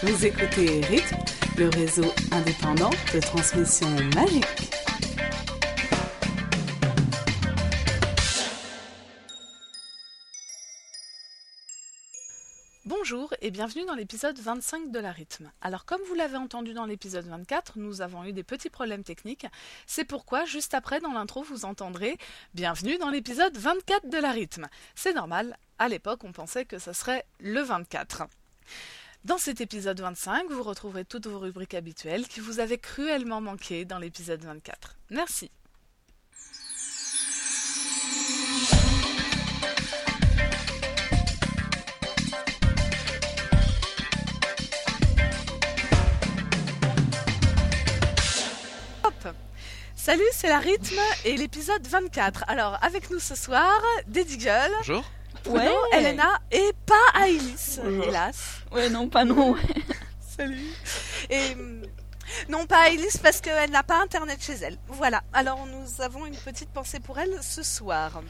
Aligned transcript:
Vous 0.00 0.26
écoutez 0.26 0.80
Rythme, 0.82 1.16
le 1.56 1.68
réseau 1.70 2.04
indépendant 2.30 2.90
de 3.12 3.18
transmission 3.18 3.88
magique. 4.14 4.44
Bonjour 12.84 13.34
et 13.40 13.50
bienvenue 13.50 13.84
dans 13.86 13.96
l'épisode 13.96 14.38
25 14.38 14.92
de 14.92 15.00
la 15.00 15.10
rythme. 15.10 15.50
Alors 15.60 15.84
comme 15.84 16.00
vous 16.06 16.14
l'avez 16.14 16.36
entendu 16.36 16.74
dans 16.74 16.86
l'épisode 16.86 17.26
24, 17.26 17.72
nous 17.80 18.00
avons 18.00 18.22
eu 18.22 18.32
des 18.32 18.44
petits 18.44 18.70
problèmes 18.70 19.02
techniques. 19.02 19.46
C'est 19.88 20.04
pourquoi 20.04 20.44
juste 20.44 20.74
après 20.74 21.00
dans 21.00 21.12
l'intro 21.12 21.42
vous 21.42 21.64
entendrez 21.64 22.18
Bienvenue 22.54 22.98
dans 22.98 23.10
l'épisode 23.10 23.56
24 23.56 24.08
de 24.08 24.18
la 24.18 24.30
rythme. 24.30 24.68
C'est 24.94 25.12
normal, 25.12 25.58
à 25.80 25.88
l'époque 25.88 26.22
on 26.22 26.30
pensait 26.30 26.66
que 26.66 26.78
ce 26.78 26.92
serait 26.92 27.26
le 27.40 27.62
24. 27.62 28.28
Dans 29.24 29.38
cet 29.38 29.60
épisode 29.60 30.00
25, 30.00 30.50
vous 30.50 30.62
retrouverez 30.62 31.04
toutes 31.04 31.26
vos 31.26 31.38
rubriques 31.38 31.74
habituelles 31.74 32.26
qui 32.28 32.40
vous 32.40 32.60
avaient 32.60 32.78
cruellement 32.78 33.40
manqué 33.40 33.84
dans 33.84 33.98
l'épisode 33.98 34.42
24. 34.44 34.96
Merci. 35.10 35.50
Salut, 49.94 50.22
c'est 50.32 50.48
la 50.48 50.58
rythme 50.58 51.00
et 51.26 51.36
l'épisode 51.36 51.86
24. 51.86 52.44
Alors, 52.48 52.78
avec 52.82 53.10
nous 53.10 53.18
ce 53.18 53.34
soir, 53.34 53.78
Gueule, 54.08 54.70
Bonjour. 54.78 55.04
Ouais. 55.46 55.68
Elena 55.92 56.40
et 56.50 56.72
pas 56.86 56.94
Aïlis, 57.20 57.80
hélas. 58.06 58.62
Ouais, 58.72 58.90
non, 58.90 59.08
pas 59.08 59.24
non. 59.24 59.54
Salut. 60.20 60.72
Et 61.30 61.52
hum, 61.54 61.82
non, 62.48 62.66
pas 62.66 62.86
Aïlis 62.86 63.18
parce 63.22 63.40
qu'elle 63.40 63.70
n'a 63.70 63.82
pas 63.82 64.02
internet 64.02 64.42
chez 64.42 64.54
elle. 64.54 64.76
Voilà. 64.88 65.22
Alors 65.32 65.66
nous 65.66 66.02
avons 66.02 66.26
une 66.26 66.36
petite 66.36 66.70
pensée 66.70 67.00
pour 67.00 67.18
elle 67.18 67.38
ce 67.42 67.62
soir. 67.62 68.22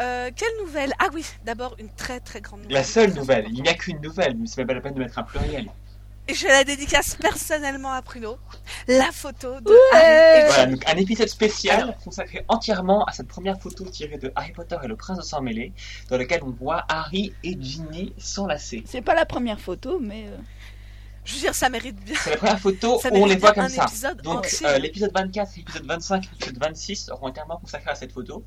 Euh, 0.00 0.30
quelle 0.34 0.56
nouvelle? 0.60 0.92
Ah 0.98 1.08
oui, 1.12 1.24
d'abord 1.44 1.76
une 1.78 1.90
très 1.90 2.20
très 2.20 2.40
grande 2.40 2.60
nouvelle. 2.62 2.74
La 2.74 2.84
seule 2.84 3.14
nouvelle, 3.14 3.46
il 3.48 3.62
n'y 3.62 3.68
a 3.68 3.74
qu'une 3.74 4.00
nouvelle, 4.00 4.36
mais 4.36 4.46
c'est 4.46 4.58
même 4.58 4.66
pas 4.66 4.74
la 4.74 4.80
peine 4.80 4.94
de 4.94 4.98
mettre 4.98 5.18
un 5.18 5.22
pluriel. 5.22 5.70
Et 6.26 6.34
je 6.34 6.46
la 6.46 6.64
dédicace 6.64 7.16
personnellement 7.16 7.92
à 7.92 8.00
Pruno. 8.00 8.38
La 8.88 9.12
photo 9.12 9.60
de 9.60 9.70
Ouais. 9.70 9.76
Harry 9.92 10.40
et 10.40 10.46
Voilà, 10.46 10.66
donc 10.66 10.82
un 10.88 10.96
épisode 10.96 11.28
spécial 11.28 11.82
Alors. 11.82 11.96
consacré 11.98 12.44
entièrement 12.48 13.04
à 13.04 13.12
cette 13.12 13.28
première 13.28 13.60
photo 13.60 13.84
tirée 13.84 14.16
de 14.16 14.32
Harry 14.34 14.52
Potter 14.52 14.76
et 14.82 14.86
le 14.88 14.96
prince 14.96 15.18
de 15.18 15.22
sang 15.22 15.42
mêlé, 15.42 15.72
dans 16.08 16.16
lequel 16.16 16.42
on 16.42 16.50
voit 16.50 16.84
Harry 16.88 17.34
et 17.42 17.56
Ginny 17.60 18.14
s'enlacer. 18.16 18.82
C'est 18.86 19.02
pas 19.02 19.14
la 19.14 19.26
première 19.26 19.60
photo, 19.60 19.98
mais. 20.00 20.24
euh, 20.28 20.36
Je 21.26 21.34
veux 21.34 21.40
dire, 21.40 21.54
ça 21.54 21.68
mérite 21.68 21.96
bien. 22.02 22.14
C'est 22.18 22.30
la 22.30 22.36
première 22.38 22.58
photo 22.60 23.00
où 23.02 23.16
on 23.16 23.26
les 23.26 23.36
voit 23.36 23.52
comme 23.52 23.68
ça. 23.68 23.84
Donc 24.22 24.46
euh, 24.64 24.78
l'épisode 24.78 25.12
24, 25.14 25.56
l'épisode 25.56 25.86
25 25.86 26.24
et 26.24 26.28
l'épisode 26.32 26.58
26 26.58 26.96
seront 26.96 27.26
entièrement 27.26 27.58
consacrés 27.58 27.90
à 27.90 27.94
cette 27.94 28.12
photo. 28.12 28.42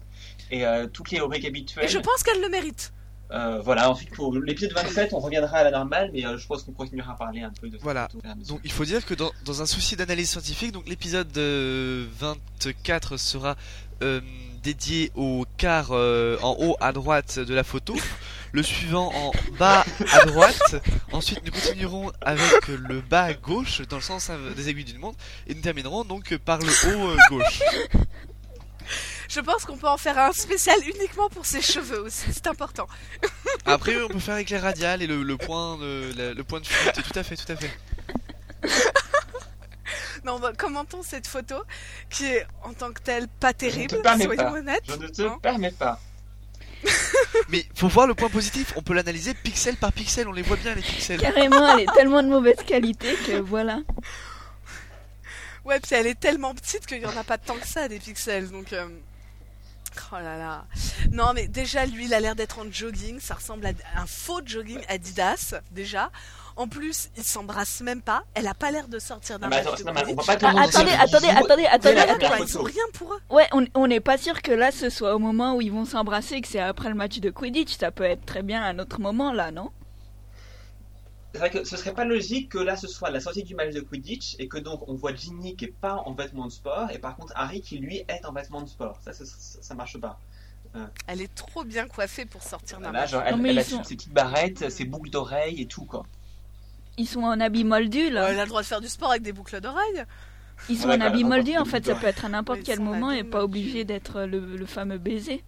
Et 0.50 0.66
euh, 0.66 0.88
toutes 0.88 1.11
les 1.11 1.20
rubriques 1.20 1.45
habituelles. 1.45 1.86
Et 1.86 1.89
je 1.89 2.00
pense 2.00 2.23
qu'elle 2.23 2.42
le 2.42 2.50
mérite. 2.50 2.92
Euh, 3.31 3.59
voilà, 3.64 3.89
ensuite 3.89 4.11
pour 4.11 4.33
l'épisode 4.36 4.73
27, 4.73 5.14
on 5.14 5.20
reviendra 5.20 5.58
à 5.58 5.64
la 5.64 5.72
normale, 5.72 6.09
mais 6.14 6.25
euh, 6.25 6.38
je 6.38 6.47
pense 6.47 6.64
qu'on 6.64 6.72
continuera 6.72 7.14
à 7.14 7.16
parler 7.16 7.42
un 7.42 7.52
peu 7.52 7.70
de 7.70 7.78
Voilà. 7.78 8.08
Donc 8.47 8.61
il 8.64 8.72
faut 8.72 8.86
dire 8.86 9.06
que 9.06 9.14
dans, 9.14 9.31
dans 9.45 9.61
un 9.61 9.66
souci 9.66 9.95
d'analyse 9.95 10.30
scientifique, 10.30 10.72
donc 10.72 10.88
l'épisode 10.88 11.36
euh, 11.38 12.05
24 12.20 13.17
sera 13.17 13.55
euh, 14.02 14.22
dédié 14.64 15.11
au 15.16 15.45
quart 15.58 15.89
euh, 15.92 16.38
en 16.42 16.55
haut 16.59 16.75
à 16.80 16.92
droite 16.92 17.39
de 17.39 17.53
la 17.53 17.64
photo, 17.64 17.95
le 18.52 18.64
suivant 18.64 19.11
en 19.16 19.31
bas 19.58 19.86
à 20.14 20.25
droite. 20.25 20.75
Ensuite 21.11 21.42
nous 21.45 21.52
continuerons 21.52 22.11
avec 22.22 22.67
le 22.67 23.02
bas 23.02 23.23
à 23.23 23.33
gauche 23.33 23.81
dans 23.89 23.98
le 23.98 24.02
sens 24.02 24.28
euh, 24.30 24.53
des 24.53 24.70
aiguilles 24.70 24.86
d'une 24.86 25.00
montre 25.00 25.20
et 25.48 25.53
nous 25.53 25.61
terminerons 25.61 26.03
donc 26.03 26.36
par 26.38 26.59
le 26.59 26.67
haut 26.67 27.10
euh, 27.10 27.17
gauche. 27.30 27.61
Je 29.30 29.39
pense 29.42 29.65
qu'on 29.65 29.77
peut 29.77 29.88
en 29.88 29.98
faire 29.98 30.17
un 30.17 30.32
spécial 30.32 30.77
uniquement 30.88 31.30
pour 31.30 31.45
ses 31.45 31.61
cheveux 31.61 32.02
aussi. 32.02 32.26
C'est 32.33 32.48
important. 32.48 32.88
Après 33.65 34.02
on 34.02 34.08
peut 34.08 34.20
faire 34.20 34.38
éclair 34.38 34.61
radial 34.61 35.02
et 35.02 35.08
le, 35.08 35.23
le 35.23 35.38
point 35.38 35.77
de, 35.77 36.33
le 36.33 36.43
point 36.43 36.60
de 36.61 36.65
fuite. 36.67 36.93
Tout 36.93 37.20
à 37.20 37.23
fait, 37.23 37.36
tout 37.36 37.52
à 37.52 37.55
fait. 37.55 37.71
Non, 40.26 40.39
bah, 40.39 40.52
commentons 40.58 41.04
cette 41.04 41.27
photo 41.27 41.55
qui 42.10 42.26
est 42.26 42.45
en 42.64 42.73
tant 42.73 42.92
que 42.92 43.02
telle 43.02 43.30
pas 43.30 43.54
terrible. 43.54 44.02
Soyons 44.04 44.36
pas. 44.36 44.52
honnêtes. 44.52 44.83
Je 44.86 44.95
ne 44.95 45.08
te 45.08 45.21
Hein 45.21 45.39
permets 45.42 45.71
pas. 45.71 46.02
Mais 47.49 47.66
faut 47.76 47.87
voir 47.87 48.08
le 48.08 48.14
point 48.14 48.27
positif. 48.30 48.73
On 48.76 48.82
peut 48.82 48.93
l'analyser 48.93 49.33
pixel 49.33 49.77
par 49.77 49.93
pixel. 49.93 50.27
On 50.27 50.33
les 50.33 50.42
voit 50.42 50.58
bien 50.58 50.76
les 50.76 50.82
pixels. 50.82 51.21
Carrément, 51.21 51.70
elle 51.77 51.82
est 51.82 51.93
tellement 51.93 52.21
de 52.23 52.27
mauvaise 52.27 52.58
qualité 52.66 53.16
que 53.26 53.39
voilà. 53.39 53.80
Ouais, 55.64 55.80
puis 55.80 55.95
elle 55.95 56.08
est 56.08 56.20
tellement 56.20 56.54
petite 56.54 56.86
qu'il 56.86 56.99
n'y 56.99 57.05
en 57.05 57.16
a 57.16 57.23
pas 57.23 57.37
tant 57.37 57.55
que 57.55 57.67
ça 57.67 57.87
des 57.87 57.99
pixels, 57.99 58.49
donc... 58.49 58.73
euh, 58.73 58.87
Oh 60.12 60.16
là 60.16 60.38
là. 60.38 60.66
Non, 61.12 61.34
mais 61.34 61.48
déjà, 61.48 61.86
lui, 61.86 62.06
il 62.06 62.14
a 62.14 62.20
l'air 62.20 62.36
d'être 62.36 62.60
en 62.60 62.72
jogging. 62.72 63.20
Ça 63.20 63.36
ressemble 63.36 63.66
à 63.66 63.72
un 64.02 64.06
faux 64.06 64.42
jogging 64.46 64.80
Adidas, 64.88 65.56
déjà. 65.72 66.12
En 66.56 66.68
plus, 66.68 67.10
il 67.16 67.24
s'embrasse 67.24 67.82
même 67.82 68.02
pas. 68.02 68.24
Elle 68.34 68.48
a 68.48 68.56
pas 68.56 68.72
l'air 68.72 68.88
de 68.88 68.98
sortir 68.98 69.38
d'un 69.38 69.48
match 69.48 69.64
Ah, 69.66 70.64
attendez, 70.64 70.92
attendez, 70.92 71.28
attendez, 71.30 71.66
attendez, 71.66 72.44
ils 72.48 72.58
ont 72.58 72.64
rien 72.64 72.84
pour 72.94 73.14
eux. 73.14 73.20
Ouais, 73.30 73.48
on 73.52 73.66
on 73.76 73.86
n'est 73.88 74.00
pas 74.00 74.18
sûr 74.18 74.42
que 74.42 74.52
là 74.52 74.72
ce 74.72 74.90
soit 74.90 75.14
au 75.14 75.20
moment 75.20 75.56
où 75.56 75.62
ils 75.62 75.72
vont 75.72 75.86
s'embrasser 75.86 76.36
et 76.36 76.42
que 76.42 76.48
c'est 76.48 76.60
après 76.60 76.90
le 76.90 76.96
match 76.96 77.20
de 77.20 77.30
Quidditch. 77.30 77.78
Ça 77.78 77.92
peut 77.92 78.04
être 78.06 78.26
très 78.26 78.42
bien 78.42 78.64
à 78.64 78.70
un 78.70 78.80
autre 78.80 79.00
moment 79.00 79.34
là, 79.34 79.52
non? 79.52 79.70
C'est 81.37 81.49
vrai 81.49 81.49
que 81.52 81.64
ce 81.64 81.77
serait 81.77 81.93
pas 81.93 82.03
logique 82.03 82.49
que 82.49 82.58
là 82.58 82.75
ce 82.75 82.87
soit 82.87 83.11
la 83.11 83.20
sortie 83.20 83.43
du 83.43 83.53
match 83.53 83.71
de 83.71 83.80
Quidditch 83.81 84.36
et 84.39 84.48
que 84.48 84.58
donc 84.58 84.87
on 84.89 84.95
voit 84.95 85.14
Ginny 85.14 85.55
qui 85.55 85.65
est 85.65 85.73
pas 85.81 86.02
en 86.05 86.14
vêtements 86.14 86.48
de 86.48 86.52
sport 86.52 86.89
et 86.92 86.98
par 86.98 87.15
contre 87.15 87.31
Harry 87.36 87.61
qui 87.61 87.77
lui 87.77 87.98
est 88.08 88.25
en 88.25 88.31
vêtements 88.33 88.61
de 88.64 88.67
sport. 88.70 88.98
Ça, 89.05 89.14
ça, 89.14 89.23
ça, 89.23 89.59
ça 89.61 89.73
marche 89.75 89.99
pas. 89.99 90.20
Elle 91.05 91.21
est 91.21 91.33
trop 91.36 91.64
bien 91.64 91.87
coiffée 91.87 92.25
pour 92.25 92.42
sortir 92.42 92.80
d'un 92.80 92.92
Là, 92.92 93.02
match. 93.02 93.11
genre, 93.11 93.21
elle, 93.23 93.36
Non, 93.36 93.42
mais 93.42 93.49
elle 93.52 93.59
a 93.59 93.64
sont- 93.64 93.83
ses 93.83 93.95
petites 93.95 94.14
barrettes, 94.14 94.70
ses 94.71 94.86
boucles 94.86 95.11
d'oreilles 95.11 95.61
et 95.61 95.67
tout 95.67 95.86
quoi. 95.86 96.05
Ils 96.98 97.08
sont 97.08 97.21
en 97.21 97.39
habit 97.39 97.64
moldu 97.64 98.09
là. 98.09 98.30
Elle 98.31 98.39
a 98.39 98.43
le 98.43 98.49
droit 98.49 98.61
de 98.64 98.67
faire 98.67 98.81
du 98.81 98.87
sport 98.87 99.11
avec 99.11 99.21
des 99.21 99.31
boucles 99.33 99.61
d'oreilles. 99.61 100.05
Ils 100.69 100.77
sont 100.80 100.87
Ouais, 100.89 100.95
en 100.95 101.02
habit 101.02 101.21
bah, 101.23 101.30
moldu 101.36 101.52
on 101.58 101.61
en 101.61 101.65
fait, 101.65 101.86
ça 101.86 101.93
peut 101.93 102.08
être 102.08 102.25
à 102.25 102.30
n'importe 102.30 102.64
quel 102.64 102.80
moment 102.80 103.09
habit 103.09 103.19
et 103.19 103.23
pas 103.23 103.42
moldu. 103.42 103.59
obligé 103.59 103.83
d'être 103.86 104.21
le, 104.23 104.39
le 104.39 104.65
fameux 104.65 104.98
baiser. 104.98 105.43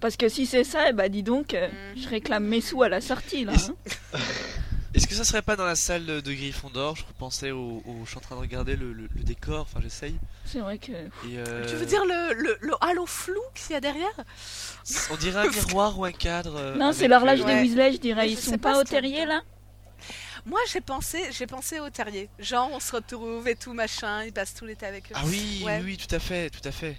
Parce 0.00 0.16
que 0.16 0.28
si 0.28 0.44
c'est 0.46 0.64
ça, 0.64 0.88
eh 0.90 0.92
bah 0.92 1.08
dis 1.08 1.22
donc, 1.22 1.54
euh, 1.54 1.68
Mm. 1.68 1.98
je 1.98 2.08
réclame 2.08 2.44
mes 2.44 2.60
sous 2.60 2.82
à 2.82 2.88
la 2.90 3.00
sortie 3.00 3.44
là. 3.44 3.52
Hein. 3.54 3.74
Est-ce 4.94 5.06
que 5.06 5.14
ça 5.14 5.24
serait 5.24 5.40
pas 5.42 5.56
dans 5.56 5.64
la 5.64 5.74
salle 5.74 6.04
de 6.04 6.32
Gryffondor 6.32 6.96
Je 6.96 7.04
pensais 7.18 7.50
au, 7.50 7.82
au- 7.86 8.04
Je 8.04 8.10
suis 8.10 8.18
en 8.18 8.20
train 8.20 8.34
de 8.36 8.40
regarder 8.40 8.76
le, 8.76 8.92
le- 8.92 9.08
le 9.14 9.22
décor, 9.22 9.62
enfin 9.62 9.80
j'essaye. 9.82 10.16
C'est 10.44 10.58
vrai 10.60 10.76
que. 10.76 10.92
Et 10.92 11.38
euh, 11.38 11.66
Tu 11.66 11.76
veux 11.76 11.86
dire 11.86 12.04
le, 12.04 12.34
le, 12.34 12.58
le 12.60 12.74
halo 12.82 13.06
flou 13.06 13.40
qu'il 13.54 13.72
y 13.72 13.76
a 13.76 13.80
derrière? 13.80 14.12
On 15.10 15.16
dirait 15.16 15.46
un 15.48 15.50
miroir 15.66 15.98
ou 15.98 16.04
un 16.04 16.12
cadre. 16.12 16.56
euh, 16.56 16.76
Non, 16.76 16.92
c'est 16.92 17.08
l'horloge 17.08 17.40
euh, 17.40 17.44
Ouais. 17.44 17.54
des 17.62 17.68
Weasley, 17.68 17.92
je 17.92 17.98
dirais. 17.98 18.30
Ils 18.30 18.36
sont 18.38 18.58
pas 18.58 18.72
pas 18.72 18.80
au 18.80 18.84
terrier 18.84 19.24
là? 19.24 19.40
Moi, 20.44 20.58
j'ai 20.70 20.80
pensé, 20.80 21.20
j'ai 21.30 21.46
pensé 21.46 21.78
au 21.80 21.88
terrier. 21.88 22.28
Genre, 22.38 22.68
on 22.72 22.80
se 22.80 22.92
retrouve 22.96 23.46
et 23.48 23.54
tout 23.54 23.72
machin, 23.72 24.24
ils 24.24 24.32
passent 24.32 24.54
tout 24.54 24.66
l'été 24.66 24.84
avec 24.86 25.04
eux. 25.10 25.14
Ah 25.14 25.22
oui, 25.24 25.62
Ouais. 25.64 25.78
oui, 25.78 25.92
oui, 25.92 25.96
tout 25.96 26.12
à 26.14 26.18
fait, 26.18 26.50
tout 26.50 26.66
à 26.68 26.72
fait. 26.72 26.96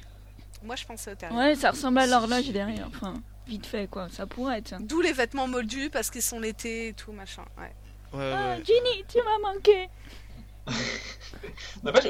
Moi, 0.64 0.78
je 0.78 0.86
pensais 0.86 1.12
au 1.12 1.16
terrier. 1.16 1.38
Ouais, 1.38 1.56
ça 1.56 1.72
ressemble 1.72 2.00
à 2.00 2.08
l'horloge 2.08 2.48
derrière. 2.52 2.88
Enfin, 2.88 3.16
vite 3.46 3.66
fait 3.66 3.88
quoi, 3.88 4.08
ça 4.10 4.26
pourrait 4.26 4.60
être. 4.60 4.76
D'où 4.80 5.02
les 5.02 5.12
vêtements 5.12 5.48
moldus 5.48 5.90
parce 5.92 6.10
qu'ils 6.10 6.22
sont 6.24 6.40
l'été 6.40 6.88
et 6.88 6.94
tout 6.94 7.12
machin. 7.12 7.44
Ouais. 7.60 7.72
Ah. 8.14 8.56
Ginny, 8.64 9.04
tu 9.08 9.18
m'as 9.24 9.40
manqué 9.54 9.90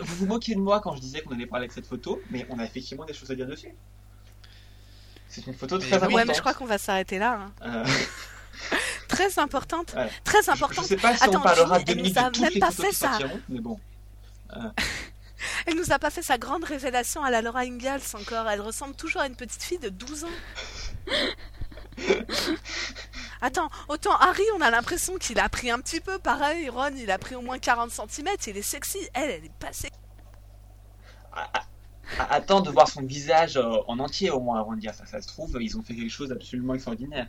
vous 0.03 0.15
vous 0.15 0.25
moquiez 0.27 0.53
de 0.53 0.59
moi 0.59 0.79
quand 0.79 0.95
je 0.95 1.01
disais 1.01 1.21
qu'on 1.21 1.33
allait 1.33 1.47
parler 1.47 1.67
de 1.67 1.71
cette 1.73 1.87
photo, 1.87 2.21
mais 2.29 2.45
on 2.49 2.59
a 2.59 2.63
effectivement 2.65 3.03
des 3.05 3.13
choses 3.13 3.31
à 3.31 3.35
dire 3.35 3.47
dessus. 3.47 3.73
C'est 5.27 5.47
une 5.47 5.55
photo 5.55 5.79
très 5.79 5.93
importante. 5.93 6.13
Ouais, 6.13 6.25
mais 6.25 6.33
je 6.35 6.39
crois 6.39 6.53
qu'on 6.53 6.65
va 6.65 6.77
s'arrêter 6.77 7.17
là. 7.17 7.47
hein. 7.61 7.83
Euh, 7.85 7.85
Très 9.07 9.39
importante. 9.39 9.93
Ouais. 9.95 10.09
Très 10.23 10.41
je, 10.41 10.45
je 10.45 10.51
importante. 10.51 10.85
sais 10.85 10.97
pas 10.97 11.15
si 11.17 11.23
Attends, 11.23 11.39
on 11.39 11.41
parlera 11.41 11.79
Ginny, 11.79 11.85
deux 11.85 11.91
elle 11.93 12.03
nous 12.11 12.17
a 12.19 12.29
de 12.29 12.39
même 12.41 12.59
pas 12.59 12.71
fait 12.71 12.91
ça. 12.91 13.17
mais 13.49 13.59
bon. 13.59 13.79
Elle 15.65 15.75
nous 15.75 15.91
a 15.91 15.99
pas 15.99 16.09
fait 16.09 16.21
sa 16.21 16.37
grande 16.37 16.63
révélation 16.63 17.23
à 17.23 17.29
la 17.31 17.41
Laura 17.41 17.61
Ingalls 17.61 18.01
encore. 18.13 18.47
Elle 18.49 18.61
ressemble 18.61 18.95
toujours 18.95 19.21
à 19.21 19.27
une 19.27 19.35
petite 19.35 19.61
fille 19.63 19.79
de 19.79 19.89
12 19.89 20.23
ans. 20.25 20.27
Attends, 23.43 23.67
autant 23.89 24.15
Harry, 24.21 24.45
on 24.57 24.61
a 24.61 24.71
l'impression 24.71 25.17
qu'il 25.17 25.37
a 25.37 25.49
pris 25.49 25.69
un 25.69 25.79
petit 25.79 25.99
peu. 25.99 26.17
Pareil, 26.17 26.69
Ron, 26.69 26.91
il 26.95 27.11
a 27.11 27.17
pris 27.17 27.35
au 27.35 27.41
moins 27.41 27.59
40 27.59 27.91
cm. 27.91 28.29
Il 28.47 28.55
est 28.57 28.61
sexy. 28.61 28.99
Elle, 29.13 29.31
elle 29.31 29.43
est 29.43 29.51
pas 29.59 29.73
sexy. 29.73 29.99
Attends 32.29 32.61
de 32.61 32.69
voir 32.69 32.87
son 32.87 33.01
visage 33.01 33.57
euh, 33.57 33.79
en 33.89 33.99
entier 33.99 34.29
au 34.29 34.39
moins 34.39 34.61
avant 34.61 34.75
de 34.75 34.79
dire 34.79 34.93
ça. 34.93 35.05
Ça 35.05 35.21
se 35.21 35.27
trouve, 35.27 35.57
ils 35.59 35.77
ont 35.77 35.81
fait 35.81 35.93
quelque 35.93 36.09
chose 36.09 36.29
d'absolument 36.29 36.73
extraordinaire. 36.73 37.27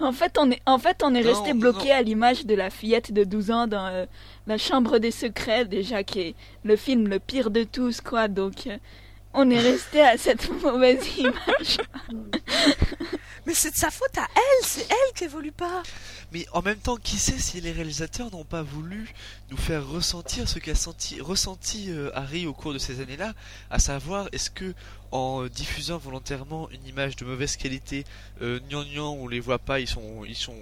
En 0.00 0.10
fait, 0.10 0.36
on 0.40 0.50
est, 0.50 0.60
en 0.66 0.78
fait, 0.78 1.02
on 1.04 1.14
est 1.14 1.22
Non, 1.22 1.28
resté 1.28 1.54
bloqué 1.54 1.92
à 1.92 2.02
l'image 2.02 2.44
de 2.44 2.56
la 2.56 2.70
fillette 2.70 3.12
de 3.12 3.22
12 3.22 3.50
ans 3.52 3.66
dans 3.68 3.86
euh, 3.86 4.06
La 4.48 4.58
Chambre 4.58 4.98
des 4.98 5.12
Secrets, 5.12 5.66
déjà 5.66 6.02
qui 6.02 6.20
est 6.20 6.34
le 6.64 6.74
film 6.74 7.06
le 7.06 7.20
pire 7.20 7.52
de 7.52 7.62
tous, 7.62 8.00
quoi. 8.00 8.26
Donc, 8.26 8.66
euh, 8.66 8.76
on 9.34 9.50
est 9.50 9.60
resté 9.60 10.02
à 10.02 10.16
cette 10.18 10.50
mauvaise 10.62 11.06
image. 11.18 11.78
Mais 13.46 13.54
c'est 13.54 13.72
de 13.72 13.76
sa 13.76 13.90
faute 13.90 14.16
à 14.18 14.28
elle. 14.36 14.66
C'est 14.66 14.86
elle 14.88 15.12
truc 15.12 15.22
évolue 15.22 15.52
pas. 15.52 15.82
Mais 16.32 16.46
en 16.52 16.62
même 16.62 16.78
temps, 16.78 16.96
qui 16.96 17.16
sait 17.16 17.38
si 17.38 17.60
les 17.60 17.72
réalisateurs 17.72 18.30
n'ont 18.30 18.44
pas 18.44 18.62
voulu 18.62 19.12
nous 19.50 19.56
faire 19.56 19.86
ressentir 19.86 20.48
ce 20.48 20.58
qu'a 20.58 20.74
senti, 20.74 21.20
ressenti 21.20 21.90
euh, 21.90 22.10
Harry 22.14 22.46
au 22.46 22.52
cours 22.52 22.72
de 22.72 22.78
ces 22.78 23.00
années-là, 23.00 23.34
à 23.70 23.78
savoir 23.78 24.28
est-ce 24.32 24.50
que 24.50 24.74
en 25.10 25.46
diffusant 25.46 25.98
volontairement 25.98 26.70
une 26.70 26.86
image 26.86 27.16
de 27.16 27.24
mauvaise 27.24 27.56
qualité, 27.56 28.04
euh, 28.40 28.60
gnangnan, 28.70 29.12
on 29.12 29.28
les 29.28 29.40
voit 29.40 29.58
pas, 29.58 29.80
ils 29.80 29.88
sont, 29.88 30.24
ils 30.24 30.36
sont 30.36 30.56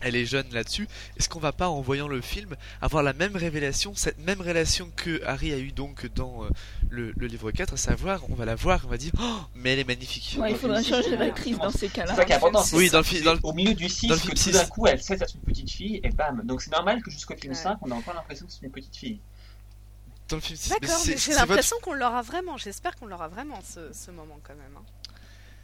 elle 0.00 0.16
est 0.16 0.26
jeune 0.26 0.46
là-dessus, 0.52 0.88
est-ce 1.16 1.28
qu'on 1.28 1.38
va 1.38 1.52
pas 1.52 1.68
en 1.68 1.80
voyant 1.80 2.08
le 2.08 2.20
film 2.20 2.56
avoir 2.82 3.02
la 3.02 3.12
même 3.12 3.36
révélation, 3.36 3.94
cette 3.94 4.18
même 4.18 4.40
relation 4.40 4.90
que 4.96 5.22
Harry 5.24 5.52
a 5.52 5.58
eu 5.58 5.72
donc 5.72 6.06
dans 6.14 6.44
euh, 6.44 6.48
le, 6.90 7.12
le 7.16 7.26
livre 7.26 7.50
4, 7.50 7.72
à 7.74 7.76
savoir 7.76 8.20
on 8.28 8.34
va 8.34 8.44
la 8.44 8.54
voir, 8.54 8.82
on 8.84 8.88
va 8.88 8.96
dire 8.98 9.12
oh, 9.20 9.36
mais 9.54 9.72
elle 9.72 9.78
est 9.78 9.84
magnifique. 9.88 10.36
Ouais, 10.38 10.50
il 10.50 10.56
faudra 10.56 10.82
changer 10.82 11.10
si, 11.10 11.16
d'actrice 11.16 11.58
dans 11.58 11.70
ces 11.70 11.78
C'est 11.78 11.88
cas-là. 11.90 12.14
ça 12.16 12.24
qui 12.24 12.32
est 12.32 12.34
important. 12.36 12.62
C'est 12.62 12.76
Oui, 12.76 12.88
ça. 12.88 13.00
dans 13.00 13.08
le, 13.10 13.20
dans 13.22 13.32
le- 13.34 13.40
Au 13.44 13.52
milieu 13.52 13.74
du 13.74 13.88
6, 13.88 14.08
Dans 14.08 14.14
le 14.14 14.20
que 14.20 14.26
film 14.26 14.34
tout 14.36 14.42
6. 14.42 14.52
d'un 14.52 14.66
coup 14.66 14.86
elle 14.86 15.00
sait 15.02 15.16
que 15.16 15.24
c'est 15.26 15.34
une 15.34 15.40
petite 15.40 15.70
fille 15.70 16.00
et 16.02 16.10
bam. 16.10 16.42
Donc 16.44 16.60
c'est 16.62 16.72
normal 16.72 17.02
que 17.02 17.10
jusqu'au 17.10 17.36
film 17.36 17.52
Ouais. 17.52 17.58
5 17.58 17.78
on 17.82 17.90
a 17.90 17.94
encore 17.94 18.14
l'impression 18.14 18.46
que 18.46 18.52
c'est 18.52 18.62
une 18.62 18.72
petite 18.72 18.96
fille. 18.96 19.20
dans 20.28 20.36
le 20.36 20.42
film 20.42 20.56
six, 20.58 20.70
D'accord, 20.70 20.88
c'est- 20.98 21.10
mais 21.10 21.16
j'ai 21.16 21.18
c'est 21.20 21.30
votre- 21.32 21.46
l'impression 21.48 21.76
qu'on 21.82 21.92
l'aura 21.94 22.22
vraiment. 22.22 22.56
J'espère 22.56 22.96
qu'on 22.96 23.06
l'aura 23.06 23.28
vraiment 23.28 23.60
ce, 23.62 23.92
ce 23.92 24.10
moment 24.10 24.38
quand 24.42 24.54
même. 24.54 24.76
hein. 24.76 24.82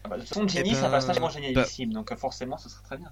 Ah 0.04 0.08
bah, 0.08 0.16
de 0.16 0.20
toute 0.22 0.28
façon, 0.30 0.48
Ginny, 0.48 0.70
Eh 0.70 0.74
c'est 0.74 0.80
un 0.80 0.82
ben, 0.84 0.90
personnage 0.92 1.16
vraiment 1.16 1.30
génialissime, 1.30 1.92
donc 1.92 2.10
euh, 2.12 2.16
forcément 2.16 2.56
ce 2.58 2.68
sera 2.70 2.80
très 2.82 2.96
bien. 2.96 3.10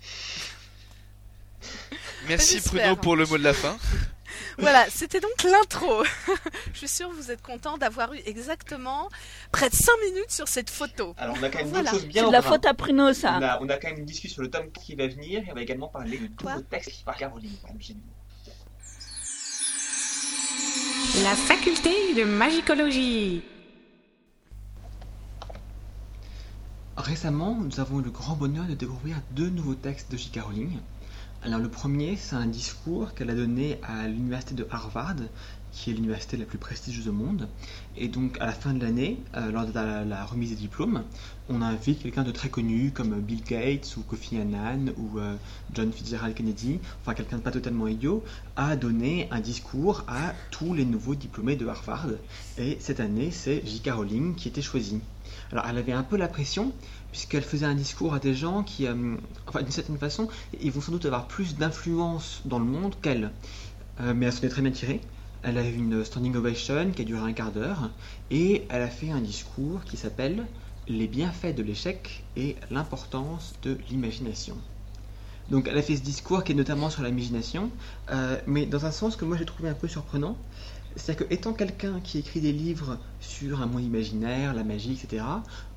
Merci. 2.28 2.60
Bruno 2.60 2.96
pour 2.96 3.16
le 3.16 3.26
mot 3.26 3.38
de 3.38 3.44
la 3.44 3.54
fin. 3.54 3.76
Voilà, 4.58 4.86
c'était 4.90 5.20
donc 5.20 5.42
l'intro. 5.42 6.02
Je 6.72 6.78
suis 6.78 6.88
sûre 6.88 7.08
que 7.08 7.14
vous 7.14 7.30
êtes 7.30 7.42
content 7.42 7.78
d'avoir 7.78 8.12
eu 8.12 8.18
exactement 8.26 9.08
près 9.52 9.70
de 9.70 9.74
5 9.74 9.92
minutes 10.06 10.30
sur 10.30 10.48
cette 10.48 10.70
photo. 10.70 11.14
Alors 11.18 11.36
on 11.38 11.42
a 11.42 11.48
quand 11.48 11.58
même 11.58 11.68
Voilà. 11.68 11.90
choses 11.90 12.06
bien 12.06 12.22
C'est 12.22 12.28
de 12.28 12.32
la 12.32 12.42
faute 12.42 12.66
à 12.66 12.74
Pruno, 12.74 13.08
On 13.08 13.14
ça. 13.14 13.36
a, 13.36 13.60
on 13.62 13.68
a 13.68 13.76
quand 13.78 13.88
même 13.88 13.98
une 14.00 14.04
discussion 14.04 14.34
sur 14.34 14.42
le 14.42 14.50
tome 14.50 14.70
qui 14.72 14.94
va 14.94 15.06
venir 15.06 15.42
et 15.46 15.50
on 15.50 15.54
va 15.54 15.62
également 15.62 15.88
parler 15.88 16.18
de 16.18 16.60
textes 16.68 16.90
qui 16.90 17.04
par 17.04 17.16
Caroline. 17.16 17.56
La 21.22 21.34
faculté 21.34 22.14
de 22.14 22.24
magicologie. 22.24 23.42
Récemment, 27.00 27.56
nous 27.58 27.80
avons 27.80 28.00
eu 28.00 28.02
le 28.02 28.10
grand 28.10 28.36
bonheur 28.36 28.66
de 28.66 28.74
découvrir 28.74 29.16
deux 29.34 29.48
nouveaux 29.48 29.74
textes 29.74 30.12
de 30.12 30.18
J.K. 30.18 30.40
Rowling. 30.42 30.78
Alors 31.42 31.58
le 31.58 31.70
premier, 31.70 32.16
c'est 32.16 32.36
un 32.36 32.46
discours 32.46 33.14
qu'elle 33.14 33.30
a 33.30 33.34
donné 33.34 33.78
à 33.82 34.06
l'université 34.06 34.54
de 34.54 34.66
Harvard, 34.70 35.16
qui 35.72 35.90
est 35.90 35.94
l'université 35.94 36.36
la 36.36 36.44
plus 36.44 36.58
prestigieuse 36.58 37.08
au 37.08 37.12
monde. 37.12 37.48
Et 37.96 38.08
donc 38.08 38.36
à 38.38 38.44
la 38.44 38.52
fin 38.52 38.74
de 38.74 38.84
l'année, 38.84 39.18
euh, 39.34 39.50
lors 39.50 39.64
de 39.64 39.72
la, 39.72 40.24
remise 40.26 40.50
des 40.50 40.56
diplômes, 40.56 41.02
on 41.48 41.62
invite 41.62 42.02
quelqu'un 42.02 42.22
de 42.22 42.32
très 42.32 42.50
connu 42.50 42.92
comme 42.92 43.18
Bill 43.18 43.42
Gates 43.44 43.96
ou 43.96 44.02
Kofi 44.02 44.36
Annan 44.36 44.92
ou 44.98 45.18
euh, 45.18 45.36
John 45.72 45.90
Fitzgerald 45.92 46.34
Kennedy, 46.34 46.80
enfin 47.00 47.14
quelqu'un 47.14 47.38
de 47.38 47.42
pas 47.42 47.50
totalement 47.50 47.88
idiot, 47.88 48.22
à 48.56 48.76
donner 48.76 49.26
un 49.30 49.40
discours 49.40 50.04
à 50.06 50.34
tous 50.50 50.74
les 50.74 50.84
nouveaux 50.84 51.14
diplômés 51.14 51.56
de 51.56 51.66
Harvard. 51.66 52.08
Et 52.58 52.76
cette 52.78 53.00
année, 53.00 53.30
c'est 53.30 53.62
J.K. 53.64 53.88
Rowling 53.92 54.34
qui 54.34 54.48
était 54.48 54.60
choisie. 54.60 55.00
Alors 55.52 55.66
elle 55.68 55.78
avait 55.78 55.92
un 55.92 56.02
peu 56.02 56.16
la 56.16 56.28
pression, 56.28 56.72
puisqu'elle 57.10 57.42
faisait 57.42 57.66
un 57.66 57.74
discours 57.74 58.14
à 58.14 58.20
des 58.20 58.34
gens 58.34 58.62
qui, 58.62 58.86
euh, 58.86 59.16
enfin 59.48 59.62
d'une 59.62 59.72
certaine 59.72 59.98
façon, 59.98 60.28
ils 60.60 60.70
vont 60.70 60.80
sans 60.80 60.92
doute 60.92 61.06
avoir 61.06 61.26
plus 61.26 61.56
d'influence 61.56 62.42
dans 62.44 62.58
le 62.58 62.64
monde 62.64 62.94
qu'elle. 63.02 63.30
Euh, 64.00 64.14
mais 64.14 64.26
elle 64.26 64.32
s'en 64.32 64.42
est 64.42 64.48
très 64.48 64.62
bien 64.62 64.70
tirée. 64.70 65.00
Elle 65.42 65.58
a 65.58 65.66
eu 65.66 65.74
une 65.74 66.04
standing 66.04 66.36
ovation 66.36 66.92
qui 66.92 67.02
a 67.02 67.04
duré 67.04 67.22
un 67.22 67.32
quart 67.32 67.50
d'heure, 67.50 67.90
et 68.30 68.66
elle 68.68 68.82
a 68.82 68.88
fait 68.88 69.10
un 69.10 69.20
discours 69.20 69.84
qui 69.84 69.96
s'appelle 69.96 70.46
Les 70.86 71.08
bienfaits 71.08 71.54
de 71.56 71.62
l'échec 71.62 72.22
et 72.36 72.56
l'importance 72.70 73.54
de 73.62 73.78
l'imagination. 73.88 74.56
Donc 75.50 75.66
elle 75.66 75.76
a 75.76 75.82
fait 75.82 75.96
ce 75.96 76.02
discours 76.02 76.44
qui 76.44 76.52
est 76.52 76.54
notamment 76.54 76.90
sur 76.90 77.02
l'imagination, 77.02 77.70
euh, 78.12 78.36
mais 78.46 78.66
dans 78.66 78.86
un 78.86 78.92
sens 78.92 79.16
que 79.16 79.24
moi 79.24 79.36
j'ai 79.36 79.46
trouvé 79.46 79.68
un 79.68 79.74
peu 79.74 79.88
surprenant. 79.88 80.36
C'est-à-dire 80.96 81.26
que 81.26 81.34
étant 81.34 81.52
quelqu'un 81.52 82.00
qui 82.00 82.18
écrit 82.18 82.40
des 82.40 82.52
livres 82.52 82.98
sur 83.20 83.62
un 83.62 83.66
monde 83.66 83.82
imaginaire, 83.82 84.54
la 84.54 84.64
magie, 84.64 84.92
etc., 84.92 85.24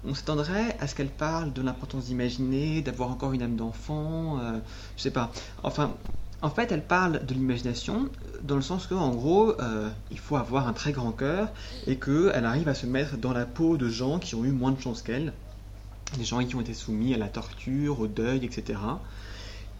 on 0.05 0.15
s'attendrait 0.15 0.75
à 0.79 0.87
ce 0.87 0.95
qu'elle 0.95 1.09
parle 1.09 1.53
de 1.53 1.61
l'importance 1.61 2.05
d'imaginer, 2.05 2.81
d'avoir 2.81 3.11
encore 3.11 3.33
une 3.33 3.43
âme 3.43 3.55
d'enfant, 3.55 4.39
euh, 4.39 4.57
je 4.97 5.03
sais 5.03 5.11
pas. 5.11 5.31
Enfin, 5.61 5.93
en 6.41 6.49
fait, 6.49 6.71
elle 6.71 6.83
parle 6.83 7.25
de 7.25 7.33
l'imagination 7.33 8.05
euh, 8.05 8.37
dans 8.43 8.55
le 8.55 8.61
sens 8.61 8.87
que, 8.87 8.95
en 8.95 9.11
gros, 9.11 9.59
euh, 9.61 9.89
il 10.11 10.19
faut 10.19 10.35
avoir 10.35 10.67
un 10.67 10.73
très 10.73 10.91
grand 10.91 11.11
cœur 11.11 11.49
et 11.87 11.97
qu'elle 11.97 12.45
arrive 12.45 12.67
à 12.67 12.73
se 12.73 12.85
mettre 12.85 13.17
dans 13.17 13.33
la 13.33 13.45
peau 13.45 13.77
de 13.77 13.87
gens 13.87 14.19
qui 14.19 14.35
ont 14.35 14.43
eu 14.43 14.51
moins 14.51 14.71
de 14.71 14.81
chance 14.81 15.01
qu'elle, 15.01 15.31
des 16.17 16.25
gens 16.25 16.43
qui 16.43 16.55
ont 16.55 16.61
été 16.61 16.73
soumis 16.73 17.13
à 17.13 17.17
la 17.17 17.29
torture, 17.29 17.99
au 17.99 18.07
deuil, 18.07 18.43
etc. 18.43 18.79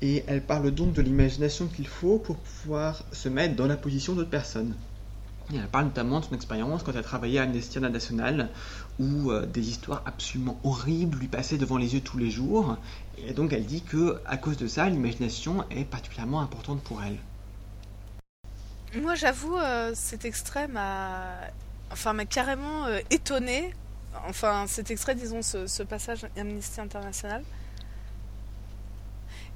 Et 0.01 0.23
elle 0.27 0.41
parle 0.41 0.71
donc 0.71 0.93
de 0.93 1.01
l'imagination 1.01 1.67
qu'il 1.67 1.87
faut 1.87 2.17
pour 2.19 2.37
pouvoir 2.37 3.03
se 3.11 3.29
mettre 3.29 3.55
dans 3.55 3.67
la 3.67 3.77
position 3.77 4.13
d'autres 4.13 4.29
personnes. 4.29 4.75
Elle 5.55 5.67
parle 5.67 5.85
notamment 5.85 6.19
de 6.19 6.25
son 6.25 6.35
expérience 6.35 6.83
quand 6.83 6.93
elle 6.95 7.03
travaillait 7.03 7.39
à 7.39 7.43
Amnesty 7.43 7.77
International, 7.77 8.49
où 8.99 9.31
euh, 9.31 9.45
des 9.45 9.69
histoires 9.69 10.01
absolument 10.05 10.59
horribles 10.63 11.17
lui 11.17 11.27
passaient 11.27 11.57
devant 11.57 11.77
les 11.77 11.93
yeux 11.93 12.01
tous 12.01 12.17
les 12.17 12.31
jours. 12.31 12.77
Et 13.17 13.33
donc 13.33 13.53
elle 13.53 13.65
dit 13.65 13.81
que, 13.81 14.19
à 14.25 14.37
cause 14.37 14.57
de 14.57 14.67
ça, 14.67 14.89
l'imagination 14.89 15.65
est 15.69 15.85
particulièrement 15.85 16.41
importante 16.41 16.81
pour 16.81 17.01
elle. 17.03 17.17
Moi, 19.01 19.15
j'avoue, 19.15 19.57
euh, 19.57 19.91
cet 19.95 20.23
extrait 20.25 20.67
m'a, 20.67 21.25
enfin, 21.91 22.13
m'a 22.13 22.25
carrément 22.25 22.85
euh, 22.85 22.99
étonné. 23.09 23.73
Enfin, 24.27 24.65
cet 24.67 24.91
extrait, 24.91 25.15
disons, 25.15 25.41
ce 25.41 25.83
passage 25.83 26.27
Amnesty 26.37 26.79
International. 26.79 27.43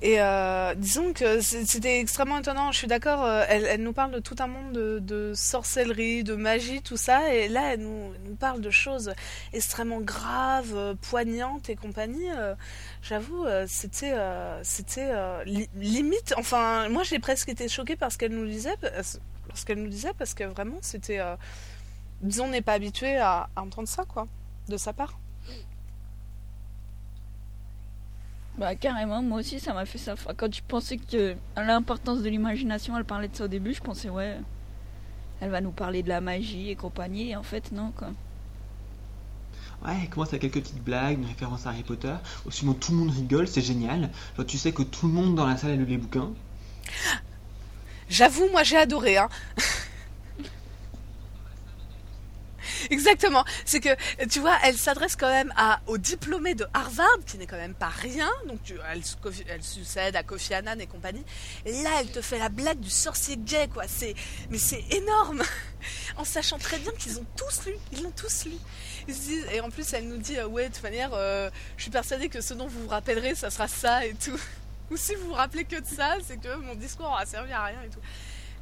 Et 0.03 0.21
euh, 0.21 0.75
disons 0.75 1.11
que 1.11 1.41
c'était 1.41 1.99
extrêmement 1.99 2.37
étonnant. 2.37 2.71
Je 2.71 2.77
suis 2.77 2.87
d'accord. 2.87 3.25
euh, 3.25 3.43
elle, 3.49 3.81
nous 3.81 3.93
parle 3.93 4.11
de 4.11 4.19
tout 4.19 4.35
un 4.39 4.45
monde 4.45 4.73
de, 4.73 5.33
sorcellerie, 5.33 6.23
de 6.23 6.35
magie, 6.35 6.83
tout 6.83 6.97
ça. 6.97 7.33
Et 7.33 7.47
là, 7.47 7.73
elle 7.73 7.81
nous, 7.81 8.13
parle 8.39 8.61
de 8.61 8.69
choses 8.69 9.11
extrêmement 9.53 9.99
graves, 9.99 10.75
euh, 10.75 10.93
poignantes 11.09 11.69
et 11.71 11.75
compagnie. 11.75 12.27
J'avoue, 13.01 13.45
c'était, 13.67 14.13
c'était 14.63 15.11
li- 15.45 15.69
limite. 15.75 16.33
Enfin, 16.37 16.89
moi, 16.89 17.03
j'ai 17.03 17.19
presque 17.19 17.49
été 17.49 17.67
choquée 17.67 17.95
par 17.95 18.11
ce 18.11 18.17
qu'elle 18.19 18.33
nous 18.33 18.45
disait, 18.45 18.75
parce- 18.79 19.19
nous 19.69 19.87
disait, 19.87 20.13
parce 20.17 20.33
que 20.35 20.43
vraiment, 20.43 20.77
c'était, 20.81 21.19
disons, 22.21 22.45
on 22.45 22.49
n'est 22.49 22.61
pas 22.61 22.73
habitué 22.73 23.17
à 23.17 23.49
entendre 23.55 23.87
ça, 23.87 24.03
quoi, 24.05 24.27
de 24.67 24.77
sa 24.77 24.93
part. 24.93 25.17
Bah 28.57 28.75
carrément, 28.75 29.21
moi 29.21 29.39
aussi 29.39 29.59
ça 29.59 29.73
m'a 29.73 29.85
fait 29.85 29.99
ça. 29.99 30.13
Enfin, 30.13 30.31
quand 30.35 30.53
je 30.53 30.61
pensais 30.67 30.97
que 30.97 31.35
à 31.55 31.63
l'importance 31.63 32.21
de 32.23 32.29
l'imagination, 32.29 32.97
elle 32.97 33.05
parlait 33.05 33.27
de 33.27 33.35
ça 33.35 33.45
au 33.45 33.47
début, 33.47 33.73
je 33.73 33.81
pensais 33.81 34.09
ouais, 34.09 34.37
elle 35.41 35.51
va 35.51 35.61
nous 35.61 35.71
parler 35.71 36.01
de 36.01 36.09
la 36.09 36.21
magie 36.21 36.71
et 36.71 36.75
compagnie, 36.75 37.29
et 37.29 37.35
en 37.35 37.43
fait 37.43 37.71
non 37.71 37.91
quoi. 37.95 38.09
Ouais, 39.85 39.93
elle 40.01 40.09
commence 40.09 40.29
avec 40.29 40.41
quelques 40.41 40.61
petites 40.63 40.83
blagues, 40.83 41.19
une 41.19 41.27
référence 41.27 41.67
à 41.67 41.69
Harry 41.69 41.83
Potter. 41.83 42.13
Au 42.45 42.51
suivant, 42.51 42.73
tout 42.73 42.93
le 42.93 42.97
monde 42.97 43.11
rigole, 43.11 43.47
c'est 43.47 43.61
génial. 43.61 44.09
Genre, 44.35 44.45
tu 44.45 44.57
sais 44.57 44.71
que 44.71 44.81
tout 44.81 45.05
le 45.07 45.13
monde 45.13 45.35
dans 45.35 45.45
la 45.45 45.55
salle 45.55 45.71
a 45.71 45.75
lu 45.75 45.85
les 45.85 45.97
bouquins. 45.97 46.31
J'avoue, 48.09 48.49
moi, 48.51 48.63
j'ai 48.63 48.77
adoré, 48.77 49.17
hein. 49.17 49.29
Exactement. 52.89 53.43
C'est 53.65 53.79
que, 53.79 53.89
tu 54.27 54.39
vois, 54.39 54.57
elle 54.63 54.77
s'adresse 54.77 55.15
quand 55.15 55.29
même 55.29 55.53
à, 55.55 55.79
aux 55.87 55.97
diplômés 55.97 56.55
de 56.55 56.65
Harvard, 56.73 57.19
qui 57.25 57.37
n'est 57.37 57.47
quand 57.47 57.57
même 57.57 57.73
pas 57.73 57.89
rien. 57.89 58.29
Donc, 58.47 58.59
elle, 58.91 59.63
succède 59.63 60.15
à 60.15 60.23
Kofi 60.23 60.53
Annan 60.53 60.79
et 60.79 60.87
compagnie. 60.87 61.23
Et 61.65 61.71
là, 61.83 61.89
elle 61.99 62.11
te 62.11 62.21
fait 62.21 62.39
la 62.39 62.49
blague 62.49 62.79
du 62.79 62.89
sorcier 62.89 63.37
gay, 63.37 63.67
quoi. 63.73 63.83
C'est, 63.87 64.15
mais 64.49 64.57
c'est 64.57 64.83
énorme. 64.91 65.43
En 66.17 66.25
sachant 66.25 66.57
très 66.57 66.79
bien 66.79 66.91
qu'ils 66.93 67.19
ont 67.19 67.25
tous 67.37 67.65
lu. 67.67 67.73
Ils 67.93 68.01
l'ont 68.01 68.11
tous 68.11 68.45
lu. 68.45 68.57
Et 69.53 69.61
en 69.61 69.69
plus, 69.69 69.93
elle 69.93 70.07
nous 70.07 70.17
dit, 70.17 70.37
euh, 70.37 70.47
ouais, 70.47 70.67
de 70.67 70.73
toute 70.73 70.83
manière, 70.83 71.11
euh, 71.13 71.49
je 71.77 71.83
suis 71.83 71.91
persuadée 71.91 72.27
que 72.27 72.41
ce 72.41 72.53
dont 72.53 72.67
vous 72.67 72.81
vous 72.81 72.87
rappellerez, 72.89 73.35
ça 73.35 73.49
sera 73.49 73.67
ça 73.67 74.05
et 74.05 74.13
tout. 74.13 74.37
Ou 74.91 74.97
si 74.97 75.15
vous 75.15 75.27
vous 75.27 75.33
rappelez 75.33 75.65
que 75.65 75.79
de 75.79 75.85
ça, 75.85 76.15
c'est 76.25 76.37
que 76.37 76.55
mon 76.55 76.75
discours 76.75 77.05
aura 77.05 77.25
servi 77.25 77.51
à 77.51 77.63
rien 77.65 77.81
et 77.83 77.89
tout. 77.89 77.99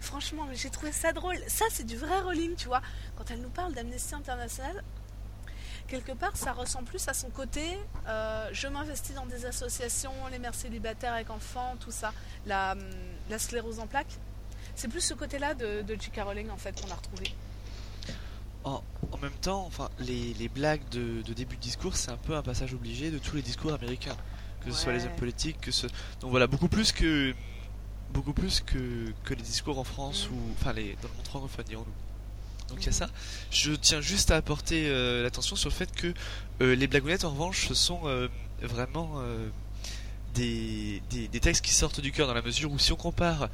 Franchement, 0.06 0.46
mais 0.48 0.56
j'ai 0.56 0.70
trouvé 0.70 0.92
ça 0.92 1.12
drôle. 1.14 1.38
Ça, 1.48 1.66
c'est 1.72 1.84
du 1.86 1.98
vrai 1.98 2.20
Rowling, 2.22 2.56
tu 2.56 2.68
vois. 2.68 2.82
Quand 3.18 3.30
elle 3.32 3.42
nous 3.42 3.50
parle 3.50 3.74
d'Amnesty 3.74 4.14
International, 4.14 4.84
quelque 5.88 6.12
part, 6.12 6.38
ça 6.38 6.54
ressemble 6.54 6.86
plus 6.86 7.08
à 7.08 7.14
son 7.14 7.30
côté. 7.32 7.64
euh, 8.08 8.48
je 8.54 8.68
m'investis 8.68 9.16
dans 9.16 9.26
des 9.26 9.46
associations, 9.48 10.14
les 10.32 10.38
mères 10.38 10.54
célibataires 10.54 11.14
avec 11.14 11.32
enfants, 11.32 11.76
tout 11.80 11.92
ça. 11.92 12.14
La, 12.46 12.74
hum, 12.74 12.80
la 13.32 13.40
sclérose 13.40 13.80
en 13.80 13.88
plaques. 13.88 14.16
C'est 14.76 14.90
plus 14.90 15.02
ce 15.02 15.16
côté-là 15.16 15.56
de, 15.56 15.82
de 15.82 15.96
J.K. 16.00 16.22
Rowling, 16.24 16.50
en 16.52 16.58
fait, 16.58 16.80
qu'on 16.80 16.92
a 16.92 16.96
retrouvé. 16.96 17.34
En, 18.64 18.84
en 19.12 19.18
même 19.18 19.32
temps, 19.42 19.66
enfin, 19.66 19.90
les, 20.00 20.34
les 20.36 20.50
blagues 20.50 20.88
de, 20.90 21.24
de 21.24 21.34
début 21.34 21.56
de 21.56 21.62
discours, 21.62 21.96
c'est 21.96 22.12
un 22.12 22.18
peu 22.18 22.36
un 22.36 22.44
passage 22.44 22.74
obligé 22.76 23.10
de 23.10 23.18
tous 23.18 23.36
les 23.36 23.42
discours 23.42 23.74
américains, 23.74 24.18
que 24.64 24.72
ce 24.72 24.78
soit 24.78 24.94
les 24.94 25.06
hommes 25.06 25.16
politiques, 25.18 25.60
que 25.62 25.72
ce... 25.72 25.88
donc 26.20 26.30
voilà, 26.32 26.46
beaucoup 26.48 26.68
plus 26.68 26.92
que 26.92 27.34
beaucoup 28.16 28.34
plus 28.34 28.62
que, 28.62 29.14
les 29.30 29.36
discours 29.36 29.78
en 29.78 29.84
France 29.84 30.30
ou 30.32 30.36
enfin 30.54 30.72
les 30.74 30.96
dans 31.02 31.10
le 31.10 31.16
monde 31.16 31.28
francophone 31.28 31.66
dirons-nous. 31.68 32.70
Donc 32.70 32.82
il 32.82 32.86
y 32.86 32.90
a 32.90 32.94
ça. 32.94 33.10
Je 33.52 33.74
tiens 33.74 34.02
juste 34.02 34.32
à 34.32 34.38
apporter 34.38 34.88
euh, 34.88 35.22
l'attention 35.22 35.56
sur 35.56 35.70
le 35.70 35.76
fait 35.76 35.94
que 35.94 36.14
euh, 36.62 36.76
les 36.76 36.88
blagounettes 36.88 37.26
en 37.26 37.32
revanche 37.32 37.68
ce 37.68 37.74
sont 37.74 38.02
euh, 38.06 38.28
vraiment 38.62 39.22
des, 40.34 41.02
textes 41.42 41.64
qui 41.64 41.74
sortent 41.74 42.00
du 42.00 42.12
cœur 42.12 42.28
dans 42.28 42.34
la 42.34 42.42
mesure 42.42 42.72
où 42.72 42.80
si 42.80 42.94
on 42.94 42.96
compare 42.96 43.50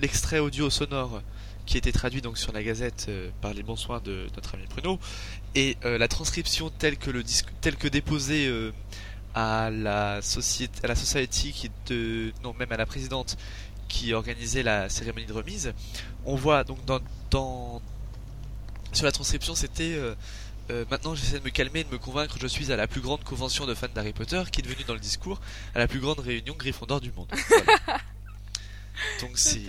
l'extrait 0.00 0.38
audio 0.38 0.70
sonore 0.70 1.22
qui 1.66 1.76
a 1.76 1.78
été 1.78 1.90
traduit 1.90 2.22
donc 2.22 2.38
sur 2.38 2.52
la 2.52 2.62
Gazette 2.62 3.10
par 3.40 3.52
les 3.54 3.62
bons 3.62 3.76
soins 3.76 4.00
de 4.00 4.26
notre 4.36 4.54
ami 4.54 4.64
Bruno 4.70 5.00
et 5.54 5.76
la 5.82 6.08
transcription 6.08 6.70
telle 6.70 6.96
que 6.96 7.88
déposée 7.88 8.72
à 9.38 9.70
la 9.70 10.20
société 10.20 10.80
à 10.82 10.88
la 10.88 10.96
society 10.96 11.52
qui 11.52 11.70
de 11.86 12.32
non 12.42 12.52
même 12.54 12.72
à 12.72 12.76
la 12.76 12.86
présidente 12.86 13.36
qui 13.86 14.12
organisait 14.12 14.64
la 14.64 14.88
cérémonie 14.88 15.26
de 15.26 15.32
remise. 15.32 15.72
On 16.24 16.34
voit 16.34 16.64
donc 16.64 16.84
dans, 16.86 16.98
dans 17.30 17.80
sur 18.92 19.04
la 19.04 19.12
transcription 19.12 19.54
c'était 19.54 19.94
euh, 19.94 20.16
euh, 20.70 20.84
maintenant 20.90 21.14
j'essaie 21.14 21.38
de 21.38 21.44
me 21.44 21.50
calmer 21.50 21.80
et 21.80 21.84
de 21.84 21.90
me 21.90 21.98
convaincre 21.98 22.34
que 22.34 22.40
je 22.40 22.48
suis 22.48 22.72
à 22.72 22.76
la 22.76 22.88
plus 22.88 23.00
grande 23.00 23.22
convention 23.22 23.64
de 23.64 23.74
fans 23.74 23.86
d'Harry 23.94 24.12
Potter 24.12 24.42
qui 24.50 24.60
est 24.60 24.64
devenue 24.64 24.82
dans 24.88 24.94
le 24.94 25.00
discours 25.00 25.40
à 25.72 25.78
la 25.78 25.86
plus 25.86 26.00
grande 26.00 26.18
réunion 26.18 26.56
Gryffondor 26.58 27.00
du 27.00 27.12
monde. 27.12 27.32
Voilà. 27.48 28.00
donc 29.20 29.38
c'est 29.38 29.66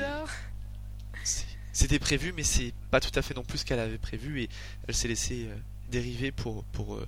C'était 1.74 2.00
prévu, 2.00 2.34
mais 2.36 2.44
c'est 2.44 2.74
pas 2.90 3.00
tout 3.00 3.12
à 3.14 3.22
fait 3.22 3.36
non 3.36 3.44
plus 3.44 3.60
ce 3.60 3.66
qu'elle 3.66 3.80
avait 3.80 4.00
prévu 4.00 4.42
et 4.42 4.50
elle 4.88 4.96
s'est 4.96 5.08
laissée 5.08 5.46
euh, 5.48 5.56
dériver 5.92 6.32
pour 6.32 6.64
pour, 6.74 7.00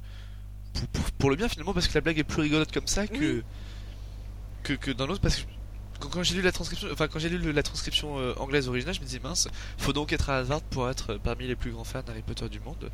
pour, 0.74 0.88
pour- 0.88 1.12
pour 1.14 1.30
le 1.30 1.36
bien 1.36 1.48
finalement 1.50 1.74
parce 1.74 1.88
que 1.88 1.94
la 1.96 2.02
blague 2.02 2.20
est 2.20 2.24
plus 2.24 2.42
rigolote 2.42 2.72
comme 2.72 2.88
ça 2.88 3.08
que 3.08 3.18
Oui. 3.38 3.44
que, 4.64 4.74
que 4.74 4.92
dans 4.92 5.08
l'autre 5.08 5.22
parce 5.22 5.38
que 5.38 5.42
quand, 6.00 6.10
quand 6.10 6.24
j'ai 6.24 6.36
lu 6.36 6.42
la 6.42 6.52
transcription 6.52 6.88
enfin 6.92 7.08
quand 7.08 7.20
j'ai 7.20 7.30
lu 7.30 7.38
le- 7.38 7.52
la 7.52 7.64
transcription 7.64 8.18
euh, 8.20 8.34
anglaise 8.38 8.68
originale 8.68 8.96
je 8.96 9.00
me 9.02 9.06
disais 9.06 9.20
mince 9.24 9.48
faut 9.78 9.94
donc 9.94 10.14
être 10.14 10.30
à 10.30 10.38
Harvard 10.40 10.62
pour 10.62 10.90
être 10.90 11.16
parmi 11.16 11.48
les 11.48 11.56
plus 11.56 11.72
grands 11.72 11.84
fans 11.84 12.02
d'Harry 12.04 12.22
Potter 12.24 12.48
du 12.50 12.60
monde 12.60 12.90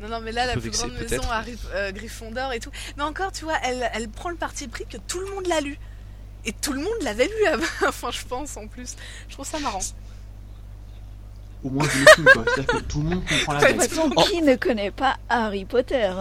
Non, 0.00 0.08
non, 0.08 0.20
mais 0.20 0.30
là, 0.30 0.46
la 0.46 0.52
plus 0.56 0.70
grande 0.70 0.92
maison. 0.92 1.20
Harry, 1.30 1.56
euh, 1.74 1.90
Gryffondor 1.90 2.52
et 2.52 2.60
tout. 2.60 2.70
Mais 2.96 3.02
encore, 3.02 3.32
tu 3.32 3.44
vois, 3.44 3.58
elle, 3.64 3.90
elle 3.92 4.08
prend 4.08 4.30
le 4.30 4.36
parti 4.36 4.68
pris 4.68 4.86
que 4.86 4.96
tout 5.08 5.18
le 5.18 5.26
monde 5.34 5.48
l'a 5.48 5.60
lu. 5.60 5.76
Et 6.44 6.52
tout 6.52 6.72
le 6.72 6.78
monde 6.80 6.94
l'avait 7.02 7.26
lu 7.26 7.46
avant, 7.46 7.66
enfin, 7.88 8.12
je 8.12 8.24
pense, 8.24 8.56
en 8.56 8.68
plus. 8.68 8.94
Je 9.28 9.34
trouve 9.34 9.44
ça 9.44 9.58
marrant. 9.58 9.80
Au 11.64 11.70
moins, 11.70 11.84
je 11.92 11.98
l'estime, 11.98 12.24
quoi. 12.32 12.44
C'est-à-dire 12.54 12.66
que 12.74 12.78
tout 12.84 13.02
le 13.02 13.08
monde 13.08 13.24
comprend 13.26 13.52
la 13.54 13.72
blague. 13.72 13.90
Oh. 14.16 14.22
qui 14.22 14.42
ne 14.42 14.54
connaît 14.54 14.92
pas 14.92 15.16
Harry 15.28 15.64
Potter? 15.64 16.12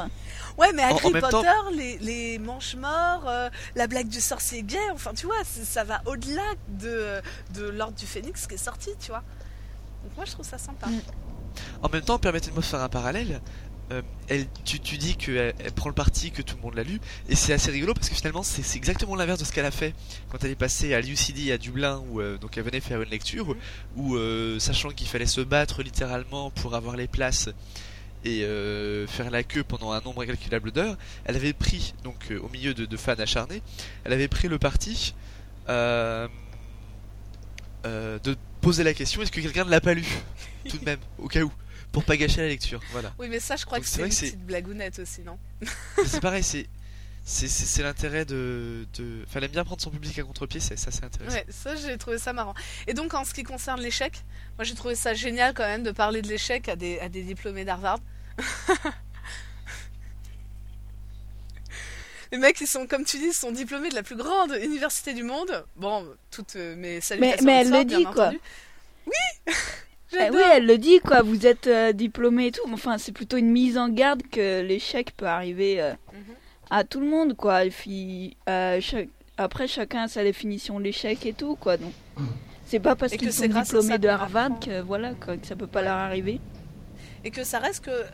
Ouais, 0.58 0.74
mais 0.74 0.84
Harry 0.84 1.12
Potter, 1.12 1.30
temps- 1.30 1.70
les, 1.76 1.98
les 2.00 2.40
manches 2.40 2.76
morts, 2.76 3.26
euh, 3.28 3.50
la 3.76 3.88
blague 3.88 4.08
du 4.08 4.20
sorcier 4.20 4.64
gay, 4.64 4.80
enfin, 4.94 5.14
tu 5.14 5.26
vois, 5.28 5.36
ça 5.44 5.84
va 5.84 6.02
au-delà 6.06 6.42
de, 6.68 7.22
de 7.54 7.70
l'ordre 7.70 7.96
du 7.98 8.06
phénix 8.08 8.48
qui 8.48 8.56
est 8.56 8.58
sorti, 8.58 8.90
tu 9.00 9.10
vois. 9.10 9.24
Donc, 10.04 10.16
moi, 10.16 10.26
je 10.26 10.32
trouve 10.32 10.46
ça 10.48 10.58
sympa. 10.58 10.88
Mm. 10.88 11.02
En 11.84 11.90
même 11.90 12.02
temps, 12.02 12.18
permettez-moi 12.20 12.62
de 12.62 12.66
faire 12.66 12.82
un 12.82 12.90
parallèle. 12.90 13.42
Euh, 13.92 14.02
elle, 14.28 14.48
tu, 14.66 14.82
tu 14.82 14.98
dis 14.98 15.16
qu'elle 15.16 15.54
elle 15.60 15.72
prend 15.72 15.88
le 15.88 15.96
parti 15.96 16.32
que 16.32 16.42
tout 16.42 16.58
le 16.58 16.62
monde 16.62 16.76
l'a 16.76 16.84
lu, 16.84 17.00
et 17.30 17.36
c'est 17.36 17.54
assez 17.54 17.72
rigolo 17.72 17.94
parce 17.94 18.10
que 18.10 18.16
finalement 18.16 18.44
c'est 18.44 18.76
exactement 18.76 19.16
l'inverse 19.16 19.40
de 19.40 19.46
ce 19.46 19.54
qu'elle 19.54 19.64
a 19.66 19.72
fait 19.72 19.96
quand 20.30 20.44
elle 20.44 20.52
est 20.52 20.56
passée 20.56 20.94
à 20.94 21.00
l'UCD 21.00 21.52
à 21.54 21.58
Dublin, 21.58 22.04
où 22.10 22.20
euh, 22.20 22.38
donc 22.38 22.58
elle 22.58 22.64
venait 22.66 22.82
faire 22.82 23.02
une 23.02 23.10
lecture, 23.10 23.56
où 23.96 24.18
euh, 24.18 24.60
sachant 24.60 24.90
qu'il 24.90 25.08
fallait 25.08 25.26
se 25.26 25.40
battre 25.40 25.84
littéralement 25.84 26.52
pour 26.52 26.76
avoir 26.76 26.98
les 26.98 27.08
places 27.08 27.48
et 28.26 28.44
euh, 28.44 29.08
faire 29.08 29.30
la 29.32 29.44
queue 29.44 29.64
pendant 29.64 29.92
un 29.92 30.02
nombre 30.02 30.22
incalculable 30.24 30.72
d'heures, 30.72 30.98
elle 31.26 31.36
avait 31.36 31.54
pris 31.54 31.94
donc 32.04 32.32
euh, 32.32 32.40
au 32.40 32.50
milieu 32.50 32.74
de, 32.74 32.86
de 32.86 32.98
fans 32.98 33.14
acharnés, 33.14 33.62
elle 34.04 34.14
avait 34.14 34.28
pris 34.28 34.48
le 34.48 34.58
parti 34.60 35.14
euh, 35.70 36.28
de 37.84 38.36
poser 38.60 38.84
la 38.84 38.94
question 38.94 39.22
est-ce 39.22 39.32
que 39.32 39.40
quelqu'un 39.40 39.64
ne 39.64 39.70
l'a 39.70 39.80
pas 39.80 39.94
lu 39.94 40.06
tout 40.70 40.78
de 40.78 40.84
même 40.86 41.00
au 41.20 41.28
cas 41.28 41.42
où 41.42 41.52
pour 41.94 42.04
pas 42.04 42.18
gâcher 42.18 42.42
la 42.42 42.48
lecture 42.48 42.82
voilà. 42.92 43.14
Oui, 43.18 43.28
mais 43.30 43.40
ça, 43.40 43.56
je 43.56 43.66
crois 43.66 43.78
Donc, 43.78 43.86
que 43.86 43.90
c'est 43.90 44.02
une 44.02 44.10
petite 44.10 44.46
blagounette 44.46 45.00
aussi, 45.00 45.22
non? 45.22 45.38
C'est 46.06 46.20
pareil 46.20 46.44
c'est 46.44 46.68
c'est 47.30 47.84
l'intérêt 47.84 48.24
de 48.24 48.86
de 48.94 49.24
enfin 49.24 49.40
elle 49.40 49.44
aime 49.46 49.52
bien 49.52 49.66
prendre 49.66 49.82
son 49.82 49.90
public 49.90 50.18
à 50.18 50.24
contre-pied 50.24 50.62
c'est 50.62 50.78
ça 50.78 50.92
c'est 50.92 51.04
intéressant 51.04 51.36
Ouais, 51.36 51.46
ça 51.50 51.76
j'ai 51.76 51.98
trouvé 51.98 52.18
ça 52.18 52.32
marrant. 52.32 52.54
Et 52.88 52.94
donc 52.94 53.14
en 53.14 53.26
ce 53.26 53.34
qui 53.34 53.44
concerne 53.44 53.82
l'échec, 53.82 54.14
moi 54.58 54.64
j'ai 54.64 54.76
trouvé 54.76 54.96
ça 54.96 55.14
génial 55.14 55.54
quand 55.54 55.66
même 55.66 55.84
de 55.84 55.92
parler 55.92 56.22
de 56.22 56.30
l'échec 56.30 56.70
à 56.70 56.78
des, 56.78 57.00
à 57.00 57.10
des 57.10 57.24
diplômés 57.24 57.66
d'Harvard. 57.66 58.00
Les 62.32 62.38
mecs, 62.38 62.60
ils 62.60 62.68
sont, 62.68 62.88
comme 62.88 63.06
tu 63.06 63.18
dis, 63.20 63.28
ils 63.28 63.34
sont 63.34 63.52
diplômés 63.54 63.88
de 63.90 63.96
la 63.96 64.04
plus 64.04 64.18
grande 64.18 64.52
université 64.62 65.14
du 65.14 65.24
monde. 65.24 65.66
Bon, 65.78 66.06
toutes 66.30 66.58
euh, 66.58 66.76
mes 66.76 67.00
salutations. 67.00 67.46
mais 67.46 67.62
elle 67.62 67.70
le 67.72 67.86
dit, 67.86 68.04
quoi. 68.04 68.26
entendu. 68.28 68.40
Oui 69.06 69.54
Eh 70.14 70.16
J'adore. 70.18 70.36
Oui, 70.36 70.46
elle 70.54 70.66
le 70.66 70.78
dit, 70.78 71.00
quoi. 71.00 71.22
Vous 71.22 71.46
êtes 71.46 71.68
euh, 71.68 71.94
diplômé 71.94 72.48
et 72.48 72.52
tout. 72.52 72.66
mais 72.68 72.74
Enfin, 72.74 72.98
c'est 72.98 73.14
plutôt 73.14 73.38
une 73.38 73.50
mise 73.50 73.78
en 73.78 73.88
garde 73.90 74.24
que 74.30 74.62
l'échec 74.62 75.14
peut 75.16 75.26
arriver 75.28 75.82
euh, 75.82 75.94
Mhm. 76.14 76.36
À 76.70 76.84
tout 76.84 77.00
le 77.00 77.08
monde, 77.08 77.36
quoi. 77.36 77.66
Et 77.66 77.70
puis, 77.70 78.36
euh, 78.50 78.80
chaque- 78.82 79.10
après, 79.38 79.68
chacun 79.68 80.04
a 80.04 80.08
sa 80.08 80.24
définition 80.24 80.80
de 80.80 80.84
l'échec 80.86 81.26
et 81.26 81.34
tout, 81.34 81.56
quoi. 81.56 81.78
Donc, 81.78 81.94
c'est 82.66 82.80
pas 82.80 82.96
parce 82.96 83.14
qu'ils 83.16 83.32
c'est 83.32 83.44
sont 83.46 83.50
grâce 83.50 83.68
diplômés 83.68 83.98
de 83.98 84.08
Harvard 84.08 84.60
que, 84.60 84.82
voilà, 84.82 85.14
quoi, 85.14 85.38
que 85.38 85.46
ça 85.48 85.56
peut 85.56 85.68
pas 85.68 85.82
leur 85.82 85.96
arriver. 85.96 86.40
Et 87.24 87.32
que 87.32 87.44
ça 87.44 87.60
reste 87.60 87.86
que. 87.86 87.92
euh, 87.92 88.06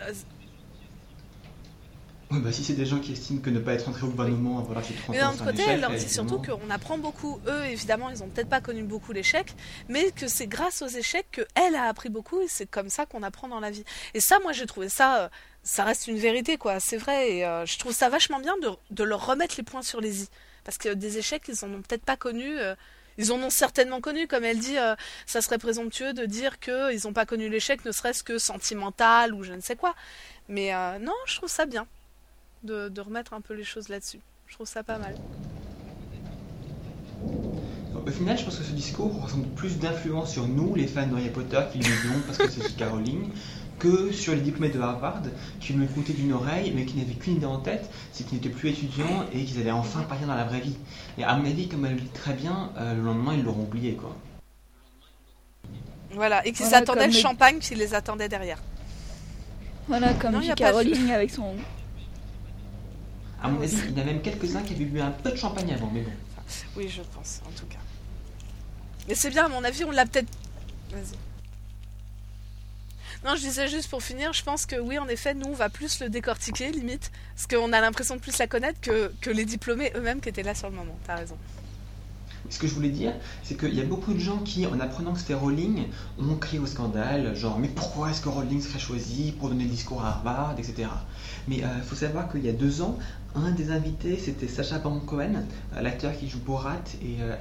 Ouais, 2.31 2.39
bah, 2.39 2.51
si 2.51 2.63
c'est 2.63 2.74
des 2.74 2.86
gens 2.88 2.98
qui 3.00 3.12
estiment 3.12 3.41
que 3.41 3.51
ne 3.51 3.60
pas 3.60 3.74
être 3.74 3.88
entré 3.88 4.07
au 4.07 4.10
gouvernement 4.10 4.67
l'âge 4.74 4.88
de 4.89 4.93
30 4.95 5.10
Mais 5.10 5.19
d'un 5.19 5.29
autre 5.29 5.38
c'est 5.39 5.43
côté, 5.45 5.57
échec, 5.62 5.69
elle 5.74 5.81
leur 5.81 5.89
dit 5.91 5.98
évidemment. 5.98 6.29
surtout 6.29 6.51
qu'on 6.57 6.69
apprend 6.72 6.98
beaucoup. 6.98 7.39
Eux, 7.48 7.65
évidemment, 7.65 8.10
ils 8.10 8.24
ont 8.24 8.27
peut-être 8.27 8.50
pas 8.50 8.60
connu 8.62 8.81
beaucoup 8.81 9.12
l'échec, 9.12 9.53
mais 9.88 10.10
que 10.12 10.27
c'est 10.27 10.48
grâce 10.48 10.81
aux 10.81 10.88
échecs 10.88 11.27
que 11.31 11.41
elle 11.53 11.75
a 11.75 11.83
appris 11.83 12.10
beaucoup 12.10 12.41
et 12.41 12.48
c'est 12.48 12.65
comme 12.65 12.89
ça 12.89 13.05
qu'on 13.05 13.22
apprend 13.22 13.50
dans 13.50 13.60
la 13.60 13.69
vie. 13.69 13.83
Et 14.15 14.19
ça, 14.19 14.39
moi, 14.41 14.51
j'ai 14.51 14.65
trouvé 14.65 14.89
ça, 14.89 15.25
euh, 15.25 15.29
ça 15.63 15.86
reste 15.86 16.08
une 16.08 16.17
vérité, 16.17 16.58
quoi. 16.58 16.79
C'est 16.79 16.98
vrai. 16.98 17.32
Et 17.32 17.46
euh, 17.46 17.65
je 17.65 17.79
trouve 17.79 17.93
ça 17.93 18.10
vachement 18.10 18.39
bien 18.39 18.55
de, 18.91 19.03
leur 19.03 19.25
remettre 19.25 19.55
les 19.58 19.63
points 19.63 19.82
sur 19.82 20.01
les 20.01 20.24
i, 20.24 20.29
parce 20.63 20.77
que 20.77 20.93
des 20.93 21.17
échecs, 21.17 21.43
ils 21.48 21.65
en 21.65 21.74
ont 21.74 21.82
peut-être 21.82 22.05
pas 22.05 22.17
connu. 22.17 22.60
euh, 22.60 22.75
ils 23.20 23.32
en 23.32 23.39
ont 23.43 23.51
certainement 23.51 24.01
connu, 24.01 24.27
comme 24.27 24.43
elle 24.43 24.58
dit, 24.58 24.77
euh, 24.79 24.96
ça 25.27 25.41
serait 25.41 25.60
présomptueux 25.60 26.13
de 26.13 26.25
dire 26.25 26.60
qu'ils 26.60 27.01
n'ont 27.03 27.13
pas 27.13 27.27
connu 27.27 27.48
l'échec, 27.48 27.86
ne 27.86 27.91
serait-ce 27.91 28.24
que 28.24 28.39
sentimental 28.39 29.36
ou 29.36 29.43
je 29.43 29.53
ne 29.53 29.62
sais 29.62 29.75
quoi. 29.75 29.93
Mais 30.50 30.72
non, 31.00 31.13
je 31.27 31.38
trouve 31.38 31.50
ça 31.50 31.67
bien 31.67 31.86
de, 32.63 33.00
remettre 33.00 33.34
un 33.34 33.41
peu 33.41 33.53
les 33.53 33.63
choses 33.63 33.88
là-dessus. 33.88 34.20
Je 34.48 34.55
trouve 34.55 34.65
ça 34.65 34.82
pas 34.82 34.98
mal. 34.98 35.15
Au 38.03 38.10
final, 38.10 38.36
je 38.36 38.46
pense 38.46 38.58
que 38.58 38.63
ce 38.63 38.72
discours 38.72 39.13
représente 39.13 39.53
plus 39.53 39.77
d'influence 39.77 40.32
sur 40.32 40.48
nous, 40.48 40.74
les 40.74 40.88
fans 40.88 41.05
de 41.05 41.15
Harry 41.15 41.29
Potter, 41.29 41.62
qui 41.72 41.77
le 41.77 42.25
parce 42.25 42.39
que 42.39 42.50
c'est 42.50 42.67
J.K. 42.67 42.89
Rowling, 42.89 43.29
que 43.84 44.12
sur 44.13 44.34
les 44.34 44.40
diplômés 44.42 44.70
de 44.74 44.80
Harvard, 44.80 45.22
qui 45.60 45.74
me 45.74 45.86
comptaient 45.88 46.13
d'une 46.13 46.32
oreille, 46.32 46.72
mais 46.74 46.86
qui 46.86 46.96
n'avaient 46.98 47.13
qu'une 47.16 47.36
idée 47.36 47.46
en 47.46 47.60
tête, 47.60 47.90
c'est 48.13 48.24
qu'ils 48.25 48.38
n'étaient 48.38 48.50
plus 48.50 48.70
étudiants 48.70 49.25
et 49.34 49.44
qu'ils 49.44 49.60
allaient 49.60 49.72
enfin 49.72 50.02
partir 50.04 50.25
dans 50.28 50.36
la 50.36 50.46
vraie 50.46 50.62
vie. 50.62 50.78
Et 51.18 51.24
à 51.25 51.36
mon 51.36 51.46
avis, 51.46 51.68
comme 51.68 51.86
elle 51.86 51.96
le 51.96 52.02
dit 52.02 52.08
très 52.08 52.34
bien, 52.34 52.72
euh, 52.78 52.94
le 52.96 53.02
lendemain, 53.02 53.34
ils 53.34 53.44
l'auront 53.44 53.63
oublié, 53.63 53.96
quoi. 53.96 54.16
Voilà, 56.12 56.46
et 56.46 56.52
qu'ils 56.54 56.66
Voilà, 56.66 56.78
attendaient 56.78 57.08
le 57.08 57.13
les- 57.13 57.20
champagne 57.22 57.60
qui 57.60 57.75
les 57.75 57.94
attendait 57.94 58.30
derrière. 58.30 58.60
Voilà, 59.88 60.13
comme 60.13 60.32
Non, 60.34 60.40
de- 60.40 60.72
Rowling 60.74 61.12
avec 61.12 61.30
son. 61.32 61.56
À 63.42 63.50
mon 63.50 63.62
avis, 63.62 63.75
il 63.90 63.98
y 63.98 64.00
en 64.00 64.02
a 64.04 64.06
même 64.06 64.22
quelques-uns 64.22 64.62
qui 64.62 64.74
avaient 64.75 64.86
bu 64.86 65.02
un 65.02 65.12
peu 65.12 65.32
de 65.32 65.36
champagne 65.36 65.74
avant, 65.74 65.90
mais 65.94 66.02
bon. 66.02 66.12
Oui, 66.78 66.88
je 66.88 67.02
pense, 67.13 67.42
en 67.46 67.52
tout 67.60 67.66
cas. 67.66 67.80
Mais 69.10 69.16
c'est 69.16 69.30
bien, 69.30 69.46
à 69.46 69.50
mon 69.50 69.63
avis, 69.63 69.84
on 69.84 69.92
l'a 69.92 70.06
peut-être. 70.06 70.30
Vas-y. 70.92 71.18
Non, 73.25 73.36
je 73.38 73.42
disais 73.42 73.70
juste 73.70 73.89
pour 73.89 74.03
finir, 74.03 74.34
je 74.34 74.44
pense 74.44 74.65
que 74.65 74.75
oui, 74.75 75.00
en 75.00 75.08
effet, 75.08 75.34
nous, 75.34 75.48
on 75.48 75.53
va 75.53 75.70
plus 75.70 76.01
le 76.01 76.10
décortiquer, 76.10 76.72
limite, 76.72 77.10
parce 77.36 77.48
qu'on 77.48 77.72
a 77.72 77.80
l'impression 77.80 78.15
de 78.15 78.20
plus 78.20 78.38
la 78.38 78.48
connaître 78.48 78.82
que, 78.82 79.13
que 79.22 79.30
les 79.30 79.46
diplômés 79.46 79.94
eux-mêmes 79.96 80.20
qui 80.20 80.27
étaient 80.27 80.44
là 80.44 80.53
sur 80.53 80.70
le 80.70 80.75
moment. 80.75 80.98
T'as 81.08 81.15
raison. 81.15 81.38
Ce 82.50 82.60
que 82.60 82.68
je 82.68 82.74
voulais 82.74 82.89
dire, 82.89 83.13
c'est 83.42 83.58
qu'il 83.58 83.74
y 83.74 83.80
a 83.80 83.86
beaucoup 83.86 84.13
de 84.13 84.20
gens 84.20 84.39
qui, 84.39 84.65
en 84.68 84.77
apprenant 84.82 85.13
que 85.13 85.20
c'était 85.20 85.34
Rowling, 85.34 85.86
ont 86.20 86.36
crié 86.36 86.60
au 86.60 86.65
scandale, 86.65 87.34
genre 87.36 87.58
mais 87.58 87.70
pourquoi 87.70 88.12
est-ce 88.12 88.20
que 88.20 88.27
Rowling 88.27 88.62
serait 88.62 88.80
choisi 88.80 89.32
pour 89.39 89.48
donner 89.48 89.63
le 89.63 89.70
discours 89.70 90.03
à 90.03 90.10
Harvard, 90.10 90.56
etc. 90.58 90.89
Mais 91.48 91.58
il 91.58 91.84
faut 91.86 91.96
savoir 91.96 92.30
qu'il 92.30 92.44
y 92.46 92.50
a 92.50 92.53
deux 92.53 92.82
ans, 92.82 93.00
un 93.36 93.51
des 93.51 93.72
invités 93.72 94.18
c'était 94.18 94.50
Sacha 94.50 94.80
Baron 94.80 95.00
Cohen, 95.00 95.46
euh, 95.75 95.82
l'acteur 95.82 96.15
qui 96.18 96.30
joue 96.30 96.39
Borat 96.39 96.84
et 97.01 97.22
euh, 97.22 97.36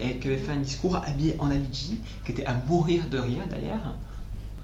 et 0.00 0.18
qui 0.18 0.28
avait 0.28 0.36
fait 0.36 0.52
un 0.52 0.60
discours 0.60 0.96
habillé 0.96 1.36
en 1.38 1.50
Ali 1.50 1.98
qui 2.24 2.32
était 2.32 2.44
à 2.44 2.54
mourir 2.68 3.08
de 3.08 3.18
rire 3.18 3.44
d'ailleurs. 3.50 3.96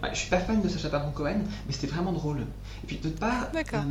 Ouais, 0.02 0.10
je 0.12 0.18
suis 0.18 0.30
pas 0.30 0.38
fan 0.38 0.62
de 0.62 0.68
Sacha 0.68 0.88
Baron 0.90 1.10
Cohen, 1.10 1.40
mais 1.66 1.72
c'était 1.72 1.88
vraiment 1.88 2.12
drôle. 2.12 2.40
Et 2.84 2.86
puis 2.86 2.96
d'autre 2.98 3.18
part, 3.18 3.48
euh, 3.54 3.82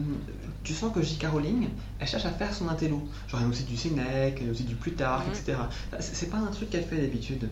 tu 0.63 0.73
sens 0.73 0.93
que 0.93 1.01
J.K. 1.01 1.25
Rowling, 1.31 1.67
elle 1.99 2.07
cherche 2.07 2.25
à 2.25 2.31
faire 2.31 2.53
son 2.53 2.69
intello. 2.69 3.07
Genre 3.27 3.41
elle 3.41 3.47
a 3.47 3.49
aussi 3.49 3.63
du 3.63 3.75
Sénèque, 3.75 4.39
elle 4.41 4.47
a 4.49 4.51
aussi 4.51 4.63
du 4.63 4.75
Plutarque, 4.75 5.27
Mhm. 5.27 5.33
etc. 5.33 5.57
C'est 5.99 6.29
pas 6.29 6.37
un 6.37 6.47
truc 6.51 6.69
qu'elle 6.69 6.85
fait 6.85 6.97
d'habitude. 7.01 7.49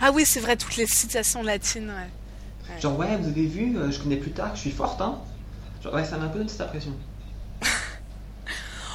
Ah 0.00 0.10
oui, 0.12 0.24
c'est 0.24 0.40
vrai, 0.40 0.56
toutes 0.56 0.76
les 0.76 0.86
citations 0.86 1.42
latines, 1.42 1.88
ouais. 1.88 2.72
Ouais. 2.74 2.80
Genre 2.80 2.96
ouais, 2.98 3.16
vous 3.16 3.28
avez 3.28 3.46
vu, 3.46 3.76
euh, 3.76 3.90
je 3.90 3.98
connais 3.98 4.16
Plutarque, 4.16 4.54
je 4.54 4.60
suis 4.60 4.70
forte, 4.70 5.00
hein. 5.00 5.18
Genre 5.82 5.92
ouais, 5.94 6.04
ça 6.04 6.16
m'a 6.16 6.24
un 6.24 6.28
peu 6.28 6.38
donné 6.38 6.48
cette 6.50 6.60
impression. 6.60 6.92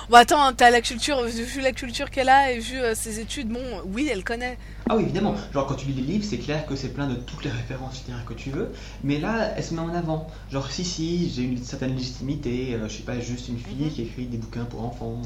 Bon, 0.09 0.15
attends, 0.15 0.53
t'as 0.53 0.71
la 0.71 0.81
culture, 0.81 1.21
vu 1.23 1.61
la 1.61 1.71
culture 1.71 2.09
qu'elle 2.09 2.29
a 2.29 2.51
et 2.51 2.57
vu 2.59 2.77
euh, 2.79 2.95
ses 2.95 3.19
études, 3.19 3.49
bon, 3.49 3.61
oui, 3.85 4.09
elle 4.11 4.23
connaît. 4.23 4.57
Ah 4.89 4.95
oui, 4.97 5.03
évidemment. 5.03 5.35
Genre, 5.53 5.67
quand 5.67 5.75
tu 5.75 5.85
lis 5.85 5.93
les 5.93 6.01
livres, 6.01 6.25
c'est 6.27 6.39
clair 6.39 6.65
que 6.65 6.75
c'est 6.75 6.89
plein 6.89 7.05
de 7.07 7.13
toutes 7.13 7.43
les 7.43 7.51
références 7.51 7.97
littéraires 7.99 8.25
que 8.25 8.33
tu 8.33 8.49
veux. 8.49 8.71
Mais 9.03 9.19
là, 9.19 9.53
elle 9.55 9.63
se 9.63 9.75
met 9.75 9.81
en 9.81 9.93
avant. 9.93 10.25
Genre, 10.51 10.69
si, 10.71 10.83
si, 10.83 11.29
j'ai 11.29 11.43
une 11.43 11.61
certaine 11.63 11.95
légitimité. 11.95 12.73
euh, 12.73 12.87
je 12.87 12.93
suis 12.93 13.03
pas 13.03 13.19
juste 13.19 13.49
une 13.49 13.59
fille 13.59 13.85
Mhm. 13.85 13.91
qui 13.91 14.01
écrit 14.01 14.25
des 14.25 14.37
bouquins 14.37 14.65
pour 14.65 14.83
enfants. 14.83 15.21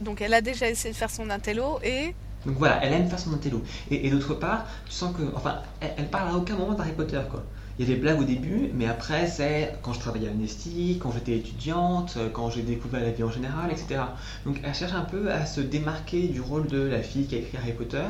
Donc 0.00 0.20
elle 0.20 0.34
a 0.34 0.40
déjà 0.40 0.68
essayé 0.68 0.92
de 0.92 0.96
faire 0.98 1.10
son 1.10 1.30
intello 1.30 1.78
et. 1.84 2.16
Donc 2.44 2.56
voilà, 2.58 2.82
elle 2.84 2.92
aime 2.94 3.08
faire 3.08 3.20
son 3.20 3.32
intello. 3.32 3.62
Et, 3.92 4.08
et 4.08 4.10
d'autre 4.10 4.34
part, 4.34 4.66
tu 4.86 4.92
sens 4.92 5.14
que. 5.16 5.22
Enfin, 5.36 5.62
elle, 5.80 5.92
elle 5.98 6.08
parle 6.10 6.30
à 6.34 6.36
aucun 6.36 6.56
moment 6.56 6.74
d'Harry 6.74 6.90
Potter, 6.92 7.20
quoi. 7.30 7.44
Il 7.82 7.88
y 7.88 7.92
a 7.92 7.94
des 7.96 8.00
blagues 8.00 8.20
au 8.20 8.24
début, 8.24 8.70
mais 8.74 8.86
après, 8.86 9.26
c'est 9.26 9.74
quand 9.82 9.92
je 9.92 9.98
travaillais 9.98 10.28
à 10.28 10.30
Amnesty, 10.30 10.98
quand 11.02 11.10
j'étais 11.10 11.36
étudiante, 11.36 12.14
euh, 12.16 12.28
quand 12.32 12.48
j'ai 12.48 12.62
découvert 12.62 13.00
la 13.00 13.10
vie 13.10 13.24
en 13.24 13.30
général, 13.32 13.72
etc. 13.72 14.02
Donc 14.46 14.60
elle 14.62 14.72
cherche 14.72 14.92
un 14.92 15.00
peu 15.02 15.32
à 15.32 15.46
se 15.46 15.60
démarquer 15.60 16.28
du 16.28 16.40
rôle 16.40 16.68
de 16.68 16.78
la 16.80 17.02
fille 17.02 17.26
qui 17.26 17.34
a 17.34 17.38
écrit 17.38 17.56
Harry 17.58 17.72
Potter 17.72 18.04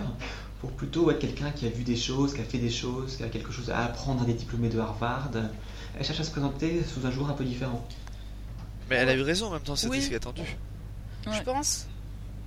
pour 0.60 0.72
plutôt 0.72 1.10
être 1.10 1.20
quelqu'un 1.20 1.50
qui 1.52 1.66
a 1.66 1.70
vu 1.70 1.84
des 1.84 1.96
choses, 1.96 2.34
qui 2.34 2.42
a 2.42 2.44
fait 2.44 2.58
des 2.58 2.68
choses, 2.68 3.16
qui 3.16 3.22
a 3.22 3.28
quelque 3.28 3.50
chose 3.50 3.70
à 3.70 3.82
apprendre 3.82 4.22
à 4.22 4.24
des 4.26 4.34
diplômés 4.34 4.68
de 4.68 4.78
Harvard. 4.78 5.30
Elle 5.98 6.04
cherche 6.04 6.20
à 6.20 6.24
se 6.24 6.30
présenter 6.32 6.82
sous 6.84 7.06
un 7.06 7.10
jour 7.10 7.30
un 7.30 7.32
peu 7.32 7.44
différent. 7.44 7.82
Mais 8.90 8.96
elle 8.96 9.08
a 9.08 9.14
eu 9.14 9.22
raison 9.22 9.46
en 9.46 9.52
même 9.52 9.60
temps, 9.62 9.74
c'était 9.74 9.92
Oui. 9.92 10.02
ce 10.02 10.08
qui 10.08 10.12
est 10.12 10.16
attendu. 10.16 10.42
Ouais. 11.26 11.32
Je 11.32 11.42
pense. 11.42 11.86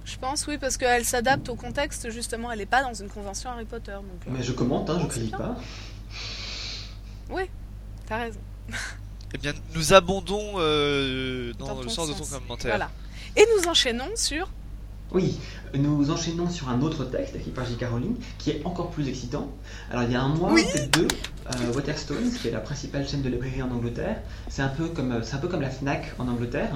Je 0.05 0.17
pense, 0.17 0.46
oui, 0.46 0.60
parce 0.60 0.77
qu'elle 0.77 1.05
s'adapte 1.05 1.50
au 1.50 1.55
contexte, 1.55 2.12
justement. 2.12 2.51
Elle 2.51 2.60
n'est 2.60 2.65
pas 2.67 2.84
dans 2.84 2.94
une 2.94 3.10
convention 3.10 3.50
Harry 3.50 3.65
Potter. 3.65 3.94
Donc, 3.94 4.03
euh, 4.27 4.32
Mais 4.32 4.44
je 4.44 4.51
commente, 4.51 4.88
hein, 4.91 4.98
je 5.00 5.03
c'est 5.05 5.10
critique 5.10 5.36
bien. 5.36 5.55
Pas. 7.29 7.41
t'as 8.08 8.17
raison. 8.17 8.39
Eh 9.34 9.38
bien, 9.38 9.53
nous 9.75 9.94
abondons 9.94 10.53
euh, 10.58 11.53
dans, 11.60 11.75
Dans 11.75 11.82
le 11.82 11.89
sens 11.89 12.08
de 12.08 12.13
ton 12.13 12.24
commentaire. 12.25 12.72
Voilà. 12.72 12.89
Et 13.36 13.46
nous 13.58 13.67
enchaînons 13.67 14.10
sur. 14.15 14.50
Oui, 15.12 15.38
nous 15.75 16.10
enchaînons 16.10 16.50
sur 16.50 16.70
un 16.70 16.82
autre 16.82 17.05
texte 17.05 17.36
écrit 17.36 17.51
par 17.51 17.65
J. 17.65 17.77
Rowling 17.86 18.15
qui 18.39 18.51
est 18.51 18.62
encore 18.65 18.89
plus 18.89 19.08
excitant. 19.08 19.51
Alors 19.91 20.03
il 20.03 20.12
y 20.12 20.15
a 20.15 20.22
un 20.22 20.29
mois, 20.29 20.51
Oui. 20.51 20.63
peut-être 20.63 20.91
deux, 20.91 21.08
euh, 21.48 21.74
Waterstones, 21.74 22.32
qui 22.32 22.48
est 22.48 22.51
la 22.51 22.60
principale 22.60 23.08
chaîne 23.08 23.22
de 23.22 23.29
librairie 23.29 23.62
en 23.62 23.70
Angleterre, 23.72 24.22
c'est 24.50 24.62
un 24.63 24.70
peu 24.70 24.88
comme 24.88 25.12
euh, 25.12 25.22
c'est 25.22 25.36
un 25.36 25.39
peu 25.39 25.48
comme 25.48 25.62
la 25.62 25.70
Fnac 25.70 26.13
en 26.17 26.27
Angleterre. 26.27 26.72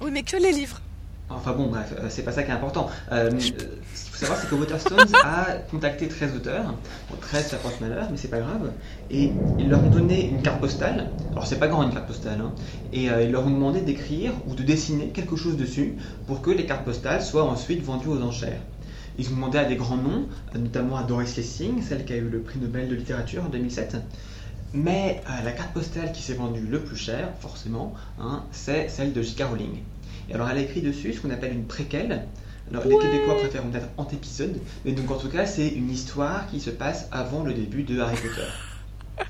Oui, 0.00 0.10
mais 0.12 0.22
que 0.22 0.36
les 0.36 0.52
livres. 0.52 0.80
Enfin 1.28 1.52
bon, 1.52 1.66
bref, 1.66 1.92
euh, 1.98 2.06
c'est 2.08 2.22
pas 2.22 2.30
ça 2.30 2.44
qui 2.44 2.50
est 2.50 2.54
important. 2.54 2.88
Euh, 3.10 3.30
ce 3.40 3.50
qu'il 3.50 4.12
faut 4.12 4.16
savoir, 4.18 4.38
c'est 4.38 4.48
que 4.48 4.54
Waterstones 4.54 5.12
a 5.24 5.54
contacté 5.70 6.06
13 6.06 6.36
auteurs. 6.36 6.74
Bon, 7.10 7.16
13, 7.20 7.48
ça 7.48 7.56
porte 7.56 7.80
malheur, 7.80 8.06
mais 8.10 8.16
c'est 8.16 8.28
pas 8.28 8.38
grave. 8.38 8.70
Et 9.10 9.32
ils 9.58 9.68
leur 9.68 9.82
ont 9.84 9.90
donné 9.90 10.28
une 10.28 10.40
carte 10.42 10.60
postale. 10.60 11.10
Alors, 11.32 11.44
c'est 11.46 11.58
pas 11.58 11.66
grand 11.66 11.82
une 11.82 11.92
carte 11.92 12.06
postale. 12.06 12.40
hein. 12.40 12.52
Et 12.92 13.10
euh, 13.10 13.24
ils 13.24 13.32
leur 13.32 13.44
ont 13.44 13.50
demandé 13.50 13.80
d'écrire 13.80 14.32
ou 14.46 14.54
de 14.54 14.62
dessiner 14.62 15.08
quelque 15.08 15.34
chose 15.34 15.56
dessus 15.56 15.96
pour 16.28 16.42
que 16.42 16.50
les 16.50 16.64
cartes 16.64 16.84
postales 16.84 17.22
soient 17.22 17.44
ensuite 17.44 17.82
vendues 17.82 18.08
aux 18.08 18.22
enchères. 18.22 18.60
Ils 19.18 19.26
ont 19.28 19.34
demandé 19.34 19.58
à 19.58 19.64
des 19.64 19.76
grands 19.76 19.96
noms, 19.96 20.26
notamment 20.54 20.96
à 20.96 21.02
Doris 21.02 21.36
Lessing, 21.36 21.82
celle 21.82 22.04
qui 22.04 22.12
a 22.12 22.16
eu 22.16 22.28
le 22.28 22.40
prix 22.40 22.60
Nobel 22.60 22.88
de 22.88 22.94
littérature 22.94 23.44
en 23.44 23.48
2007. 23.48 23.96
Mais 24.74 25.22
euh, 25.28 25.44
la 25.44 25.52
carte 25.52 25.72
postale 25.72 26.12
qui 26.12 26.22
s'est 26.22 26.34
vendue 26.34 26.66
le 26.70 26.80
plus 26.80 26.96
cher, 26.96 27.30
forcément, 27.40 27.94
hein, 28.20 28.44
c'est 28.52 28.88
celle 28.88 29.12
de 29.12 29.22
J.K. 29.22 29.42
Rowling. 29.44 29.78
Et 30.28 30.34
alors 30.34 30.48
elle 30.50 30.58
a 30.58 30.60
écrit 30.62 30.82
dessus 30.82 31.12
ce 31.12 31.20
qu'on 31.20 31.30
appelle 31.30 31.52
une 31.52 31.66
préquelle. 31.66 32.26
Alors 32.70 32.84
les 32.84 32.98
Québécois 32.98 33.36
préfèrent 33.36 33.62
peut-être 33.62 33.88
antépisode, 33.96 34.60
mais 34.84 34.92
donc 34.92 35.10
en 35.10 35.18
tout 35.18 35.28
cas 35.28 35.46
c'est 35.46 35.68
une 35.68 35.90
histoire 35.90 36.48
qui 36.48 36.60
se 36.60 36.70
passe 36.70 37.06
avant 37.12 37.44
le 37.44 37.54
début 37.54 37.84
de 37.84 38.00
Harry 38.00 38.16
Potter. 38.16 38.48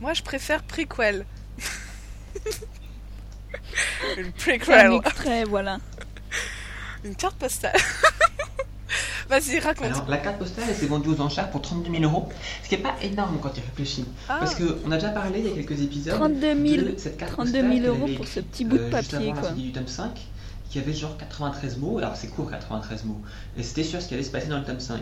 Moi, 0.00 0.14
je 0.14 0.22
préfère 0.22 0.62
prequel. 0.62 1.26
Une 4.16 4.26
Un 4.26 4.30
prequel. 4.30 4.92
extrait, 4.94 5.44
voilà. 5.44 5.78
Une 7.04 7.14
carte 7.14 7.36
postale. 7.36 7.76
Vas-y, 9.30 9.60
raconte. 9.60 9.86
Alors 9.86 10.08
la 10.08 10.16
carte 10.16 10.38
postale 10.38 10.64
elle 10.68 10.74
s'est 10.74 10.86
vendue 10.86 11.10
aux 11.10 11.20
enchères 11.20 11.50
pour 11.50 11.62
32 11.62 11.92
000 11.92 12.02
euros, 12.02 12.28
ce 12.64 12.68
qui 12.68 12.76
n'est 12.76 12.82
pas 12.82 12.96
énorme 13.00 13.38
quand 13.40 13.50
tu 13.50 13.60
réfléchis. 13.60 14.04
Ah. 14.28 14.38
Parce 14.40 14.56
qu'on 14.56 14.90
a 14.90 14.96
déjà 14.96 15.10
parlé 15.10 15.38
il 15.38 15.46
y 15.46 15.52
a 15.52 15.54
quelques 15.54 15.80
épisodes 15.82 16.14
32 16.14 16.66
000, 16.66 16.82
de 16.90 16.94
cette 16.98 17.16
carte 17.16 17.32
32 17.34 17.52
postale 17.52 17.70
000 17.70 17.74
qu'elle 17.74 17.86
euros 17.86 18.04
avait 18.06 18.14
pour 18.14 18.26
ce 18.26 18.40
petit 18.40 18.64
bout 18.64 18.76
de 18.76 18.82
euh, 18.82 18.96
juste 18.96 19.12
papier, 19.12 19.30
avant 19.30 19.40
la 19.40 19.48
quoi. 19.48 19.50
du 19.52 19.70
tome 19.70 19.86
5, 19.86 20.20
qui 20.68 20.78
avait 20.80 20.92
genre 20.92 21.16
93 21.16 21.78
mots, 21.78 21.98
alors 21.98 22.16
c'est 22.16 22.26
court 22.26 22.50
93 22.50 23.04
mots, 23.04 23.20
et 23.56 23.62
c'était 23.62 23.84
sur 23.84 24.02
ce 24.02 24.08
qui 24.08 24.14
allait 24.14 24.24
se 24.24 24.32
passer 24.32 24.48
dans 24.48 24.58
le 24.58 24.64
tome 24.64 24.80
5. 24.80 25.00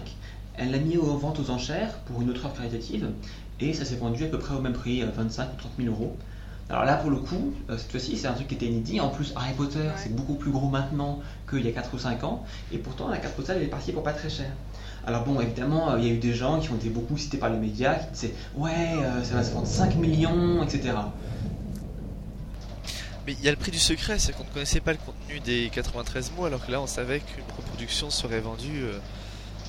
Elle 0.59 0.73
l'a 0.73 0.79
mis 0.79 0.99
en 0.99 1.17
vente 1.17 1.41
aux 1.41 1.49
enchères 1.49 1.99
pour 2.01 2.21
une 2.21 2.29
autre 2.29 2.45
œuvre 2.45 2.55
caritative, 2.55 3.09
et 3.61 3.73
ça 3.73 3.87
s'est 3.87 3.97
vendu 3.97 4.25
à 4.25 4.29
peu 4.29 4.39
près 4.39 4.55
au 4.55 4.61
même 4.61 4.75
prix, 4.75 5.03
euh, 5.03 5.07
25 5.17 5.55
ou 5.55 5.57
30 5.57 5.73
000 5.79 5.89
euros. 5.89 6.15
Alors 6.71 6.85
là, 6.85 6.97
pour 6.97 7.09
le 7.11 7.17
coup, 7.17 7.55
euh, 7.71 7.79
cette 7.79 7.91
fois-ci, 7.91 8.17
c'est 8.19 8.27
un 8.27 8.35
truc 8.35 8.49
qui 8.49 8.55
était 8.55 8.67
inédit. 8.67 9.01
En 9.01 9.09
plus, 9.09 9.33
Harry 9.37 9.55
Potter, 9.55 9.79
Ouais. 9.79 9.93
c'est 9.97 10.15
beaucoup 10.15 10.35
plus 10.35 10.51
gros 10.51 10.69
maintenant 10.69 11.21
qu'il 11.49 11.65
y 11.65 11.69
a 11.69 11.73
4 11.73 11.95
ou 11.95 11.99
5 11.99 12.23
ans, 12.25 12.45
et 12.73 12.79
pourtant, 12.79 13.09
la 13.09 13.17
carte 13.17 13.35
postale, 13.35 13.57
elle 13.57 13.63
est 13.65 13.69
partie 13.69 13.93
pour 13.93 14.03
pas 14.03 14.13
très 14.13 14.29
cher. 14.29 14.51
Alors 15.07 15.25
bon, 15.25 15.41
évidemment, 15.41 15.93
euh, 15.93 15.99
il 15.99 16.07
y 16.07 16.11
a 16.11 16.13
eu 16.13 16.19
des 16.19 16.35
gens 16.35 16.61
qui 16.61 16.71
ont 16.71 16.77
été 16.77 16.91
beaucoup 16.91 17.17
cités 17.17 17.39
par 17.39 17.49
les 17.49 17.57
médias, 17.57 17.95
qui 17.95 18.11
disaient 18.13 18.35
«Ouais, 18.57 18.71
euh, 19.03 19.25
ça 19.25 19.35
va 19.37 19.45
se 19.45 19.53
vendre 19.53 19.67
5 19.67 19.95
millions, 19.97 20.63
etc.» 20.63 20.93
Mais 23.27 23.35
il 23.39 23.45
y 23.45 23.49
a 23.49 23.51
le 23.51 23.57
prix 23.57 23.71
du 23.71 23.79
secret, 23.79 24.19
c'est 24.19 24.33
qu'on 24.33 24.45
ne 24.45 24.49
connaissait 24.51 24.81
pas 24.81 24.93
le 24.93 24.99
contenu 24.99 25.41
des 25.41 25.71
93 25.73 26.33
mots, 26.37 26.47
alors 26.47 26.65
que 26.65 26.73
là 26.73 26.81
on 26.81 26.87
savait 26.87 27.21
qu'une 27.21 27.45
reproduction 27.57 28.11
serait 28.11 28.41
vendue 28.41 28.83
euh, 28.85 28.99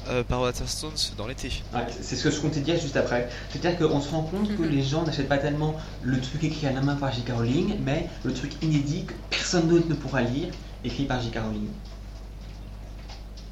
euh, 0.10 0.24
par 0.24 0.42
Waterstones 0.42 0.92
dans 1.18 1.28
l'été. 1.28 1.52
Ouais, 1.74 1.82
c'est 2.02 2.16
ce 2.16 2.24
que 2.24 2.32
je 2.32 2.40
comptais 2.40 2.60
dire 2.62 2.80
juste 2.80 2.98
après. 2.98 3.30
C'est-à-dire 3.50 3.78
qu'on 3.88 4.00
se 4.02 4.10
rend 4.12 4.24
compte 4.24 4.48
que 4.56 4.62
Mhm. 4.64 4.70
les 4.70 4.82
gens 4.84 5.04
n'achètent 5.04 5.30
pas 5.30 5.38
tellement 5.38 5.76
le 6.04 6.20
truc 6.20 6.44
écrit 6.44 6.68
à 6.68 6.72
la 6.74 6.82
main 6.82 6.96
par 6.96 7.12
J.K. 7.14 7.32
Rowling, 7.36 7.76
mais 7.86 8.08
le 8.24 8.34
truc 8.34 8.52
inédit 8.64 9.06
que 9.06 9.14
personne 9.30 9.68
d'autre 9.68 9.88
ne 9.90 9.96
pourra 9.96 10.22
lire, 10.22 10.48
écrit 10.84 11.04
par 11.06 11.22
J.K. 11.22 11.38
Rowling. 11.46 11.68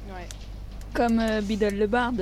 Ouais. 0.08 0.26
Comme 0.94 1.20
euh, 1.20 1.40
Biddle 1.40 1.76
le 1.76 1.86
Bard. 1.86 2.12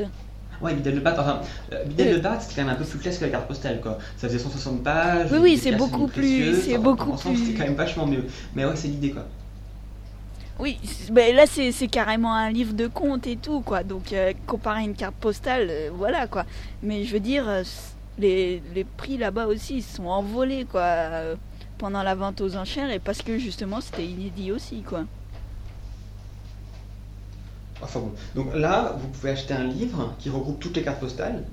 Ouais, 0.63 0.73
Bidel 0.75 0.95
le 0.95 1.01
Bat, 1.03 1.17
enfin, 1.21 1.41
euh, 1.75 1.85
Bidel 1.85 2.09
Euh. 2.09 2.13
le 2.15 2.21
Bat, 2.21 2.41
c'était 2.41 2.55
quand 2.57 2.65
même 2.67 2.75
un 2.75 2.79
peu 2.79 2.85
plus 2.85 2.99
classe 2.99 3.19
que 3.19 3.25
la 3.27 3.31
carte 3.31 3.47
postale, 3.47 3.79
quoi. 3.81 3.99
Ça 4.17 4.27
faisait 4.27 4.39
160 4.39 4.83
pages. 4.83 5.29
Oui, 5.31 5.39
oui, 5.43 5.61
c'est 5.63 5.73
beaucoup 5.73 6.07
plus- 6.07 6.63
c'est 6.63 6.73
enfin, 6.79 6.83
beaucoup 6.83 7.13
plus- 7.13 7.37
C'était 7.37 7.59
quand 7.59 7.65
même 7.65 7.75
vachement 7.75 8.07
mieux. 8.07 8.25
Mais 8.55 8.65
ouais, 8.65 8.75
c'est 8.75 8.89
l'idée, 8.89 9.11
quoi. 9.11 9.27
Oui, 10.59 10.79
c'est- 10.85 11.13
ben 11.13 11.35
là 11.37 11.45
c'est 11.47 11.89
carrément 11.89 12.35
un 12.35 12.51
livre 12.51 12.73
de 12.75 12.87
contes 12.87 13.27
et 13.27 13.37
tout, 13.37 13.61
quoi. 13.61 13.83
Donc 13.85 14.13
euh, 14.13 14.33
comparé 14.47 14.81
à 14.81 14.85
une 14.85 14.95
carte 14.95 15.15
postale, 15.17 15.67
euh, 15.71 15.91
voilà, 15.93 16.27
quoi. 16.27 16.45
Mais 16.83 17.05
je 17.05 17.13
veux 17.13 17.21
dire, 17.21 17.47
euh, 17.49 17.63
les, 18.19 18.63
les 18.75 18.85
prix 18.85 19.19
là-bas 19.19 19.47
aussi 19.47 19.77
ils 19.79 19.83
sont 19.83 20.07
envolés, 20.07 20.65
quoi, 20.65 20.85
pendant 21.79 22.03
la 22.03 22.15
vente 22.15 22.41
aux 22.41 22.57
enchères 22.57 22.91
et 22.91 22.99
parce 22.99 23.21
que 23.23 23.39
justement 23.39 23.81
c'était 23.83 24.07
inédit 24.07 24.51
aussi, 24.53 24.83
quoi. 24.83 25.05
Enfin 27.83 28.01
bon. 28.01 28.13
Donc 28.35 28.55
là, 28.55 28.97
vous 28.99 29.09
pouvez 29.09 29.31
acheter 29.31 29.53
un 29.55 29.65
livre 29.65 30.15
qui 30.19 30.31
regroupe 30.31 30.59
toutes 30.61 30.77
les 30.77 30.83
cartes 30.83 31.01
postales. 31.01 31.45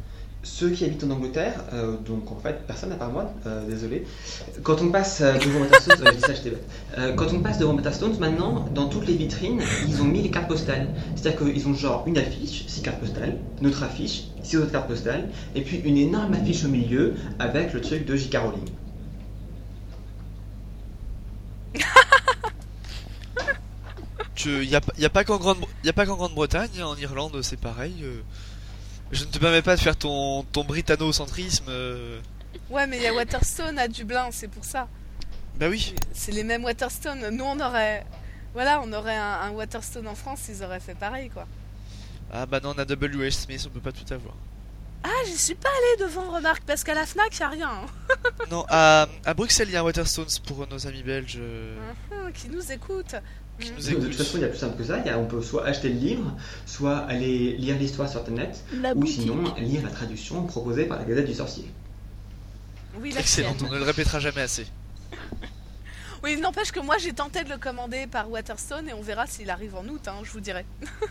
Ceux 0.46 0.72
qui 0.72 0.84
habitent 0.84 1.06
en 1.06 1.12
Angleterre, 1.12 1.54
euh, 1.72 1.96
donc 2.06 2.30
en 2.30 2.36
fait 2.36 2.68
personne 2.68 2.92
à 2.92 2.96
part 2.96 3.12
moi, 3.12 3.32
euh, 3.46 3.66
désolé. 3.66 4.06
Quand 4.62 4.82
on 4.82 4.90
passe 4.90 5.22
euh, 5.22 5.36
je 5.40 7.12
quand 7.16 7.34
on 7.34 7.40
passe 7.40 7.60
devant 7.60 7.74
Waterstones, 7.74 8.18
maintenant, 8.20 8.68
dans 8.76 8.90
toutes 8.90 9.08
les 9.08 9.16
vitrines, 9.16 9.62
ils 9.88 10.02
ont 10.02 10.06
mis 10.06 10.22
les 10.22 10.30
cartes 10.30 10.50
postales. 10.50 10.90
C'est-à-dire 11.16 11.40
qu'ils 11.40 11.66
ont 11.70 11.74
genre 11.74 12.04
une 12.08 12.18
affiche, 12.18 12.66
six 12.68 12.82
cartes 12.82 13.00
postales, 13.00 13.38
une 13.62 13.68
autre 13.68 13.84
affiche, 13.84 14.26
six 14.44 14.58
autres 14.58 14.74
cartes 14.74 14.90
postales, 14.90 15.30
et 15.56 15.62
puis 15.62 15.78
une 15.78 15.96
énorme 15.96 16.34
affiche 16.34 16.66
au 16.66 16.70
milieu 16.70 17.14
avec 17.40 17.72
le 17.74 17.80
truc 17.80 18.06
de 18.06 18.16
J.K. 18.18 18.36
Rowling. 18.36 18.66
Il 24.46 24.68
n'y 24.68 24.76
a, 24.76 25.10
pas- 25.10 25.24
qu'en 25.24 25.38
Grande-Bretagne, 25.38 26.84
en 26.84 26.98
Irlande 26.98 27.40
c'est 27.44 27.60
pareil. 27.60 28.04
Je 29.14 29.24
ne 29.26 29.30
te 29.30 29.38
permets 29.38 29.62
pas 29.62 29.76
de 29.76 29.82
faire 29.82 29.96
ton, 29.96 30.44
ton 30.44 30.64
britanno-centrisme. 30.64 31.66
euh. 31.70 32.20
Ouais, 32.70 32.88
mais 32.88 32.98
il 32.98 33.04
y 33.04 33.08
a 33.08 33.14
Waterstone 33.14 33.78
à 33.80 33.88
Dublin, 33.88 34.30
c'est 34.32 34.48
pour 34.48 34.66
ça. 34.66 34.88
Bah 35.56 35.68
oui, 35.70 35.94
C'est 36.14 36.32
les 36.32 36.44
mêmes 36.44 36.64
Waterstone. 36.64 37.30
Nous, 37.30 37.44
on 37.44 37.60
aurait. 37.60 38.06
Voilà, 38.54 38.82
on 38.84 38.92
aurait 38.94 39.16
un, 39.18 39.34
un 39.42 39.50
Waterstone 39.52 40.08
en 40.08 40.16
France, 40.16 40.42
ils 40.50 40.64
auraient 40.64 40.80
fait 40.80 40.96
pareil, 40.96 41.30
quoi. 41.30 41.46
ah 42.32 42.46
bah 42.46 42.60
non, 42.62 42.74
on 42.76 42.80
a 42.80 42.86
W.H. 42.86 43.32
Smith, 43.32 43.64
on 43.68 43.70
peut 43.70 43.80
pas 43.80 43.92
tout 43.92 44.12
avoir. 44.14 44.34
Ah, 45.04 45.10
j'y 45.26 45.38
suis 45.38 45.56
pas 45.56 45.70
allée 45.70 46.06
devant, 46.08 46.30
remarque, 46.32 46.64
parce 46.66 46.84
qu'à 46.84 46.94
la 46.94 47.06
Fnac, 47.06 47.38
y 47.38 47.44
a 47.44 47.50
rien. 47.50 47.70
hein. 47.70 48.30
non, 48.52 48.66
à, 48.70 49.08
à 49.26 49.34
Bruxelles, 49.34 49.68
il 49.70 49.74
y 49.74 49.76
a 49.76 49.82
un 49.82 49.84
Waterstones 49.84 50.28
pour 50.46 50.66
nos 50.68 50.88
amis 50.88 51.04
belges. 51.04 51.38
euh, 51.40 51.76
Hum, 52.12 52.32
qui 52.32 52.48
nous 52.50 52.72
écoute. 52.72 53.16
Qui 53.60 53.72
nous 53.72 54.00
De 54.00 54.06
toute 54.08 54.16
façon, 54.16 54.38
il 54.38 54.42
y 54.42 54.46
a 54.46 54.48
plus 54.50 54.58
simple 54.58 54.78
que 54.78 54.84
ça. 54.84 55.00
Il 55.00 55.06
y 55.06 55.10
a- 55.10 55.18
on 55.20 55.26
peut 55.26 55.42
soit 55.42 55.66
acheter 55.66 55.90
le 55.90 55.96
livre, 56.00 56.32
soit 56.66 56.98
aller 56.98 57.54
lire 57.58 57.78
l'histoire 57.78 58.10
sur 58.10 58.20
Internet, 58.22 58.64
La 58.82 58.94
ou 58.94 59.00
boutique. 59.00 59.22
sinon 59.22 59.44
lire 59.58 59.84
la 59.84 59.90
traduction 59.92 60.44
proposée 60.46 60.86
par 60.86 60.98
la 61.00 61.06
Gazette 61.06 61.28
du 61.28 61.34
Sorcier. 61.34 61.66
Oui, 63.00 63.12
la 63.12 63.20
Excellent, 63.22 63.56
on 63.68 63.72
ne 63.72 63.78
le 63.78 63.84
répétera 63.84 64.20
jamais 64.20 64.42
assez. 64.42 64.66
Oui, 66.24 66.38
n'empêche 66.40 66.72
que 66.72 66.80
moi, 66.80 66.98
j'ai 66.98 67.12
tenté 67.12 67.44
de 67.44 67.50
le 67.50 67.58
commander 67.58 68.08
par 68.08 68.32
Waterstone 68.32 68.88
et 68.88 68.94
on 68.94 69.02
verra 69.02 69.28
s'il 69.28 69.50
arrive 69.50 69.76
en 69.76 69.84
août, 69.86 70.08
hein, 70.08 70.14
je 70.24 70.32
vous 70.32 70.40
dirai. 70.40 70.64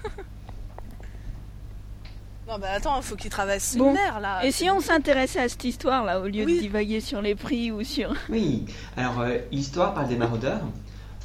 Non, 2.48 2.58
bah 2.58 2.70
attends, 2.74 2.96
il 2.96 3.02
faut 3.04 3.14
qu'il 3.14 3.30
traverse 3.30 3.76
Bon. 3.76 3.88
une 3.88 3.92
mer 3.94 4.20
là. 4.20 4.44
Et 4.44 4.50
si 4.50 4.68
on 4.68 4.80
s'intéressait 4.80 5.40
à 5.40 5.48
cette 5.48 5.62
histoire 5.64 6.04
là, 6.04 6.20
au 6.20 6.26
lieu 6.26 6.44
Oui. 6.44 6.56
de 6.56 6.60
divaguer 6.62 7.00
sur 7.00 7.22
les 7.22 7.34
prix 7.36 7.70
ou 7.70 7.84
sur. 7.84 8.12
Oui, 8.28 8.64
alors 8.96 9.20
euh, 9.20 9.38
l'histoire 9.52 9.94
parle 9.94 10.08
des 10.08 10.16
maraudeurs, 10.16 10.60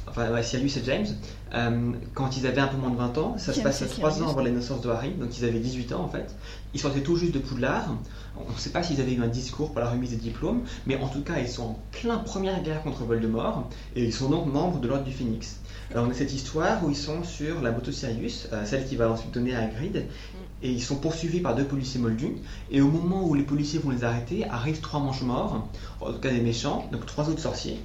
enfin 0.08 0.30
ouais, 0.32 0.42
Sirius 0.42 0.76
et 0.76 0.82
James, 0.84 1.06
euh, 1.54 1.92
quand 2.14 2.36
ils 2.36 2.46
avaient 2.46 2.60
un 2.60 2.68
peu 2.68 2.76
moins 2.76 2.90
de 2.90 2.96
20 2.96 3.18
ans, 3.18 3.34
ça 3.38 3.52
se 3.52 3.60
James 3.60 3.72
et 3.72 3.86
3 3.86 4.10
Sirius. 4.10 4.26
ans 4.26 4.30
avant 4.32 4.42
la 4.42 4.50
naissance 4.50 4.80
de 4.80 4.90
Harry, 4.90 5.10
donc 5.12 5.36
ils 5.38 5.44
avaient 5.44 5.58
18 5.58 5.92
ans 5.92 6.02
en 6.02 6.08
fait. 6.08 6.34
Ils 6.74 6.80
sortaient 6.80 7.00
tout 7.00 7.16
juste 7.16 7.32
de 7.32 7.38
Poudlard, 7.38 7.94
on 8.36 8.52
ne 8.52 8.58
sait 8.58 8.70
pas 8.70 8.82
s'ils 8.82 9.00
avaient 9.00 9.14
eu 9.14 9.22
un 9.22 9.28
discours 9.28 9.72
pour 9.72 9.80
la 9.80 9.90
remise 9.90 10.10
des 10.10 10.16
diplômes, 10.16 10.62
mais 10.86 10.96
en 10.96 11.08
tout 11.08 11.22
cas 11.22 11.38
ils 11.38 11.48
sont 11.48 11.62
en 11.62 11.78
plein 11.92 12.18
première 12.18 12.62
guerre 12.62 12.82
contre 12.82 13.04
Voldemort, 13.04 13.68
et 13.96 14.04
ils 14.04 14.12
sont 14.12 14.28
donc 14.28 14.46
membres 14.46 14.80
de 14.80 14.88
l'Ordre 14.88 15.04
du 15.04 15.12
Phénix. 15.12 15.60
Alors 15.90 16.06
on 16.06 16.10
a 16.10 16.14
cette 16.14 16.34
histoire 16.34 16.84
où 16.84 16.90
ils 16.90 16.96
sont 16.96 17.24
sur 17.24 17.62
la 17.62 17.70
moto 17.70 17.90
Sirius, 17.92 18.48
euh, 18.52 18.64
celle 18.66 18.86
qui 18.86 18.96
va 18.96 19.10
ensuite 19.10 19.32
donner 19.32 19.54
à 19.54 19.60
Hagrid, 19.62 20.04
et 20.62 20.70
ils 20.70 20.82
sont 20.82 20.96
poursuivis 20.96 21.40
par 21.40 21.54
deux 21.54 21.64
policiers 21.64 22.00
moldus, 22.00 22.36
et 22.70 22.80
au 22.80 22.88
moment 22.88 23.24
où 23.24 23.34
les 23.34 23.44
policiers 23.44 23.78
vont 23.78 23.90
les 23.90 24.04
arrêter, 24.04 24.44
arrivent 24.48 24.80
trois 24.80 25.00
manches-morts, 25.00 25.68
en 26.00 26.12
tout 26.12 26.18
cas 26.18 26.30
des 26.30 26.40
méchants, 26.40 26.88
donc 26.92 27.06
trois 27.06 27.28
autres 27.28 27.40
sorciers. 27.40 27.80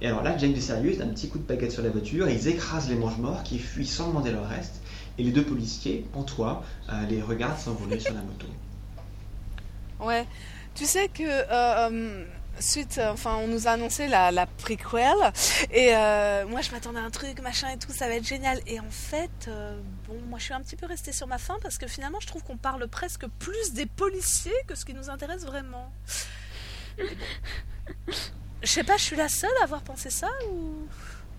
Et 0.00 0.06
alors 0.06 0.22
là, 0.22 0.36
James 0.36 0.52
et 0.54 0.60
Sirius, 0.60 0.98
d'un 0.98 1.08
petit 1.08 1.28
coup 1.28 1.38
de 1.38 1.44
baguette 1.44 1.72
sur 1.72 1.82
la 1.82 1.90
voiture, 1.90 2.28
et 2.28 2.34
ils 2.34 2.48
écrasent 2.48 2.88
les 2.88 2.96
manches-morts 2.96 3.42
qui 3.42 3.58
fuient 3.58 3.86
sans 3.86 4.08
demander 4.08 4.30
leur 4.30 4.48
reste, 4.48 4.80
et 5.18 5.22
les 5.22 5.30
deux 5.30 5.44
policiers, 5.44 6.06
en 6.14 6.22
toit, 6.22 6.62
euh, 6.90 7.06
les 7.06 7.22
regardent 7.22 7.58
s'envoler 7.58 7.98
sur 7.98 8.14
la 8.14 8.20
moto. 8.20 8.46
Ouais. 10.00 10.26
Tu 10.74 10.84
sais 10.84 11.08
que 11.08 11.22
euh, 11.22 11.88
euh, 11.90 12.24
suite, 12.60 12.98
euh, 12.98 13.12
enfin, 13.12 13.36
on 13.36 13.48
nous 13.48 13.66
a 13.66 13.72
annoncé 13.72 14.08
la, 14.08 14.30
la 14.30 14.46
prequel 14.46 15.14
et 15.70 15.94
euh, 15.94 16.46
moi 16.46 16.60
je 16.60 16.70
m'attendais 16.70 16.98
à 16.98 17.02
un 17.02 17.10
truc, 17.10 17.40
machin 17.40 17.68
et 17.70 17.78
tout, 17.78 17.92
ça 17.92 18.08
va 18.08 18.14
être 18.14 18.26
génial. 18.26 18.60
Et 18.66 18.80
en 18.80 18.90
fait, 18.90 19.48
euh, 19.48 19.80
bon, 20.08 20.20
moi 20.28 20.38
je 20.38 20.44
suis 20.44 20.54
un 20.54 20.60
petit 20.60 20.76
peu 20.76 20.86
restée 20.86 21.12
sur 21.12 21.26
ma 21.26 21.38
faim 21.38 21.56
parce 21.62 21.78
que 21.78 21.86
finalement 21.86 22.20
je 22.20 22.26
trouve 22.26 22.42
qu'on 22.44 22.56
parle 22.56 22.86
presque 22.88 23.26
plus 23.38 23.72
des 23.72 23.86
policiers 23.86 24.52
que 24.66 24.74
ce 24.74 24.84
qui 24.84 24.94
nous 24.94 25.10
intéresse 25.10 25.44
vraiment. 25.44 25.92
Je 28.62 28.68
sais 28.70 28.84
pas, 28.84 28.96
je 28.96 29.02
suis 29.02 29.16
la 29.16 29.28
seule 29.28 29.50
à 29.60 29.64
avoir 29.64 29.82
pensé 29.82 30.10
ça 30.10 30.28
ou? 30.50 30.88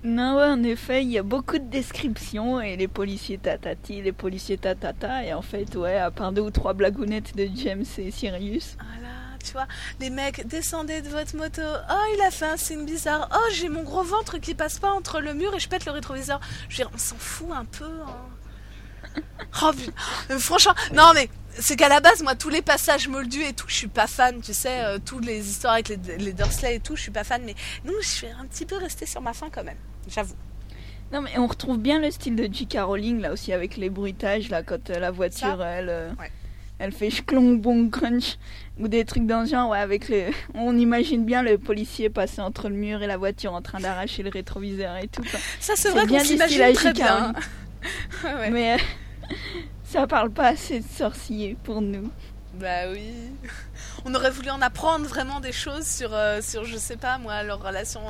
Non, 0.03 0.37
ouais, 0.37 0.45
en 0.45 0.63
effet, 0.63 1.03
il 1.03 1.09
y 1.11 1.17
a 1.17 1.23
beaucoup 1.23 1.57
de 1.57 1.65
descriptions 1.65 2.61
et 2.61 2.77
les 2.77 2.87
policiers 2.87 3.39
tatati, 3.39 4.01
les 4.01 4.11
policiers 4.11 4.57
tatata, 4.57 5.23
et 5.23 5.33
en 5.33 5.41
fait, 5.41 5.75
ouais, 5.75 5.97
à 5.97 6.11
part 6.11 6.31
deux 6.31 6.43
ou 6.43 6.51
trois 6.51 6.73
blagounettes 6.73 7.35
de 7.35 7.49
James 7.55 7.83
et 7.97 8.11
Sirius. 8.11 8.77
Voilà, 8.77 9.13
tu 9.43 9.51
vois, 9.53 9.67
les 9.99 10.11
mecs, 10.11 10.45
descendez 10.47 11.01
de 11.01 11.09
votre 11.09 11.35
moto. 11.35 11.61
Oh, 11.89 12.13
il 12.15 12.21
a 12.21 12.29
fait 12.29 12.45
un 12.45 12.57
signe 12.57 12.85
bizarre. 12.85 13.27
Oh, 13.33 13.49
j'ai 13.53 13.69
mon 13.69 13.81
gros 13.83 14.03
ventre 14.03 14.37
qui 14.37 14.53
passe 14.53 14.77
pas 14.77 14.91
entre 14.91 15.19
le 15.19 15.33
mur 15.33 15.53
et 15.55 15.59
je 15.59 15.67
pète 15.67 15.85
le 15.85 15.91
rétroviseur. 15.91 16.39
Je 16.69 16.77
veux 16.77 16.83
dire, 16.83 16.91
on 16.93 16.97
s'en 16.99 17.17
fout 17.17 17.49
un 17.51 17.65
peu. 17.65 17.85
hein. 17.85 18.15
Oh 19.63 19.71
putain, 19.71 19.91
Euh, 20.31 20.39
franchement, 20.39 20.73
non 20.93 21.11
mais 21.15 21.29
c'est 21.59 21.75
qu'à 21.75 21.89
la 21.89 21.99
base, 21.99 22.21
moi, 22.21 22.35
tous 22.35 22.49
les 22.49 22.61
passages 22.61 23.07
moldus 23.07 23.41
et 23.43 23.53
tout, 23.53 23.65
je 23.67 23.73
suis 23.75 23.87
pas 23.87 24.05
fan, 24.05 24.39
tu 24.41 24.53
sais, 24.53 24.83
euh, 24.83 24.99
toutes 25.03 25.25
les 25.25 25.49
histoires 25.49 25.73
avec 25.73 25.89
les, 25.89 25.97
les 26.19 26.33
Dursley 26.33 26.75
et 26.75 26.79
tout, 26.79 26.95
je 26.95 27.01
suis 27.01 27.11
pas 27.11 27.23
fan, 27.23 27.41
mais 27.45 27.55
nous, 27.83 27.93
je 28.01 28.07
suis 28.07 28.27
un 28.27 28.45
petit 28.45 28.65
peu 28.65 28.75
restée 28.77 29.07
sur 29.07 29.21
ma 29.21 29.33
faim 29.33 29.47
quand 29.51 29.63
même, 29.63 29.77
j'avoue. 30.07 30.35
Non, 31.11 31.21
mais 31.21 31.31
on 31.37 31.47
retrouve 31.47 31.79
bien 31.79 31.99
le 31.99 32.11
style 32.11 32.35
de 32.35 32.47
J.K. 32.51 32.79
Rowling, 32.81 33.21
là 33.21 33.31
aussi, 33.31 33.53
avec 33.53 33.77
les 33.77 33.89
bruitages, 33.89 34.49
là, 34.49 34.61
quand 34.61 34.89
euh, 34.91 34.99
la 34.99 35.09
voiture, 35.09 35.63
elle, 35.63 35.89
euh, 35.89 36.09
Ouais. 36.19 36.29
elle 36.79 36.91
fait 36.91 37.09
chlong, 37.25 37.59
bon, 37.59 37.89
crunch, 37.89 38.37
ou 38.77 38.87
des 38.87 39.03
trucs 39.05 39.25
dans 39.25 39.43
ce 39.45 39.51
genre, 39.51 39.69
ouais, 39.71 39.79
avec 39.79 40.09
le... 40.09 40.25
On 40.53 40.77
imagine 40.77 41.25
bien 41.25 41.41
le 41.41 41.57
policier 41.57 42.09
passer 42.11 42.41
entre 42.41 42.69
le 42.69 42.75
mur 42.75 43.01
et 43.01 43.07
la 43.07 43.17
voiture 43.17 43.53
en 43.53 43.61
train 43.63 43.79
d'arracher 43.79 44.21
le 44.21 44.29
rétroviseur 44.29 44.97
et 44.97 45.07
tout, 45.07 45.23
quoi. 45.23 45.39
Ça, 45.59 45.73
c'est 45.75 45.89
vrai 45.89 46.05
qu'on 46.05 46.19
s'imagine 46.19 46.73
très 46.73 46.89
J.K. 46.89 46.95
bien. 46.97 47.33
Ouais, 48.23 48.33
ouais. 48.33 48.49
Mais 48.49 48.77
ça 49.85 50.07
parle 50.07 50.31
pas 50.31 50.47
assez 50.49 50.79
de 50.79 50.85
sorcier 50.87 51.55
pour 51.63 51.81
nous. 51.81 52.09
Bah 52.53 52.89
oui. 52.91 53.11
On 54.05 54.15
aurait 54.15 54.31
voulu 54.31 54.49
en 54.49 54.61
apprendre 54.63 55.05
vraiment 55.05 55.39
des 55.39 55.51
choses 55.51 55.85
sur, 55.85 56.11
euh, 56.13 56.41
sur 56.41 56.65
je 56.65 56.75
sais 56.77 56.97
pas 56.97 57.19
moi, 57.19 57.43
leur 57.43 57.61
relation 57.61 58.01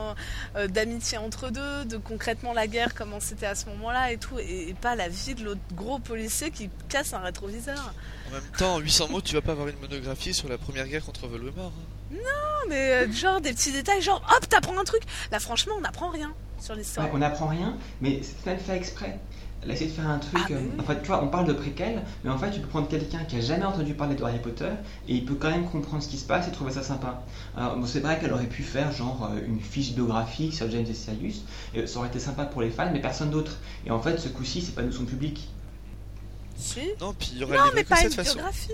euh, 0.56 0.68
d'amitié 0.68 1.18
entre 1.18 1.50
deux, 1.50 1.84
de 1.84 1.98
concrètement 1.98 2.54
la 2.54 2.68
guerre, 2.68 2.94
comment 2.96 3.20
c'était 3.20 3.48
à 3.48 3.56
ce 3.56 3.66
moment-là 3.66 4.14
et 4.14 4.18
tout, 4.18 4.40
et, 4.40 4.70
et 4.70 4.74
pas 4.74 4.96
la 4.96 5.10
vie 5.10 5.36
de 5.36 5.44
l'autre 5.44 5.60
gros 5.76 6.00
policier 6.00 6.50
qui 6.52 6.70
casse 6.88 7.14
un 7.14 7.20
rétroviseur. 7.20 7.94
En 8.30 8.32
même 8.32 8.42
temps, 8.58 8.76
en 8.76 8.80
800 8.80 9.10
mots, 9.10 9.22
tu 9.22 9.34
vas 9.36 9.42
pas 9.42 9.52
avoir 9.52 9.68
une 9.68 9.80
monographie 9.80 10.34
sur 10.34 10.48
la 10.48 10.58
première 10.58 10.88
guerre 10.88 11.04
contre 11.04 11.28
Voldemort. 11.28 11.74
hein. 11.76 12.14
Non, 12.14 12.70
mais 12.70 12.94
euh, 12.94 13.12
genre 13.12 13.42
des 13.42 13.52
petits 13.52 13.74
détails, 13.74 14.02
genre 14.02 14.22
hop, 14.34 14.48
t'apprends 14.48 14.78
un 14.80 14.86
truc. 14.86 15.02
Là, 15.32 15.40
franchement, 15.40 15.74
on 15.78 15.82
n'apprend 15.82 16.10
rien 16.10 16.34
sur 16.62 16.74
l'histoire. 16.74 17.08
Ouais, 17.08 17.12
on 17.16 17.18
n'apprend 17.18 17.48
rien, 17.48 17.76
mais 18.00 18.22
c'est 18.24 18.46
même 18.46 18.60
fait 18.60 18.78
exprès. 18.78 19.20
Elle 19.64 19.72
a 19.72 19.74
essayé 19.74 19.90
de 19.90 19.96
faire 19.96 20.08
un 20.08 20.20
truc. 20.20 20.34
Ah, 20.36 20.48
euh, 20.52 20.60
oui. 20.62 20.80
en 20.80 20.84
fait, 20.84 21.02
tu 21.02 21.08
vois, 21.08 21.24
on 21.24 21.28
parle 21.28 21.48
de 21.48 21.54
préquel, 21.54 22.04
mais 22.24 22.30
en 22.30 22.38
fait, 22.38 22.52
tu 22.52 22.60
peux 22.60 22.68
prendre 22.68 22.88
quelqu'un 22.88 23.24
qui 23.26 23.38
a 23.38 23.42
jamais 23.42 23.66
entendu 23.66 23.94
parler 23.96 24.16
de 24.16 24.24
Harry 24.24 24.40
Potter 24.40 24.70
et 25.08 25.16
il 25.16 25.26
peut 25.26 25.36
quand 25.36 25.50
même 25.50 25.66
comprendre 25.66 26.02
ce 26.04 26.08
qui 26.08 26.18
se 26.18 26.26
passe 26.26 26.48
et 26.48 26.52
trouver 26.52 26.72
ça 26.72 26.84
sympa. 26.84 27.24
Alors, 27.58 27.76
bon, 27.78 27.86
c'est 27.86 28.00
vrai 28.00 28.20
qu'elle 28.20 28.32
aurait 28.34 28.46
pu 28.48 28.64
faire 28.64 28.92
genre 28.92 29.30
euh, 29.34 29.40
une 29.46 29.60
fiche 29.60 29.94
biographique 29.94 30.54
sur 30.54 30.70
James 30.70 30.86
et 30.88 30.94
Sirius, 30.94 31.44
et 31.74 31.88
ça 31.88 32.00
aurait 32.00 32.08
été 32.10 32.20
sympa 32.20 32.46
pour 32.46 32.62
les 32.62 32.70
fans, 32.70 32.90
mais 32.94 33.02
personne 33.02 33.30
d'autre. 33.32 33.58
Et 33.86 33.92
en 33.92 34.00
fait, 34.00 34.18
ce 34.20 34.30
coup-ci, 34.30 34.62
c'est 34.62 34.76
pas 34.76 34.84
nous 34.84 34.92
son 34.94 35.06
public. 35.06 35.50
Si. 36.56 36.80
Non, 37.02 37.14
puis 37.18 37.32
il 37.34 37.40
y 37.40 37.44
aurait 37.44 37.58
Non, 37.58 37.64
mais 37.76 37.84
pas 37.84 38.02
une 38.04 38.12
façon. 38.12 38.34
biographie. 38.36 38.72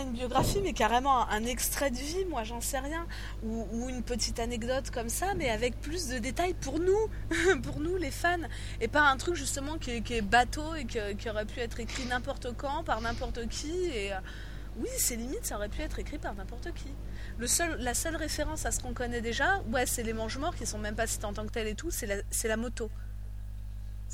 Une 0.00 0.12
biographie, 0.12 0.60
mais 0.62 0.72
carrément 0.72 1.28
un, 1.28 1.44
extrait 1.44 1.90
de 1.90 1.96
vie, 1.96 2.24
moi 2.24 2.44
j'en 2.44 2.60
sais 2.60 2.78
rien. 2.78 3.06
Ou, 3.44 3.88
une 3.88 4.02
petite 4.02 4.40
anecdote 4.40 4.90
comme 4.90 5.08
ça, 5.08 5.34
mais 5.34 5.50
avec 5.50 5.80
plus 5.80 6.08
de 6.08 6.18
détails 6.18 6.54
pour 6.54 6.78
nous, 6.78 7.08
pour 7.62 7.78
nous 7.78 7.96
les 7.96 8.10
fans. 8.10 8.38
Et 8.80 8.88
pas 8.88 9.02
un 9.02 9.16
truc 9.16 9.34
justement 9.34 9.76
qui 9.78 9.90
est, 9.90 10.22
bateau 10.22 10.74
et 10.74 10.86
qui 10.86 11.30
aurait 11.30 11.44
pu 11.44 11.60
être 11.60 11.78
écrit 11.78 12.06
n'importe 12.06 12.56
quand, 12.56 12.84
par 12.84 13.00
n'importe 13.00 13.48
qui. 13.48 13.72
Et 13.94 14.12
euh, 14.12 14.16
oui, 14.76 14.88
c'est 14.96 15.16
limite, 15.16 15.44
ça 15.44 15.56
aurait 15.56 15.68
pu 15.68 15.82
être 15.82 15.98
écrit 15.98 16.18
par 16.18 16.34
n'importe 16.34 16.72
qui. 16.74 16.88
La 17.78 17.94
seule 17.94 18.16
référence 18.16 18.64
à 18.64 18.70
ce 18.70 18.80
qu'on 18.80 18.94
connaît 18.94 19.20
déjà, 19.20 19.60
ouais, 19.72 19.84
c'est 19.86 20.02
les 20.02 20.14
mange-morts 20.14 20.56
qui 20.56 20.66
sont 20.66 20.78
même 20.78 20.96
pas 20.96 21.06
cités 21.06 21.26
en 21.26 21.34
tant 21.34 21.44
que 21.44 21.52
tels 21.52 21.68
et 21.68 21.74
tout, 21.74 21.90
c'est 21.90 22.48
la 22.48 22.56
moto. 22.56 22.90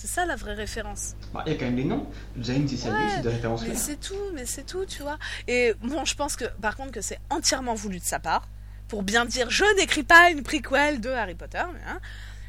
C'est 0.01 0.07
ça 0.07 0.25
la 0.25 0.37
vraie 0.37 0.55
référence. 0.55 1.17
Bah, 1.35 1.43
Il 1.45 1.53
y 1.53 1.57
a 1.57 1.59
quand 1.59 1.65
même 1.65 1.75
les 1.77 1.83
noms. 1.83 2.07
James 2.39 2.69
Sirius, 2.69 2.85
Ouais, 2.85 3.09
c'est 3.17 3.23
de 3.23 3.29
référence 3.31 3.67
Mais 3.67 3.75
c'est 3.75 3.97
tout, 3.99 4.15
mais 4.33 4.47
c'est 4.47 4.63
tout, 4.63 4.87
tu 4.87 5.03
vois. 5.03 5.19
Et 5.49 5.75
bon, 5.83 6.05
je 6.05 6.15
pense 6.15 6.37
que 6.37 6.45
par 6.61 6.77
contre 6.77 6.93
que 6.93 7.01
c'est 7.01 7.19
entièrement 7.31 7.75
voulu 7.75 7.99
de 7.99 8.05
sa 8.05 8.21
part 8.21 8.47
pour 8.87 9.03
bien 9.03 9.25
dire 9.25 9.51
je 9.51 9.65
n'écris 9.77 10.05
pas 10.05 10.31
une 10.31 10.45
prequel 10.45 11.01
de 11.01 11.09
Harry 11.11 11.35
Potter. 11.35 11.59
hein. 11.59 11.99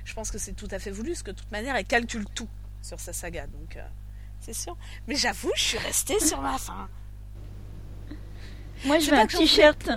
Je 0.06 0.14
pense 0.14 0.30
que 0.30 0.38
c'est 0.38 0.52
tout 0.54 0.68
à 0.70 0.78
fait 0.78 0.92
voulu, 0.92 1.10
parce 1.14 1.24
que 1.24 1.32
de 1.32 1.38
toute 1.38 1.52
manière, 1.52 1.76
elle 1.76 1.86
calcule 1.86 2.26
tout 2.36 2.48
sur 2.84 3.00
sa 3.00 3.14
saga, 3.14 3.48
donc 3.48 3.78
euh, 3.78 3.82
c'est 4.40 4.54
sûr. 4.54 4.78
Mais 5.08 5.16
j'avoue, 5.16 5.52
je 5.56 5.62
suis 5.62 5.78
restée 5.80 6.20
sur 6.20 6.40
ma 6.42 6.58
faim. 6.60 6.88
Moi, 8.86 9.00
Je 9.00 9.10
veux 9.10 9.18
un 9.18 9.26
t-shirt. 9.26 9.90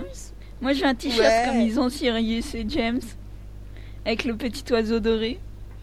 Moi, 0.59 0.73
je 0.73 0.81
veux 0.81 0.87
un 0.87 0.95
t-shirt 0.95 1.19
Ouais. 1.21 1.43
comme 1.47 1.61
ils 1.61 1.79
ont 1.79 1.89
Sirius 1.89 2.55
et 2.55 2.65
James, 2.67 2.99
avec 4.05 4.23
le 4.23 4.35
petit 4.35 4.63
oiseau 4.73 4.99
doré. 4.99 5.39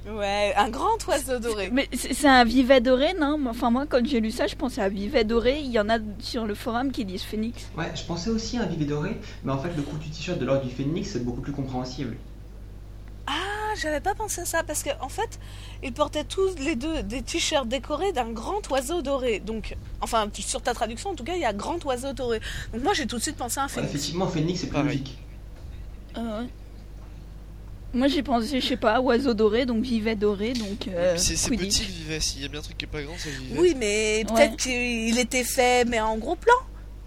Ouais, 0.09 0.55
un 0.57 0.71
grand 0.71 0.97
oiseau 1.09 1.39
doré. 1.39 1.69
Mais 1.73 1.89
c'est 1.93 2.27
un 2.27 2.45
vivet 2.45 2.81
doré, 2.81 3.13
non? 3.21 3.39
Enfin, 3.49 3.71
moi, 3.71 3.85
quand 3.87 4.05
j'ai 4.05 4.21
lu 4.21 4.31
ça, 4.31 4.47
je 4.47 4.55
pensais 4.57 4.81
à 4.81 4.89
vivet 4.89 5.25
doré. 5.25 5.61
Il 5.61 5.71
y 5.71 5.79
en 5.79 5.89
a 5.91 5.99
sur 6.21 6.47
le 6.47 6.55
forum 6.55 6.91
qui 6.91 7.05
disent 7.05 7.23
phénix. 7.23 7.69
Ouais, 7.77 7.93
je 7.95 8.03
pensais 8.05 8.31
aussi 8.31 8.57
à 8.57 8.63
un 8.63 8.67
vivet 8.67 8.87
doré, 8.87 9.21
mais 9.45 9.53
en 9.53 9.59
fait, 9.59 9.71
le 9.77 9.83
coup 9.83 9.97
du 9.99 10.09
t-shirt 10.09 10.39
de 10.39 10.45
l'ordre 10.47 10.65
du 10.65 10.71
Phénix, 10.75 11.11
c'est 11.11 11.25
beaucoup 11.25 11.43
plus 11.43 11.53
compréhensible. 11.53 12.17
Ah, 13.27 13.33
j'avais 13.81 14.01
pas 14.01 14.15
pensé 14.15 14.41
à 14.41 14.45
ça 14.47 14.63
parce 14.65 14.83
qu'en 14.83 15.05
en 15.05 15.09
fait, 15.11 15.39
ils 15.83 15.93
portaient 15.93 16.25
tous 16.25 16.57
les 16.59 16.75
deux 16.77 17.03
des 17.03 17.23
t-shirts 17.23 17.69
décorés 17.69 18.13
d'un 18.13 18.31
grand 18.33 18.69
oiseau 18.71 19.03
doré. 19.03 19.39
Donc, 19.39 19.77
enfin, 20.01 20.29
tu- 20.33 20.43
sur 20.43 20.63
ta 20.63 20.73
traduction, 20.75 21.11
en 21.11 21.15
tout 21.15 21.25
cas, 21.25 21.35
il 21.35 21.41
y 21.43 21.45
a 21.45 21.53
grand 21.53 21.85
oiseau 21.85 22.13
doré. 22.15 22.41
Donc 22.73 22.83
moi, 22.83 22.95
j'ai 22.95 23.07
tout 23.07 23.19
de 23.19 23.23
suite 23.23 23.37
pensé 23.37 23.61
à 23.61 23.65
un 23.65 23.67
Ouais, 23.67 23.73
phénix. 23.75 23.91
effectivement, 23.95 24.27
Phénix, 24.29 24.61
c'est 24.61 24.67
plus 24.69 24.83
logique. 24.83 25.19
Euh, 26.17 26.41
ouais. 26.43 26.49
Moi, 27.93 28.07
j'ai 28.07 28.23
pensé, 28.23 28.61
je 28.61 28.67
sais 28.67 28.77
pas, 28.77 29.01
oiseau 29.01 29.35
doré, 29.35 29.67
donc 29.67 29.83
vivet 29.83 30.15
doré, 30.15 30.53
donc. 30.53 30.87
Euh, 30.89 31.17
c'est 31.17 31.35
petit 31.57 31.83
le 31.83 31.93
vivet. 31.93 32.21
S'il 32.21 32.43
y 32.43 32.45
a 32.45 32.49
bien 32.49 32.61
un 32.61 32.63
truc 32.63 32.79
qui 32.79 32.85
est 32.85 32.89
pas 32.89 33.03
grand, 33.03 33.15
c'est 33.19 33.31
le 33.31 33.37
vivet. 33.37 33.59
Oui, 33.61 33.75
mais 33.77 34.19
Ouais. 34.19 34.25
peut-être 34.35 34.57
qu'il 34.57 35.19
était 35.19 35.43
fait, 35.45 35.85
mais 35.87 36.01
en 36.01 36.17
gros 36.17 36.37
plan. 36.37 36.55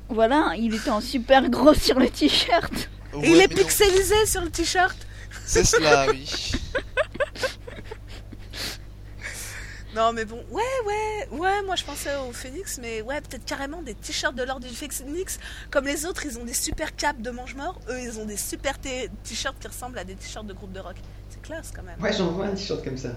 Voilà, 0.10 0.54
il 0.58 0.74
était 0.76 0.90
en 0.90 1.00
super 1.02 1.50
gros 1.50 1.74
sur 1.74 1.98
le 2.00 2.10
t-shirt. 2.10 2.90
Ouais, 3.14 3.22
il 3.30 3.36
est 3.40 3.48
non. 3.50 3.56
pixelisé 3.56 4.26
sur 4.26 4.42
le 4.42 4.50
t-shirt. 4.50 4.98
C'est 5.46 5.64
cela, 5.64 6.08
oui. 6.12 6.30
Non, 9.96 10.12
mais 10.12 10.26
bon, 10.26 10.44
ouais, 10.50 10.64
ouais, 10.88 11.28
ouais, 11.38 11.62
moi 11.64 11.76
je 11.76 11.84
pensais 11.84 12.16
au 12.16 12.32
phénix, 12.32 12.80
mais 12.82 13.02
ouais, 13.04 13.22
peut-être 13.22 13.46
carrément 13.46 13.82
des 13.84 13.94
t-shirts 13.94 14.34
de 14.36 14.42
l'ordre 14.44 14.68
du 14.68 14.74
phénix. 14.74 15.40
Comme 15.70 15.86
les 15.86 16.06
autres, 16.06 16.26
ils 16.26 16.40
ont 16.40 16.46
des 16.46 16.54
super 16.56 16.96
capes 16.96 17.22
de 17.22 17.30
mange-mort. 17.30 17.80
Eux, 17.90 18.00
ils 18.02 18.20
ont 18.20 18.26
des 18.26 18.38
super 18.38 18.80
t- 18.80 19.10
t-shirts 19.24 19.60
qui 19.60 19.68
ressemblent 19.68 20.00
à 20.00 20.04
des 20.04 20.16
t-shirts 20.16 20.48
de 20.48 20.54
groupe 20.54 20.72
de 20.74 20.80
rock. 20.80 20.96
C'est 21.30 21.42
classe 21.44 21.72
quand 21.76 21.84
même. 21.84 22.02
Ouais, 22.02 22.12
j'en 22.12 22.32
vois 22.32 22.48
un 22.48 22.56
t-shirt 22.56 22.84
comme 22.84 22.98
ça. 22.98 23.10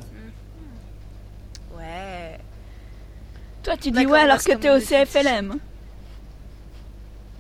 Ouais. 1.76 2.38
Toi, 3.62 3.76
tu 3.78 3.90
dis 3.90 4.04
ouais 4.06 4.20
alors 4.20 4.42
que 4.42 4.52
t'es 4.52 4.70
au 4.70 4.78
CFLM. 4.78 5.58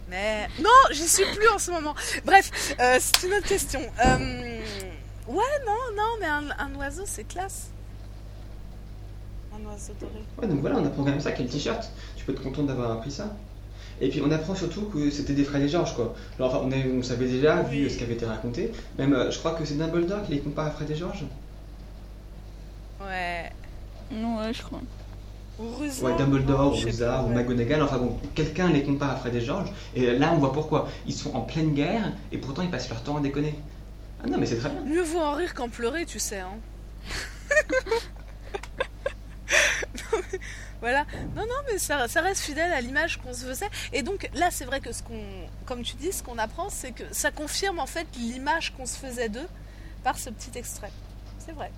Mais 0.08 0.48
non, 0.60 0.70
j'y 0.92 1.08
suis 1.08 1.24
plus 1.34 1.48
en 1.48 1.58
ce 1.58 1.70
moment. 1.72 1.94
Bref, 2.24 2.74
euh, 2.80 2.96
c'est 3.00 3.26
une 3.26 3.34
autre 3.34 3.48
question. 3.48 3.80
Euh, 4.04 4.60
Ouais, 5.28 5.42
non, 5.66 5.74
non, 5.96 6.10
mais 6.20 6.26
un, 6.26 6.44
un 6.56 6.74
oiseau, 6.76 7.02
c'est 7.04 7.24
classe. 7.24 7.70
Un 9.56 9.70
oiseau 9.70 9.92
doré. 10.00 10.12
Ouais, 10.40 10.46
donc 10.48 10.60
voilà, 10.60 10.76
on 10.76 10.84
apprend 10.84 11.04
quand 11.04 11.10
même 11.10 11.20
ça, 11.20 11.32
quel 11.32 11.48
t-shirt. 11.48 11.90
Tu 12.16 12.24
peux 12.24 12.32
être 12.32 12.42
content 12.42 12.62
d'avoir 12.62 12.92
appris 12.92 13.10
ça. 13.10 13.34
Et 14.00 14.08
puis 14.10 14.20
on 14.24 14.30
apprend 14.30 14.54
surtout 14.54 14.82
que 14.82 15.08
c'était 15.10 15.32
des 15.32 15.44
Fred 15.44 15.62
et 15.62 15.68
George, 15.68 15.94
quoi. 15.94 16.14
Alors, 16.38 16.54
enfin, 16.54 16.64
on, 16.66 16.70
est- 16.70 16.90
on 16.92 17.02
savait 17.02 17.26
déjà, 17.28 17.62
vu 17.62 17.88
ce 17.88 17.96
qui 17.96 18.04
avait 18.04 18.12
été 18.14 18.26
raconté. 18.26 18.70
Même, 18.98 19.14
euh, 19.14 19.30
je 19.30 19.38
crois 19.38 19.52
que 19.52 19.64
c'est 19.64 19.74
Dumbledore 19.78 20.22
qui 20.24 20.32
les 20.32 20.40
compare 20.40 20.66
à 20.66 20.70
Fred 20.70 20.90
et 20.90 20.94
George. 20.94 21.24
Ouais. 23.00 23.50
Non, 24.12 24.38
ouais, 24.40 24.52
je 24.52 24.62
crois. 24.62 24.80
Ou. 25.58 25.64
Ouais, 26.04 26.14
Dumbledore, 26.18 26.76
sais 26.76 26.84
Rosa, 26.84 27.22
ou 27.22 27.28
ouais. 27.28 27.34
McGonagall, 27.34 27.82
enfin 27.82 27.96
bon, 27.96 28.18
quelqu'un 28.34 28.68
les 28.68 28.82
compare 28.82 29.10
à 29.12 29.16
Fred 29.16 29.34
et 29.34 29.40
George, 29.40 29.72
et 29.94 30.14
là 30.18 30.32
on 30.34 30.36
voit 30.36 30.52
pourquoi. 30.52 30.86
Ils 31.06 31.14
sont 31.14 31.34
en 31.34 31.40
pleine 31.40 31.72
guerre, 31.72 32.12
et 32.30 32.36
pourtant 32.36 32.60
ils 32.60 32.70
passent 32.70 32.90
leur 32.90 33.02
temps 33.02 33.16
à 33.16 33.20
déconner. 33.22 33.54
Ah 34.22 34.26
non, 34.28 34.36
mais 34.38 34.44
c'est 34.44 34.56
très 34.58 34.68
bien. 34.68 34.82
Mieux 34.84 35.00
vaut 35.02 35.20
en 35.20 35.32
rire 35.32 35.54
qu'en 35.54 35.70
pleurer, 35.70 36.04
tu 36.04 36.18
sais. 36.18 36.40
Hein. 36.40 36.58
Voilà. 40.80 41.06
Non, 41.34 41.42
non, 41.42 41.54
mais 41.70 41.78
ça, 41.78 42.06
reste 42.20 42.42
fidèle 42.42 42.72
à 42.72 42.80
l'image 42.80 43.16
qu'on 43.18 43.32
se 43.32 43.44
faisait. 43.44 43.68
Et 43.92 44.02
donc 44.02 44.28
là, 44.34 44.48
c'est 44.50 44.66
vrai 44.66 44.80
que 44.80 44.92
ce 44.92 45.02
qu'on, 45.02 45.22
comme 45.64 45.82
tu 45.82 45.96
dis, 45.96 46.12
ce 46.12 46.22
qu'on 46.22 46.38
apprend, 46.38 46.68
c'est 46.68 46.92
que 46.92 47.04
ça 47.12 47.30
confirme 47.30 47.78
en 47.78 47.86
fait 47.86 48.06
l'image 48.18 48.74
qu'on 48.76 48.86
se 48.86 48.96
faisait 48.96 49.28
d'eux 49.28 49.48
par 50.04 50.18
ce 50.18 50.30
petit 50.30 50.56
extrait. 50.56 50.92
C'est 51.38 51.52
vrai. 51.52 51.70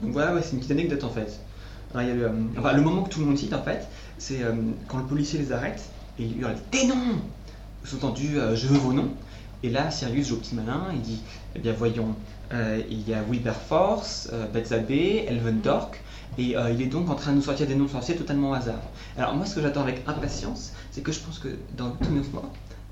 Donc 0.00 0.12
voilà, 0.12 0.42
c'est 0.42 0.52
une 0.52 0.58
petite 0.58 0.72
anecdote 0.72 1.04
en 1.04 1.10
fait. 1.10 1.40
Y 1.94 1.98
a 1.98 2.14
le, 2.14 2.24
euh, 2.24 2.32
enfin, 2.58 2.72
le 2.72 2.82
moment 2.82 3.04
que 3.04 3.10
tout 3.10 3.20
le 3.20 3.26
monde 3.26 3.38
cite 3.38 3.54
en 3.54 3.62
fait, 3.62 3.86
c'est 4.18 4.42
euh, 4.42 4.52
quand 4.88 4.98
le 4.98 5.04
policier 5.04 5.38
les 5.38 5.52
arrête 5.52 5.80
et 6.18 6.24
il 6.24 6.40
hurle 6.40 6.56
Tes 6.70 6.86
noms 6.86 7.20
Sous-entendu, 7.84 8.38
euh, 8.38 8.56
je 8.56 8.66
veux 8.66 8.78
vos 8.78 8.92
noms. 8.92 9.10
Et 9.62 9.70
là, 9.70 9.90
Sirius 9.90 10.28
joue 10.28 10.34
au 10.34 10.38
petit 10.38 10.54
malin, 10.54 10.86
il 10.92 11.02
dit 11.02 11.22
Eh 11.54 11.58
bien, 11.58 11.72
voyons, 11.72 12.14
il 12.52 13.08
y 13.08 13.14
a 13.14 13.22
Wilberforce, 13.22 14.30
Bethzabé, 14.52 15.24
Elvendork, 15.26 16.03
et 16.38 16.56
euh, 16.56 16.70
il 16.70 16.82
est 16.82 16.86
donc 16.86 17.08
en 17.10 17.14
train 17.14 17.32
de 17.32 17.36
nous 17.36 17.42
sortir 17.42 17.66
des 17.66 17.74
noms 17.74 17.88
sorciers 17.88 18.16
totalement 18.16 18.50
au 18.50 18.54
hasard. 18.54 18.80
Alors, 19.16 19.34
moi, 19.34 19.46
ce 19.46 19.54
que 19.54 19.60
j'attends 19.60 19.82
avec 19.82 20.02
impatience, 20.06 20.72
c'est 20.90 21.02
que 21.02 21.12
je 21.12 21.20
pense 21.20 21.38
que 21.38 21.48
dans 21.76 21.90
tout 21.90 22.10
neuf 22.10 22.32
mois, 22.32 22.50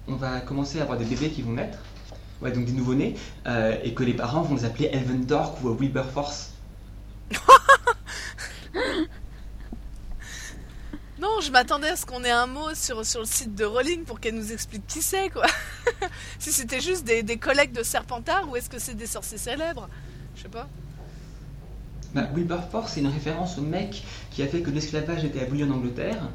on 0.08 0.14
va 0.14 0.40
commencer 0.40 0.80
à 0.80 0.82
avoir 0.82 0.98
des 0.98 1.04
bébés 1.04 1.30
qui 1.30 1.42
vont 1.42 1.52
naître, 1.52 1.78
donc 2.42 2.64
des 2.64 2.72
nouveau-nés, 2.72 3.14
euh, 3.46 3.76
et 3.84 3.94
que 3.94 4.02
les 4.02 4.14
parents 4.14 4.42
vont 4.42 4.56
les 4.56 4.64
appeler 4.64 4.90
Elvendork 4.92 5.62
ou 5.62 5.68
euh, 5.68 5.76
Wilberforce. 5.78 6.52
Non, 11.20 11.40
je 11.40 11.52
m'attendais 11.52 11.90
à 11.90 11.94
ce 11.94 12.04
qu'on 12.04 12.24
ait 12.24 12.32
un 12.32 12.48
mot 12.48 12.74
sur, 12.74 13.06
sur 13.06 13.20
le 13.20 13.26
site 13.26 13.54
de 13.54 13.64
Rowling 13.64 14.02
pour 14.02 14.18
qu'elle 14.18 14.34
nous 14.34 14.50
explique 14.50 14.84
qui 14.88 15.00
c'est, 15.00 15.30
quoi. 15.30 15.46
si 16.40 16.50
c'était 16.50 16.80
juste 16.80 17.04
des 17.04 17.36
collègues 17.36 17.70
de 17.70 17.84
Serpentard 17.84 18.50
ou 18.50 18.56
est-ce 18.56 18.68
que 18.68 18.80
c'est 18.80 18.94
des 18.94 19.06
sorciers 19.06 19.38
célèbres? 19.38 19.88
Je 20.34 20.42
sais 20.42 20.48
pas. 20.48 20.68
Bah, 22.14 22.28
Wilberforce, 22.34 22.92
c'est 22.92 23.00
une 23.00 23.06
référence 23.08 23.58
au 23.58 23.62
mec 23.62 24.02
qui 24.30 24.42
a 24.42 24.46
fait 24.46 24.60
que 24.60 24.70
l'esclavage 24.70 25.24
était 25.24 25.40
aboli 25.40 25.64
en 25.64 25.70
Angleterre. 25.70 26.28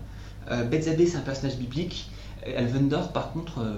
Euh, 0.50 0.63
Bethzabé, 0.63 1.06
c'est 1.06 1.18
un 1.18 1.22
personnage 1.22 1.58
biblique. 1.58 2.10
Euh, 2.48 2.58
Elvendor, 2.58 3.12
par 3.13 3.32
contre, 3.32 3.60
euh, 3.60 3.78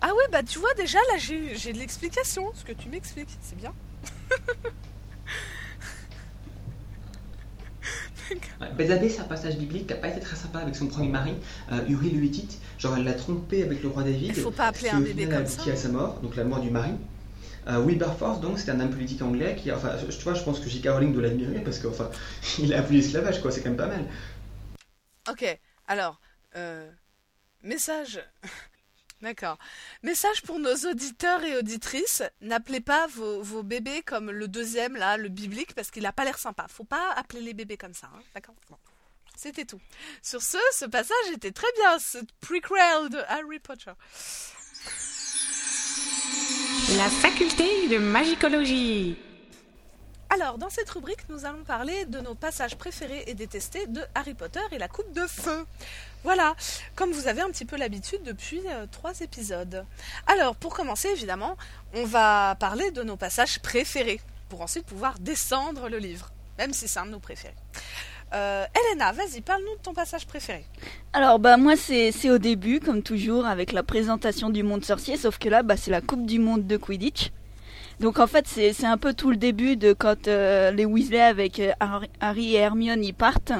Ah 0.00 0.14
ouais, 0.14 0.24
bah 0.30 0.42
tu 0.42 0.58
vois, 0.58 0.72
déjà 0.74 0.98
là 1.12 1.18
j'ai 1.18 1.56
j'ai 1.56 1.72
de 1.72 1.78
l'explication, 1.78 2.52
ce 2.54 2.64
que 2.64 2.72
tu 2.72 2.88
m'expliques, 2.88 3.36
c'est 3.40 3.56
bien. 3.56 3.72
ouais, 8.60 8.68
Bethzabé, 8.76 9.08
c'est 9.08 9.20
un 9.20 9.24
personnage 9.24 9.56
biblique 9.58 9.86
qui 9.88 9.94
n'a 9.94 10.00
pas 10.00 10.08
été 10.08 10.20
très 10.20 10.36
sympa 10.36 10.60
avec 10.60 10.76
son 10.76 10.86
premier 10.86 11.08
mari, 11.08 11.34
euh, 11.72 11.80
Uri 11.88 12.10
le 12.10 12.22
Hittite. 12.22 12.58
Genre, 12.78 12.96
elle 12.96 13.04
l'a 13.04 13.14
trompé 13.14 13.62
avec 13.62 13.82
le 13.82 13.88
roi 13.88 14.02
David. 14.04 14.28
Il 14.28 14.34
faut 14.34 14.50
pas 14.50 14.66
appeler 14.66 14.90
qui 14.90 14.94
un 14.94 15.00
bébé 15.00 15.24
comme 15.24 15.46
ça. 15.46 15.54
abouti 15.54 15.70
à 15.70 15.76
sa 15.76 15.88
mort, 15.88 16.20
donc 16.20 16.36
la 16.36 16.44
mort 16.44 16.60
du 16.60 16.70
mari. 16.70 16.92
Euh, 17.66 17.78
Wilberforce, 17.84 18.40
donc, 18.40 18.58
c'est 18.58 18.70
un 18.70 18.78
homme 18.80 18.90
politique 18.90 19.22
anglais 19.22 19.56
qui, 19.56 19.72
enfin, 19.72 19.96
je- 19.98 20.14
tu 20.14 20.22
vois, 20.22 20.34
je 20.34 20.42
pense 20.42 20.60
que 20.60 20.68
J.K. 20.68 20.88
Rowling 20.88 21.12
doit 21.14 21.22
l'admirer 21.22 21.60
parce 21.60 21.78
que, 21.78 21.86
enfin, 21.88 22.10
il 22.58 22.74
a 22.74 22.78
aboli 22.78 22.98
l'esclavage, 22.98 23.40
quoi, 23.40 23.50
c'est 23.50 23.62
quand 23.62 23.70
même 23.70 23.78
pas 23.78 23.86
mal. 23.86 24.04
Ok, 25.30 25.44
alors, 25.86 26.20
euh, 26.56 26.90
message. 27.62 28.20
D'accord. 29.22 29.56
Message 30.02 30.42
pour 30.42 30.58
nos 30.58 30.74
auditeurs 30.90 31.42
et 31.44 31.56
auditrices. 31.56 32.22
N'appelez 32.42 32.80
pas 32.80 33.06
vos, 33.06 33.62
bébés 33.62 34.02
comme 34.02 34.30
le 34.30 34.48
deuxième, 34.48 34.96
là, 34.96 35.16
le 35.16 35.30
biblique, 35.30 35.74
parce 35.74 35.90
qu'il 35.90 36.04
a 36.04 36.12
pas 36.12 36.24
l'air 36.24 36.36
sympa. 36.38 36.66
Faut 36.68 36.84
pas 36.84 37.12
appeler 37.16 37.40
les 37.40 37.54
bébés 37.54 37.78
comme 37.78 37.94
ça, 37.94 38.10
hein, 38.14 38.20
d'accord. 38.34 38.54
C'était 39.34 39.64
tout. 39.64 39.80
Sur 40.20 40.42
ce, 40.42 40.58
ce 40.72 40.84
passage 40.84 41.32
était 41.32 41.52
très 41.52 41.72
bien, 41.78 41.98
ce 41.98 42.18
prequel 42.40 43.08
de 43.08 43.18
Harry 43.28 43.60
Potter. 43.60 43.92
La 46.92 47.08
faculté 47.08 47.88
de 47.88 47.96
magicologie. 47.96 49.16
Alors, 50.28 50.58
dans 50.58 50.68
cette 50.68 50.90
rubrique, 50.90 51.28
nous 51.30 51.46
allons 51.46 51.64
parler 51.64 52.04
de 52.04 52.20
nos 52.20 52.34
passages 52.34 52.76
préférés 52.76 53.24
et 53.26 53.34
détestés 53.34 53.86
de 53.86 54.02
Harry 54.14 54.34
Potter 54.34 54.60
et 54.70 54.78
la 54.78 54.86
Coupe 54.86 55.10
de 55.14 55.26
Feu. 55.26 55.64
Voilà, 56.24 56.54
comme 56.94 57.10
vous 57.10 57.26
avez 57.26 57.40
un 57.40 57.48
petit 57.48 57.64
peu 57.64 57.76
l'habitude 57.76 58.22
depuis 58.22 58.60
euh, 58.68 58.86
trois 58.92 59.18
épisodes. 59.22 59.86
Alors, 60.26 60.56
pour 60.56 60.74
commencer, 60.74 61.08
évidemment, 61.08 61.56
on 61.94 62.04
va 62.04 62.54
parler 62.60 62.90
de 62.90 63.02
nos 63.02 63.16
passages 63.16 63.60
préférés, 63.60 64.20
pour 64.50 64.60
ensuite 64.60 64.84
pouvoir 64.84 65.18
descendre 65.18 65.88
le 65.88 65.96
livre, 65.98 66.30
même 66.58 66.74
si 66.74 66.86
c'est 66.86 66.98
un 66.98 67.06
de 67.06 67.12
nos 67.12 67.18
préférés. 67.18 67.54
Euh, 68.34 68.64
Elena, 68.92 69.12
vas-y, 69.12 69.40
parle-nous 69.40 69.76
de 69.76 69.82
ton 69.82 69.94
passage 69.94 70.26
préféré. 70.26 70.64
Alors 71.12 71.38
bah 71.38 71.56
moi 71.56 71.76
c'est 71.76 72.30
au 72.30 72.38
début 72.38 72.80
comme 72.80 73.02
toujours 73.02 73.46
avec 73.46 73.72
la 73.72 73.84
présentation 73.84 74.50
du 74.50 74.64
monde 74.64 74.84
sorcier 74.84 75.16
sauf 75.16 75.38
que 75.38 75.48
là 75.48 75.62
bah 75.62 75.76
c'est 75.76 75.92
la 75.92 76.00
Coupe 76.00 76.26
du 76.26 76.40
monde 76.40 76.66
de 76.66 76.76
Quidditch. 76.76 77.30
Donc 78.00 78.18
en 78.18 78.26
fait 78.26 78.48
c'est 78.48 78.84
un 78.84 78.98
peu 78.98 79.14
tout 79.14 79.30
le 79.30 79.36
début 79.36 79.76
de 79.76 79.92
quand 79.92 80.26
euh, 80.26 80.72
les 80.72 80.84
Weasley 80.84 81.20
avec 81.20 81.60
euh, 81.60 81.72
Harry 82.20 82.54
et 82.54 82.58
Hermione 82.58 83.04
y 83.04 83.12
partent 83.12 83.52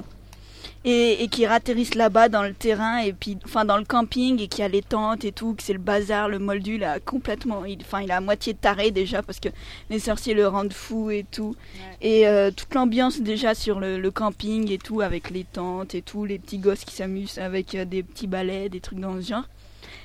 et, 0.85 1.23
et 1.23 1.29
qui 1.29 1.47
atterrissent 1.47 1.95
là-bas 1.95 2.29
dans 2.29 2.43
le 2.43 2.53
terrain 2.53 2.99
et 2.99 3.13
puis 3.13 3.39
enfin 3.45 3.65
dans 3.65 3.79
le 3.79 3.85
camping 3.85 4.41
et 4.41 4.49
qu'il 4.49 4.61
y 4.61 4.65
a 4.65 4.69
les 4.69 4.83
tentes 4.83 5.25
et 5.25 5.33
tout 5.33 5.55
que 5.55 5.63
c'est 5.63 5.73
le 5.73 5.79
bazar 5.79 6.29
le 6.29 6.39
moldu 6.39 6.77
là 6.79 7.01
complètement. 7.01 7.65
Il 7.65 7.79
enfin 7.81 8.03
il 8.03 8.11
est 8.11 8.15
à 8.15 8.21
moitié 8.21 8.55
taré 8.55 8.91
déjà 8.91 9.23
parce 9.23 9.41
que 9.41 9.49
les 9.91 9.99
sorciers 9.99 10.35
le 10.35 10.47
rendent 10.47 10.73
fou 10.73 11.11
et 11.11 11.25
tout. 11.31 11.57
Et 12.03 12.29
euh, 12.29 12.51
toute 12.51 12.75
l'ambiance 12.75 13.21
déjà 13.21 13.55
sur 13.55 13.81
le, 13.81 13.99
le 13.99 14.11
camping 14.11 14.71
et 14.71 14.79
tout 14.79 15.01
avec 15.01 15.31
les 15.31 15.45
tentes 15.45 15.95
et 15.95 16.03
tout 16.03 16.25
les 16.25 16.39
petits 16.39 16.59
gosses 16.59 16.85
qui 16.85 16.95
s'amusent 16.95 17.39
avec 17.39 17.75
euh, 17.75 17.85
des 17.85 18.03
petits 18.03 18.27
balais 18.27 18.69
des 18.69 18.81
trucs 18.81 19.01
dans 19.01 19.17
ce 19.21 19.29
genre. 19.29 19.49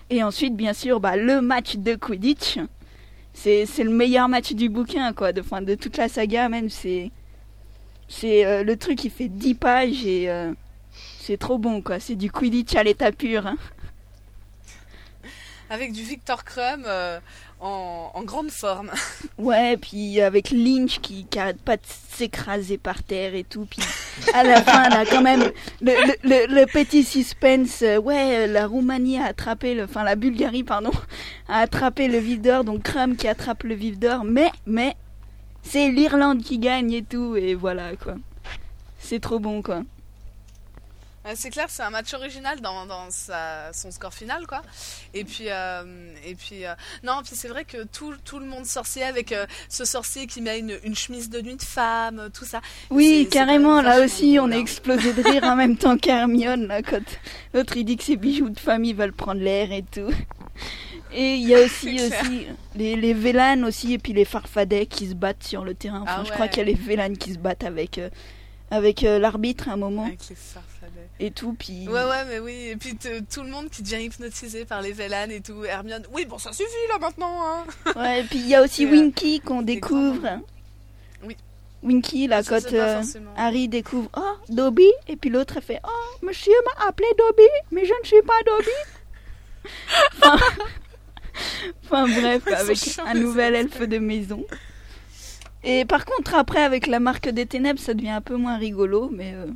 Et 0.10 0.24
ensuite 0.24 0.56
bien 0.56 0.74
sûr 0.74 1.00
bah, 1.00 1.18
le 1.18 1.42
match 1.42 1.76
de 1.76 1.96
Quidditch. 1.96 2.58
C'est 3.34 3.66
c'est 3.66 3.84
le 3.84 3.92
meilleur 3.92 4.28
match 4.28 4.54
du 4.54 4.70
bouquin 4.70 5.14
quoi 5.14 5.34
de 5.34 5.42
fin 5.42 5.62
de 5.62 5.76
toute 5.76 5.98
la 5.98 6.08
saga 6.08 6.48
même. 6.48 6.70
C'est 6.70 7.12
c'est 8.10 8.46
euh, 8.46 8.64
le 8.64 8.76
truc 8.76 8.98
qui 8.98 9.10
fait 9.10 9.28
10 9.28 9.54
pages 9.54 10.06
et 10.06 10.30
euh, 10.30 10.52
c'est 11.30 11.38
trop 11.38 11.60
bon 11.60 11.84
quoi 11.84 12.00
c'est 12.00 12.16
du 12.16 12.32
Quidditch 12.32 12.74
à 12.76 12.82
l'état 12.82 13.12
pur 13.12 13.46
hein. 13.46 13.56
Avec 15.70 15.92
du 15.94 16.02
Victor 16.02 16.44
Crumb 16.44 16.84
euh, 16.88 17.20
en, 17.60 18.10
en 18.16 18.24
grande 18.24 18.50
forme. 18.50 18.90
Ouais, 19.38 19.78
puis 19.78 20.20
avec 20.20 20.50
Lynch 20.50 21.00
qui, 21.00 21.26
qui 21.26 21.38
arrête 21.38 21.62
pas 21.62 21.78
de 21.78 21.84
s'écraser 21.86 22.80
par 22.80 23.04
terre 23.04 23.36
et 23.36 23.44
tout. 23.44 23.68
Puis 23.70 23.80
à 24.34 24.44
la 24.44 24.64
fin, 24.64 24.90
là, 24.90 25.06
quand 25.06 25.22
même, 25.22 25.52
le, 25.82 25.92
le, 26.08 26.14
le- 26.24 26.56
le 26.62 26.66
petit 26.66 27.04
suspense. 27.04 27.84
euh, 27.84 27.98
ouais, 28.00 28.40
euh, 28.40 28.48
la 28.48 28.66
Roumanie 28.66 29.20
a 29.20 29.26
attrapé, 29.26 29.76
le, 29.76 29.84
enfin 29.84 30.04
la 30.04 30.16
Bulgarie, 30.16 30.64
pardon, 30.64 30.92
a 31.48 31.60
attrapé 31.60 32.08
le 32.08 32.18
vif 32.18 32.42
d'or. 32.42 32.64
Donc 32.64 32.82
Crum 32.82 33.16
qui 33.16 33.28
attrape 33.28 33.62
le 33.64 33.76
vif 33.76 34.00
d'or. 34.00 34.24
Mais, 34.26 34.52
mais, 34.66 34.96
c'est 35.62 35.90
l'Irlande 35.90 36.42
qui 36.42 36.58
gagne 36.58 36.92
et 36.92 37.04
tout. 37.04 37.36
Et 37.38 37.54
voilà, 37.54 37.96
quoi. 37.96 38.16
C'est 38.98 39.20
trop 39.22 39.38
bon, 39.40 39.62
quoi. 39.62 39.84
C'est 41.36 41.50
clair, 41.52 41.66
c'est 41.70 41.84
un 41.84 41.90
match 41.92 42.14
original 42.14 42.60
dans, 42.62 42.86
dans 42.88 43.12
sa- 43.12 43.72
son 43.74 43.92
score 43.92 44.14
final, 44.14 44.48
quoi. 44.48 44.62
Et 45.14 45.24
puis, 45.26 45.46
euh, 45.50 45.84
et 46.26 46.34
puis, 46.34 46.66
euh, 46.66 46.74
non, 47.04 47.22
puis 47.24 47.36
c'est 47.36 47.50
vrai 47.50 47.66
que 47.66 47.84
tout, 47.84 48.16
tout 48.26 48.40
le 48.40 48.46
monde 48.46 48.66
sorcier 48.66 49.04
avec 49.04 49.32
euh, 49.32 49.46
ce 49.68 49.86
sorcier 49.86 50.26
qui 50.28 50.42
met 50.42 50.58
une, 50.60 50.80
une 50.84 50.96
chemise 50.96 51.30
de 51.30 51.40
nuit 51.42 51.58
de 51.58 51.62
femme, 51.62 52.30
tout 52.34 52.46
ça. 52.46 52.62
Oui, 52.90 53.28
carrément, 53.30 53.82
là 53.82 54.04
aussi, 54.04 54.38
on 54.42 54.46
hein. 54.46 54.52
explosé 54.54 55.14
de 55.14 55.22
rire 55.22 55.44
en 55.46 55.56
même 55.56 55.78
temps 55.78 55.98
qu'Hermione, 55.98 56.66
là, 56.68 56.82
quand 56.82 57.04
l'autre 57.54 57.78
il 57.78 57.84
dit 57.84 57.98
que 57.98 58.04
ses 58.06 58.16
bijoux 58.18 58.50
de 58.50 58.60
famille 58.60 58.94
veulent 58.94 59.14
prendre 59.14 59.42
l'air 59.42 59.72
et 59.72 59.84
tout. 59.84 60.12
Et 61.14 61.36
il 61.36 61.48
y 61.48 61.54
a 61.54 61.60
aussi, 61.66 62.00
aussi 62.02 62.48
les, 62.76 62.96
les 62.96 63.14
Vélanes 63.14 63.66
aussi, 63.66 63.94
et 63.94 63.98
puis 64.00 64.14
les 64.14 64.26
Farfadets 64.26 64.88
qui 64.88 65.10
se 65.10 65.14
battent 65.16 65.44
sur 65.44 65.64
le 65.64 65.76
terrain. 65.76 66.02
Enfin, 66.02 66.20
Ah 66.20 66.24
je 66.26 66.32
crois 66.32 66.48
qu'il 66.48 66.60
y 66.60 66.62
a 66.62 66.66
les 66.66 66.74
Vélanes 66.76 67.18
qui 67.18 67.34
se 67.34 67.38
battent 67.40 67.66
avec, 67.66 68.00
avec 68.72 69.02
l'arbitre 69.02 69.70
à 69.70 69.74
un 69.74 69.78
moment 69.78 70.06
Avec 70.06 70.28
les 70.30 70.36
farfadets. 70.36 70.79
Et 71.20 71.32
tout, 71.32 71.54
puis... 71.58 71.88
Ouais, 71.88 72.04
ouais, 72.04 72.26
mais 72.28 72.40
oui. 72.40 72.70
Et 72.70 72.76
puis 72.76 72.96
tout 72.98 73.42
le 73.44 73.50
monde 73.50 73.70
qui 73.70 73.84
devient 73.84 74.04
hypnotisé 74.04 74.66
par 74.66 74.82
les 74.82 74.92
Vélanes 74.94 75.32
et 75.32 75.42
tout. 75.42 75.64
Hermione, 75.66 76.04
oui, 76.14 76.26
bon, 76.26 76.38
ça 76.38 76.52
suffit 76.54 76.70
là 76.90 76.98
maintenant, 77.00 77.42
hein. 77.44 77.64
Ouais, 77.96 78.22
et 78.22 78.24
puis 78.24 78.40
il 78.40 78.48
y 78.48 78.56
a 78.56 78.62
aussi 78.62 78.84
Et, 78.84 78.88
euh, 78.88 78.92
Winky 78.92 79.40
qu'on 79.42 79.62
découvre. 79.62 80.40
Oui. 81.24 81.36
Winky, 81.84 82.28
là, 82.28 82.44
Ça, 82.44 82.60
quand 82.62 82.74
euh, 82.74 83.02
forcément- 83.02 83.34
Harry 83.38 83.68
découvre 83.68 84.10
Oh, 84.18 84.36
Dobby 84.50 84.90
Et 85.08 85.16
puis 85.16 85.30
l'autre, 85.30 85.56
elle 85.58 85.64
fait 85.64 85.80
Oh, 85.86 86.26
monsieur 86.26 86.54
m'a 86.66 86.88
appelé 86.88 87.08
Dobby, 87.18 87.48
mais 87.72 87.86
je 87.86 87.94
ne 88.02 88.06
suis 88.08 88.22
pas 88.22 88.34
Dobby. 88.46 88.70
enfin, 90.18 90.38
enfin, 91.86 92.08
bref, 92.08 92.48
avec 92.48 93.00
un 93.06 93.14
nouvel 93.14 93.56
elfe 93.56 93.82
de 93.82 93.98
maison. 93.98 94.46
Et 95.64 95.84
par 95.86 96.06
contre, 96.06 96.36
après, 96.36 96.62
avec 96.62 96.88
la 96.88 97.00
marque 97.00 97.28
des 97.30 97.46
ténèbres, 97.46 97.80
ça 97.80 97.94
devient 97.94 98.10
un 98.12 98.22
peu 98.22 98.38
moins 98.38 98.58
rigolo, 98.58 99.10
mais, 99.12 99.34
euh, 99.34 99.48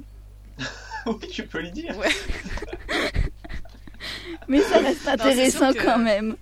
oui, 1.22 1.28
tu 1.32 1.44
peux 1.46 1.60
lui 1.60 1.72
dire. 1.72 1.96
mais 4.48 4.62
ça 4.62 4.80
reste 4.80 5.08
intéressant 5.08 5.74
que- 5.74 5.84
quand 5.84 5.98
même. 6.00 6.36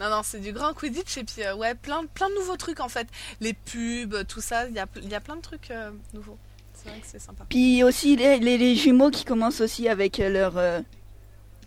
Non, 0.00 0.10
non, 0.10 0.20
c'est 0.22 0.38
du 0.40 0.52
grand 0.52 0.74
Quidditch 0.74 1.16
et 1.18 1.24
puis 1.24 1.42
euh, 1.42 1.56
ouais, 1.56 1.74
plein, 1.74 2.04
plein 2.14 2.28
de 2.30 2.34
nouveaux 2.36 2.56
trucs 2.56 2.78
en 2.80 2.88
fait. 2.88 3.08
Les 3.40 3.52
pubs, 3.52 4.24
tout 4.28 4.40
ça, 4.40 4.68
il 4.68 4.74
y 4.74 4.78
a, 4.78 4.86
il 5.02 5.08
y 5.08 5.14
a 5.14 5.20
plein 5.20 5.34
de 5.36 5.40
trucs 5.42 5.70
euh, 5.72 5.90
nouveaux. 6.14 6.38
C'est 6.72 6.88
vrai 6.90 7.00
que 7.00 7.06
c'est 7.06 7.18
sympa. 7.20 7.44
Puis 7.48 7.82
aussi 7.82 8.14
les, 8.14 8.38
les- 8.38 8.58
les 8.58 8.76
jumeaux 8.76 9.10
qui 9.10 9.24
commencent 9.24 9.60
aussi 9.60 9.88
avec 9.88 10.20
euh, 10.20 10.28
leur. 10.28 10.56
euh, 10.56 10.80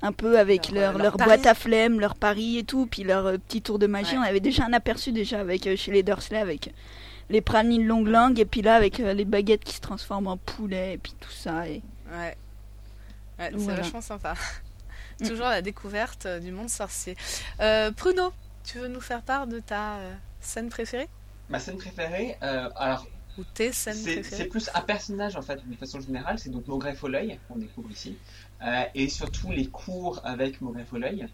un 0.03 0.13
peu 0.13 0.39
avec 0.39 0.71
Leur, 0.71 0.81
leur, 0.81 0.91
leur 0.93 1.01
leur 1.03 1.17
pari. 1.17 1.27
boîte 1.27 1.45
à 1.45 1.53
flemme, 1.53 1.99
leur 1.99 2.15
pari 2.15 2.57
et 2.57 2.63
tout, 2.63 2.88
puis 2.89 3.03
leur 3.03 3.27
euh, 3.27 3.38
petit 3.38 3.62
tour 3.62 3.77
de 3.77 3.86
magie. 3.86 4.13
Ouais. 4.13 4.17
On 4.19 4.23
avait 4.23 4.39
déjà 4.39 4.65
un 4.65 4.73
aperçu 4.73 5.12
déjà 5.12 5.39
avec 5.41 5.67
euh, 5.67 5.75
chez 5.75 5.91
les 5.91 6.01
Dursley 6.01 6.39
avec 6.39 6.73
les 7.31 7.41
pralines 7.41 7.85
longue 7.87 8.07
langue 8.07 8.39
et 8.39 8.45
puis 8.45 8.61
là 8.61 8.75
avec 8.75 8.99
euh, 8.99 9.13
les 9.13 9.25
baguettes 9.25 9.63
qui 9.63 9.75
se 9.75 9.81
transforment 9.81 10.27
en 10.27 10.37
poulet 10.37 10.93
et 10.93 10.97
puis 10.97 11.13
tout 11.19 11.31
ça. 11.31 11.67
Et... 11.67 11.81
Ouais. 12.11 12.37
Ouais, 13.39 13.49
c'est 13.51 13.57
Voilà. 13.57 13.81
vachement 13.81 14.01
sympa. 14.01 14.35
Mm. 15.19 15.27
Toujours 15.27 15.45
la 15.49 15.61
découverte 15.61 16.25
euh, 16.25 16.39
du 16.39 16.51
monde 16.51 16.69
sorcier. 16.69 17.15
Euh, 17.59 17.91
Pruno, 17.91 18.33
tu 18.63 18.79
veux 18.79 18.87
nous 18.87 19.01
faire 19.01 19.21
part 19.21 19.45
de 19.45 19.59
ta 19.59 19.97
euh, 19.97 20.13
scène 20.39 20.69
préférée? 20.69 21.07
Ma 21.49 21.59
scène 21.59 21.77
préférée, 21.77 22.37
euh, 22.41 22.69
alors 22.75 23.05
Ou 23.37 23.43
tes 23.43 23.71
scènes 23.71 23.93
c'est 23.93 24.15
c'est 24.15 24.21
préférées 24.21 24.45
plus 24.45 24.69
un 24.73 24.81
personnage 24.81 25.35
en 25.35 25.43
fait, 25.43 25.59
de 25.69 25.75
façon 25.75 25.99
générale, 26.01 26.39
c'est 26.39 26.49
donc 26.49 26.65
Maugret 26.65 26.95
Foleuil 26.95 27.37
qu'on 27.47 27.57
découvre 27.57 27.91
ici, 27.91 28.17
Euh, 28.63 28.83
et 28.95 29.09
surtout 29.09 29.51
les 29.51 29.67
cours 29.67 30.21
avec 30.23 30.59
Maugret 30.61 30.85
Foleuil. 30.85 31.27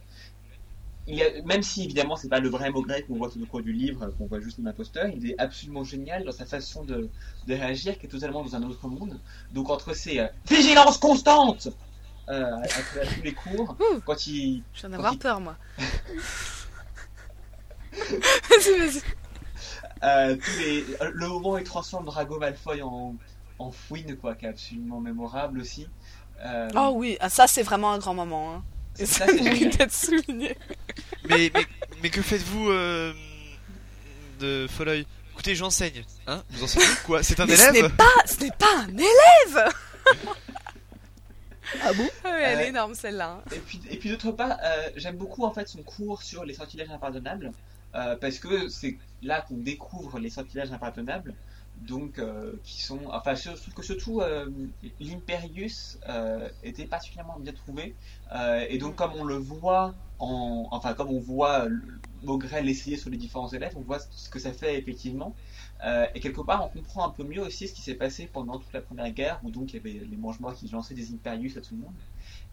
Il 1.10 1.22
a, 1.24 1.42
même 1.46 1.64
si 1.64 1.86
évidemment 1.86 2.16
c'est 2.18 2.28
pas 2.28 2.40
le 2.42 2.50
vrai 2.50 2.70
Maugret 2.70 3.04
qu'on 3.04 3.16
voit 3.16 3.30
tout 3.30 3.42
au 3.42 3.46
cours 3.46 3.62
du 3.62 3.72
livre, 3.72 4.08
qu'on 4.18 4.26
voit 4.28 4.42
juste 4.42 4.60
dans 4.60 4.66
l'imposteur, 4.66 5.08
il 5.08 5.30
est 5.32 5.40
absolument 5.40 5.84
génial 5.86 6.26
dans 6.26 6.32
sa 6.34 6.46
façon 6.46 6.84
de, 6.84 7.10
de 7.48 7.54
réagir, 7.54 7.98
qui 7.98 8.08
est 8.08 8.10
totalement 8.10 8.44
dans 8.44 8.56
un 8.56 8.64
autre 8.64 8.88
monde. 8.88 9.18
Donc 9.54 9.70
entre 9.70 9.94
ses 9.94 10.20
euh, 10.20 10.28
vigilance 10.50 10.98
constante 10.98 11.70
euh, 12.30 12.44
à, 12.44 12.58
à- 12.60 13.02
à 13.02 13.06
tous 13.06 13.22
les 13.24 13.34
cours, 13.34 13.78
Ouh. 13.80 14.02
quand 14.06 14.28
il, 14.28 14.64
Je 14.74 14.82
viens 14.82 14.90
d'avoir 14.90 15.14
Ok. 15.14 15.20
peur, 15.20 15.40
moi. 15.40 15.56
vas-y, 18.50 18.80
vas-y. 18.80 19.02
Euh, 20.04 20.36
tous 20.36 20.60
les... 20.60 20.86
Le 21.14 21.28
moment 21.28 21.52
où 21.52 21.58
il 21.58 21.64
transforme 21.64 22.06
Drago 22.06 22.38
Malfoy 22.38 22.82
en, 22.82 23.16
en 23.60 23.72
fouine, 23.72 24.16
quoi, 24.18 24.36
qui 24.36 24.46
est 24.46 24.50
absolument 24.50 25.00
mémorable 25.00 25.60
aussi. 25.62 25.88
Euh, 26.46 26.68
Oh 26.76 26.92
oui, 26.96 27.18
ah, 27.20 27.30
ça 27.30 27.48
c'est 27.48 27.64
vraiment 27.64 27.92
un 27.94 27.98
grand 27.98 28.14
moment. 28.14 28.54
Hein. 28.56 28.64
Et 29.00 29.06
ça, 29.06 29.26
mérite 29.32 29.92
souligné. 29.92 30.58
Mais, 31.30 31.52
mais, 31.54 31.66
mais 32.02 32.10
que 32.10 32.22
faites-vous 32.22 32.70
euh, 32.72 33.14
de 34.40 34.68
Folloy? 34.70 35.06
Écoutez, 35.34 35.56
j'enseigne. 35.56 36.04
Hein? 36.26 36.44
Vous 36.52 36.64
enseignez 36.64 36.86
quoi? 37.06 37.22
C'est 37.22 37.40
un 37.40 37.46
Mais 37.46 37.56
ce 37.56 37.72
n'est 37.72 37.80
élève 37.80 37.96
pas, 37.96 38.06
ce 38.26 38.40
n'est 38.44 38.52
pas 38.52 38.76
un 38.80 38.90
élève! 38.98 39.70
Ah 41.84 41.92
bon? 41.92 42.08
Ah 42.24 42.30
oui, 42.34 42.42
Elle 42.44 42.60
Euh, 42.60 42.62
est 42.62 42.70
énorme 42.70 42.96
celle-là. 42.96 43.44
Et 43.54 43.60
puis, 43.60 43.82
et 43.90 43.98
puis 43.98 44.10
d'autre 44.10 44.32
part, 44.32 44.58
euh, 44.64 44.90
j'aime 44.96 45.18
beaucoup 45.18 45.44
en 45.44 45.52
fait 45.52 45.68
son 45.68 45.84
cours 45.84 46.24
sur 46.24 46.46
les 46.46 46.54
sortilèges 46.54 46.90
impardonnables, 46.90 47.52
euh, 47.94 48.16
parce 48.16 48.40
que 48.40 48.70
c'est 48.70 48.98
là 49.22 49.42
qu'on 49.42 49.58
découvre 49.58 50.18
les 50.18 50.30
sortilèges 50.30 50.72
impardonnables, 50.72 51.34
donc 51.82 52.20
euh, 52.20 52.60
qui 52.64 52.82
sont, 52.82 53.02
enfin 53.08 53.36
je 53.36 53.52
trouve 53.52 53.74
que 53.74 53.84
surtout 53.84 54.22
euh, 54.22 54.50
l'Imperius 55.00 56.00
euh, 56.10 56.50
était 56.64 56.86
particulièrement 56.88 57.40
bien 57.40 57.54
trouvé, 57.54 57.98
euh, 58.36 58.66
et 58.70 58.78
donc 58.78 58.96
comme 58.96 59.14
on 59.16 59.24
le 59.24 59.36
voit 59.36 59.96
en, 60.20 60.68
enfin 60.72 60.94
comme 60.94 61.10
on 61.10 61.20
voit 61.20 61.68
le- 61.68 62.02
Maugret 62.24 62.64
l'essayer 62.64 62.98
sur 62.98 63.12
les 63.12 63.18
différents 63.18 63.50
élèves, 63.50 63.74
on 63.78 63.82
voit 63.82 64.00
ce 64.00 64.30
que 64.30 64.40
ça 64.40 64.52
fait 64.52 64.78
effectivement. 64.80 65.36
Euh, 65.86 66.08
et 66.16 66.20
quelque 66.20 66.42
part, 66.42 66.66
on 66.66 66.70
comprend 66.70 67.06
un 67.06 67.12
peu 67.12 67.24
mieux 67.24 67.42
aussi 67.42 67.68
ce 67.68 67.74
qui 67.74 67.82
s'est 67.84 67.94
passé 67.96 68.28
pendant 68.28 68.58
toute 68.60 68.74
la 68.74 68.82
première 68.82 69.12
guerre, 69.12 69.40
où 69.44 69.52
donc 69.52 69.72
il 69.74 69.76
y 69.76 69.80
avait 69.80 70.06
les 70.06 70.18
mange-morts 70.18 70.56
qui 70.56 70.68
lançaient 70.70 70.96
des 70.96 71.14
Imperius 71.14 71.58
à 71.58 71.62
tout 71.62 71.76
le 71.76 71.82
monde. 71.82 71.96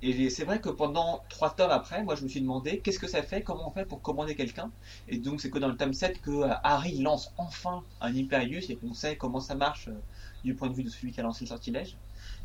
Et 0.03 0.29
c'est 0.31 0.45
vrai 0.45 0.61
que 0.61 0.69
pendant 0.69 1.25
trois 1.31 1.51
tomes 1.55 1.71
après, 1.71 2.03
moi 2.05 2.15
je 2.15 2.23
me 2.25 2.29
suis 2.29 2.41
demandé 2.41 2.81
qu'est-ce 2.81 2.99
que 2.99 3.09
ça 3.09 3.23
fait, 3.23 3.43
comment 3.43 3.69
on 3.69 3.73
fait 3.73 3.87
pour 3.87 4.03
commander 4.03 4.35
quelqu'un? 4.37 4.71
Et 5.09 5.19
donc 5.19 5.41
c'est 5.41 5.51
que 5.51 5.59
dans 5.59 5.69
le 5.69 5.77
tome 5.77 5.95
7 5.95 6.21
que 6.21 6.31
euh, 6.31 6.55
Harry 6.63 6.99
lance 7.01 7.33
enfin 7.39 7.85
un 8.01 8.15
Imperius 8.15 8.69
et 8.71 8.77
qu'on 8.77 8.93
sait 8.93 9.17
comment 9.17 9.41
ça 9.41 9.55
marche 9.55 9.89
euh, 9.89 10.05
du 10.45 10.55
point 10.55 10.69
de 10.69 10.75
vue 10.75 10.85
de 10.85 10.91
celui 10.91 11.11
qui 11.13 11.21
a 11.21 11.23
lancé 11.23 11.45
le 11.45 11.49
sortilège. 11.49 11.97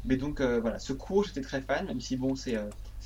Mais 0.05 0.15
donc 0.17 0.39
euh, 0.41 0.59
voilà, 0.61 0.79
ce 0.79 0.93
cours 0.93 1.25
j'étais 1.25 1.41
très 1.41 1.61
fan, 1.61 1.85
même 1.87 1.99
si 2.01 2.15
bon 2.17 2.35
c'est 2.35 2.57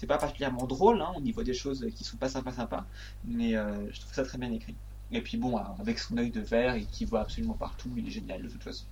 pas 0.08 0.18
particulièrement 0.20 0.68
drôle, 0.68 1.02
on 1.16 1.24
y 1.24 1.32
voit 1.32 1.44
des 1.44 1.54
choses 1.56 1.88
qui 1.96 2.04
sont 2.04 2.18
pas 2.18 2.30
sympas 2.30 2.54
sympas, 2.54 2.86
mais 3.24 3.52
je 3.54 4.00
trouve 4.02 4.14
ça 4.14 4.24
très 4.24 4.38
bien 4.38 4.52
écrit. 4.52 4.76
Et 5.12 5.22
puis 5.22 5.38
bon, 5.38 5.58
avec 5.58 6.00
son 6.00 6.18
œil 6.18 6.32
de 6.32 6.42
verre 6.42 6.76
et 6.76 6.86
qui 6.86 7.06
voit 7.06 7.22
absolument 7.22 7.54
partout, 7.56 7.92
il 7.98 8.08
est 8.08 8.12
génial 8.12 8.42
de 8.44 8.50
toute 8.50 8.64
façon. 8.64 8.86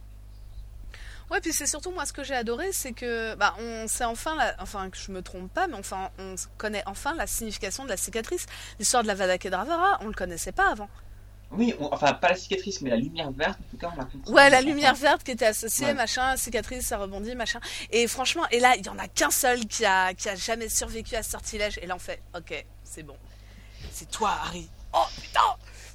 Ouais, 1.32 1.40
puis 1.42 1.54
c'est 1.54 1.66
surtout 1.66 1.92
moi 1.92 2.06
ce 2.06 2.12
que 2.14 2.24
j'ai 2.26 2.36
adoré, 2.36 2.72
c'est 2.74 2.92
que 2.92 3.36
bah 3.36 3.56
on 3.58 3.88
sait 3.88 4.04
enfin, 4.04 4.36
la... 4.36 4.54
enfin 4.60 4.90
que 4.90 4.98
je 4.98 5.12
me 5.12 5.22
trompe 5.22 5.52
pas, 5.54 5.68
mais 5.68 5.76
enfin 5.78 6.10
on 6.20 6.36
connaît 6.58 6.84
enfin 6.86 7.16
la 7.16 7.26
signification 7.26 7.86
de 7.86 7.90
la 7.90 7.96
cicatrice. 7.98 8.46
L'histoire 8.80 9.02
de 9.04 9.08
la 9.08 9.16
Vada 9.16 9.38
Kedavra, 9.38 9.98
on 10.02 10.08
le 10.08 10.14
connaissait 10.14 10.52
pas 10.52 10.70
avant. 10.72 10.90
Oui, 11.52 11.74
on- 11.80 11.90
enfin 11.94 12.14
pas 12.14 12.30
la 12.30 12.36
cicatrice, 12.36 12.82
mais 12.82 12.90
la 12.90 12.98
lumière 12.98 13.32
verte, 13.32 13.60
en 13.60 13.72
tout 13.72 13.78
cas 13.78 13.92
on 13.94 13.98
l'a 13.98 14.06
compris. 14.06 14.32
Ouais, 14.34 14.50
la 14.50 14.62
lumière 14.62 14.96
verte 14.96 15.24
qui 15.24 15.32
était 15.32 15.46
associée, 15.46 15.88
Ouais. 15.88 15.94
machin, 15.94 16.36
cicatrice, 16.38 16.86
ça 16.88 16.98
rebondit, 16.98 17.36
machin. 17.36 17.60
Et 17.92 18.08
franchement, 18.08 18.46
et 18.52 18.60
là, 18.60 18.76
il 18.78 18.86
y 18.86 18.90
en 18.90 18.98
a 19.00 19.08
qu'un 19.08 19.32
seul 19.32 19.66
qui 19.68 19.86
a, 19.86 20.14
qui 20.14 20.30
a 20.30 20.36
jamais 20.36 20.68
survécu 20.70 21.16
à 21.16 21.24
ce 21.24 21.32
sortilège. 21.32 21.78
Et 21.82 21.88
là, 21.88 21.96
on 21.96 22.00
fait, 22.00 22.22
ok, 22.38 22.66
c'est 22.84 23.04
bon. 23.04 23.16
C'est 23.92 24.10
toi, 24.12 24.32
Harry. 24.44 24.70
Oh 24.94 25.04
putain 25.22 25.40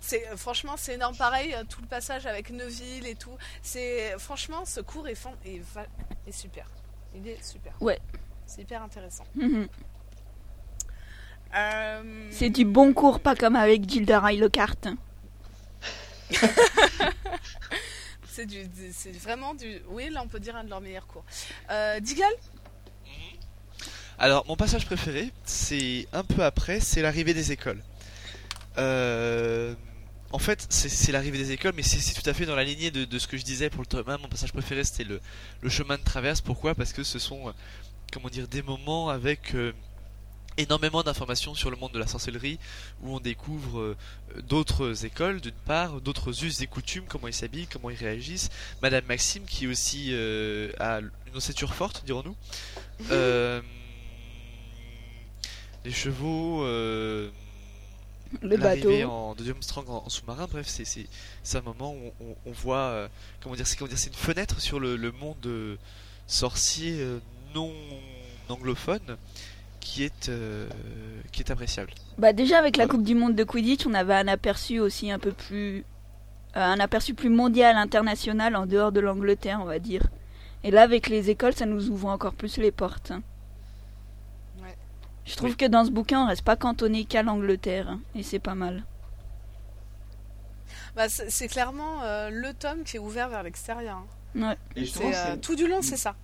c'est 0.07 0.29
euh, 0.29 0.37
franchement 0.37 0.75
c'est 0.77 0.95
énorme 0.95 1.17
pareil 1.17 1.53
euh, 1.55 1.65
tout 1.69 1.81
le 1.81 1.87
passage 1.89 2.27
avec 2.27 2.51
Neville 2.51 3.07
et 3.07 3.15
tout 3.17 3.37
c'est 3.63 4.15
franchement 4.19 4.65
ce 4.65 4.81
cours 4.81 5.09
est, 5.09 5.15
fan- 5.15 5.37
est, 5.45 5.61
va- 5.75 5.87
est 6.27 6.33
super 6.33 6.67
il 7.15 7.27
est 7.29 7.43
super 7.43 7.73
Ouais. 7.81 7.99
c'est 8.47 8.63
hyper 8.63 8.83
intéressant 8.83 9.25
Mhm. 9.35 9.69
Euh, 11.55 12.29
C'est 12.33 12.51
du 12.51 12.65
bon 12.67 12.93
cours, 12.93 13.21
pas 13.21 13.35
comme 13.37 13.57
avec 13.57 13.89
Gilderoy 13.89 14.33
Lockhart. 14.33 14.77
c'est 18.29 18.47
du 18.47 18.69
c'est 18.93 19.13
vraiment 19.17 19.55
du 19.55 19.81
oui 19.89 20.11
là 20.11 20.23
on 20.25 20.29
peut 20.29 20.41
dire 20.41 20.57
un 20.57 20.65
de 20.65 20.71
leurs 20.71 20.81
meilleurs 20.81 21.07
cours 21.07 21.25
euh, 21.71 22.01
Digal 22.01 22.33
Alors, 24.19 24.45
mon 24.47 24.57
passage 24.57 24.87
préféré, 24.87 25.31
c'est 25.45 26.09
un 26.13 26.25
peu 26.25 26.43
après, 26.43 26.81
c'est 26.81 27.03
l'arrivée 27.03 27.35
des 27.35 27.53
écoles. 27.53 27.83
Euh, 28.79 29.75
en 30.33 30.39
fait, 30.39 30.67
c'est 30.71 31.13
l'arrivée 31.13 31.39
des 31.39 31.53
écoles, 31.53 31.73
mais 31.77 31.83
c'est 31.83 32.21
tout 32.21 32.29
à 32.29 32.35
fait 32.35 32.47
dans 32.47 32.57
la 32.57 32.65
lignée 32.65 32.91
de, 32.91 33.05
de 33.05 33.19
ce 33.19 33.27
que 33.27 33.37
je 33.37 33.45
disais 33.45 33.71
pour 33.71 33.83
le 33.83 33.87
tome 33.87 34.09
1. 34.09 34.19
Mon 34.19 34.29
passage 34.29 34.53
préféré, 34.53 34.85
c'était 34.85 35.05
le, 35.05 35.21
le 35.61 35.69
chemin 35.69 35.97
de 35.97 36.03
traverse. 36.03 36.41
Pourquoi? 36.41 36.75
Parce 36.75 36.93
que 36.93 37.05
ce 37.05 37.19
sont, 37.19 37.49
euh, 37.49 37.53
comment 38.13 38.29
dire, 38.29 38.49
des 38.49 38.63
moments 38.63 39.09
avec 39.09 39.55
euh, 39.55 39.73
énormément 40.57 41.03
d'informations 41.03 41.55
sur 41.55 41.71
le 41.71 41.77
monde 41.77 41.93
de 41.93 41.99
la 41.99 42.07
sorcellerie, 42.07 42.59
où 43.03 43.15
on 43.15 43.21
découvre 43.21 43.81
euh, 43.81 43.97
d'autres 44.49 45.05
écoles, 45.05 45.41
d'une 45.41 45.53
part, 45.53 46.01
d'autres 46.01 46.45
us 46.45 46.61
et 46.61 46.67
coutumes, 46.67 47.05
comment 47.09 47.29
ils 47.29 47.35
s'habillent, 47.35 47.69
comment 47.69 47.91
ils 47.91 47.97
réagissent. 47.97 48.51
Madame 48.83 49.05
Maxime, 49.07 49.45
qui 49.45 49.67
aussi 49.67 50.09
euh, 50.11 50.73
a 50.81 50.99
une 51.01 51.37
ossature 51.37 51.75
forte, 51.75 52.05
dirons-nous. 52.05 52.37
Les 55.85 55.93
chevaux, 55.93 56.65
Le 58.43 58.57
bateau. 58.57 58.91
en 59.05 59.35
de 59.35 59.43
Durmstrang 59.45 59.85
en, 59.89 60.03
en 60.05 60.09
sous-marin, 60.09 60.47
bref, 60.51 60.67
c'est 60.69 61.59
un 61.59 61.63
moment 61.63 61.93
où 61.95 62.13
on, 62.21 62.37
on 62.47 62.53
voit 62.53 62.79
euh, 62.79 63.09
comment 63.41 63.55
dire, 63.55 63.67
c'est 63.67 63.77
comment 63.77 63.89
dire, 63.89 63.99
c'est 63.99 64.11
une 64.11 64.17
fenêtre 64.17 64.61
sur 64.61 64.81
le, 64.81 64.97
le 64.97 65.13
monde 65.13 65.37
euh, 65.47 65.77
sorcier 66.27 66.97
euh, 67.01 67.19
non 67.55 67.73
anglophone 68.49 69.17
qui 69.81 70.03
est 70.05 70.29
euh, 70.29 70.69
qui 71.33 71.43
est 71.43 71.51
appréciable. 71.51 71.93
Bah 72.19 72.33
déjà 72.33 72.59
avec 72.59 72.77
la. 72.77 72.87
Coupe 72.87 73.03
du 73.05 73.15
Monde 73.15 73.35
de 73.35 73.45
Quidditch, 73.45 73.87
on 73.87 73.95
avait 73.95 74.15
un 74.15 74.29
aperçu 74.29 74.81
aussi 74.81 75.11
un 75.11 75.19
peu 75.19 75.33
plus 75.33 75.85
un 76.55 76.81
aperçu 76.81 77.15
plus 77.15 77.29
mondial, 77.29 77.77
international 77.77 78.57
en 78.57 78.67
dehors 78.67 78.91
de 78.93 79.01
l'Angleterre, 79.01 79.59
on 79.63 79.67
va 79.67 79.79
dire. 79.79 80.03
Et 80.65 80.71
là 80.71 80.83
avec 80.83 81.09
les 81.09 81.31
écoles, 81.31 81.55
ça 81.55 81.67
nous 81.67 81.91
ouvre 81.91 82.09
encore 82.09 82.33
plus 82.35 82.57
les 82.57 82.73
portes. 82.73 83.11
hein. 83.13 83.23
Je 85.27 85.37
trouve 85.37 85.51
Oui. 85.51 85.57
que 85.57 85.67
dans 85.67 85.85
ce 85.85 85.91
bouquin, 85.91 86.23
on 86.25 86.27
reste 86.27 86.41
pas 86.43 86.57
cantonné 86.57 87.05
qu'à 87.05 87.23
l'Angleterre 87.23 87.89
hein, 87.91 88.01
et 88.15 88.23
c'est 88.23 88.39
pas 88.39 88.55
mal. 88.55 88.85
bah, 90.95 91.09
c'est 91.09 91.49
clairement 91.49 92.03
euh, 92.03 92.31
le 92.31 92.55
tome 92.55 92.85
qui 92.85 92.97
est 92.97 93.01
ouvert 93.01 93.29
vers 93.29 93.43
l'extérieur 93.43 93.99
hein. 93.99 94.07
Ouais. 94.35 94.57
Et 94.77 94.85
justement, 94.85 95.11
C'est, 95.13 95.31
euh, 95.33 95.37
tout 95.37 95.55
du 95.57 95.67
long 95.67 95.83
c'est 95.83 95.97
ça 95.97 96.15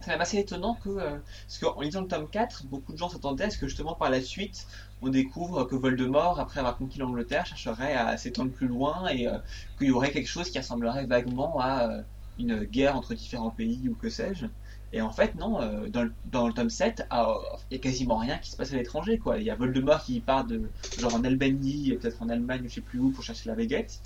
c'est 0.00 0.10
même 0.10 0.20
assez 0.20 0.38
étonnant 0.38 0.74
que, 0.76 0.88
euh, 0.90 1.18
parce 1.46 1.58
qu'en 1.58 1.80
lisant 1.80 2.02
le 2.02 2.08
tome 2.08 2.28
4, 2.28 2.66
beaucoup 2.66 2.92
de 2.92 2.98
gens 2.98 3.08
s'attendaient 3.08 3.44
à 3.44 3.50
ce 3.50 3.58
que 3.58 3.66
justement 3.66 3.94
par 3.94 4.10
la 4.10 4.20
suite, 4.20 4.66
on 5.02 5.08
découvre 5.08 5.64
que 5.64 5.74
Voldemort, 5.74 6.38
après 6.40 6.60
avoir 6.60 6.76
conquis 6.76 6.98
l'Angleterre, 6.98 7.46
chercherait 7.46 7.94
à 7.94 8.16
s'étendre 8.16 8.52
plus 8.52 8.68
loin 8.68 9.08
et 9.08 9.26
euh, 9.28 9.38
qu'il 9.78 9.88
y 9.88 9.90
aurait 9.90 10.12
quelque 10.12 10.28
chose 10.28 10.50
qui 10.50 10.58
ressemblerait 10.58 11.06
vaguement 11.06 11.58
à 11.60 11.88
euh, 11.88 12.02
une 12.38 12.64
guerre 12.64 12.96
entre 12.96 13.14
différents 13.14 13.50
pays 13.50 13.88
ou 13.88 13.94
que 13.96 14.08
sais-je. 14.08 14.46
Et 14.92 15.00
en 15.02 15.12
fait, 15.12 15.34
non, 15.34 15.60
euh, 15.62 15.88
dans, 15.88 16.02
le, 16.02 16.14
dans 16.24 16.46
le 16.48 16.54
tome 16.54 16.70
7, 16.70 17.06
ah, 17.10 17.34
il 17.70 17.74
y 17.76 17.78
a 17.78 17.80
quasiment 17.80 18.16
rien 18.18 18.38
qui 18.38 18.50
se 18.50 18.56
passe 18.56 18.72
à 18.72 18.76
l'étranger, 18.76 19.18
quoi. 19.18 19.38
Il 19.38 19.44
y 19.44 19.50
a 19.50 19.54
Voldemort 19.54 20.02
qui 20.02 20.20
part 20.20 20.44
de, 20.46 20.70
genre 20.96 21.14
en 21.14 21.24
Albanie, 21.24 21.92
peut-être 22.00 22.22
en 22.22 22.28
Allemagne, 22.30 22.62
je 22.68 22.74
sais 22.74 22.80
plus 22.80 22.98
où, 22.98 23.10
pour 23.12 23.22
chercher 23.24 23.48
la 23.50 23.54
baguette. 23.56 24.00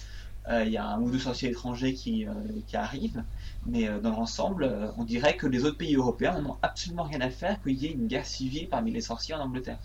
euh, 0.50 0.64
il 0.64 0.72
y 0.72 0.76
a 0.76 0.86
un 0.86 1.00
ou 1.00 1.10
deux 1.10 1.18
sorciers 1.20 1.50
étrangers 1.50 1.94
qui, 1.94 2.26
euh, 2.26 2.32
qui 2.66 2.76
arrivent, 2.76 3.24
mais 3.66 3.88
dans 4.00 4.10
l'ensemble, 4.10 4.92
on 4.96 5.04
dirait 5.04 5.36
que 5.36 5.46
les 5.46 5.64
autres 5.64 5.78
pays 5.78 5.94
européens 5.96 6.40
n'en 6.40 6.50
ont 6.52 6.58
absolument 6.62 7.04
rien 7.04 7.20
à 7.20 7.30
faire 7.30 7.62
qu'il 7.62 7.74
y 7.74 7.86
ait 7.86 7.92
une 7.92 8.08
guerre 8.08 8.26
civile 8.26 8.68
parmi 8.68 8.90
les 8.92 9.00
sorciers 9.02 9.34
en 9.34 9.40
Angleterre. 9.40 9.78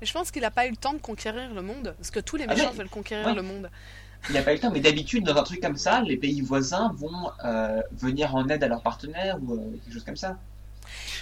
Mais 0.00 0.06
je 0.06 0.12
pense 0.12 0.30
qu'il 0.30 0.42
n'a 0.42 0.50
pas 0.50 0.66
eu 0.66 0.70
le 0.70 0.76
temps 0.76 0.94
de 0.94 0.98
conquérir 0.98 1.52
le 1.54 1.62
monde, 1.62 1.94
parce 1.98 2.10
que 2.10 2.20
tous 2.20 2.36
les 2.36 2.46
Ah 2.46 2.54
méchants 2.54 2.72
veulent 2.72 2.88
conquérir 2.88 3.26
Ouais. 3.26 3.34
le 3.34 3.42
monde. 3.42 3.70
Il 4.28 4.32
n'y 4.32 4.38
a 4.38 4.42
pas 4.42 4.52
eu 4.52 4.56
le 4.56 4.60
temps, 4.60 4.70
mais 4.70 4.80
d'habitude, 4.80 5.24
dans 5.24 5.36
un 5.36 5.42
truc 5.42 5.60
comme 5.60 5.76
ça, 5.76 6.02
les 6.02 6.16
pays 6.16 6.40
voisins 6.42 6.92
vont 6.96 7.30
euh, 7.44 7.80
venir 7.92 8.34
en 8.34 8.48
aide 8.48 8.62
à 8.62 8.68
leurs 8.68 8.82
partenaires 8.82 9.38
ou 9.42 9.54
euh, 9.54 9.58
quelque 9.84 9.94
chose 9.94 10.04
comme 10.04 10.16
ça. 10.16 10.38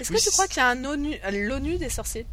Est-ce 0.01 0.13
Oui, 0.13 0.19
que 0.19 0.25
tu 0.25 0.31
crois 0.31 0.49
qu'il 0.49 0.57
y 0.59 0.61
a 0.61 0.69
un 0.69 0.85
ONU, 0.85 1.17
l'ONU 1.33 1.77
des 1.79 1.91
sorciers? 1.91 2.27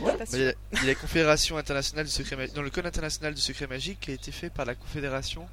Ouais. 0.00 0.16
Bah, 0.18 0.24
Il 0.32 0.38
y, 0.40 0.46
a, 0.48 0.52
il 0.72 0.78
y 0.80 0.82
a 0.82 0.86
la 0.86 0.94
Confédération 0.96 1.56
internationale 1.56 2.04
du 2.06 2.10
secret 2.10 2.34
magique. 2.36 2.54
Dans 2.54 2.62
le 2.62 2.70
code 2.70 2.86
international 2.86 3.32
du 3.34 3.40
secret 3.40 3.66
magique 3.68 4.00
qui 4.00 4.10
a 4.10 4.14
été 4.14 4.32
fait 4.32 4.50
par 4.50 4.64
la 4.66 4.74
Confédération. 4.74 5.46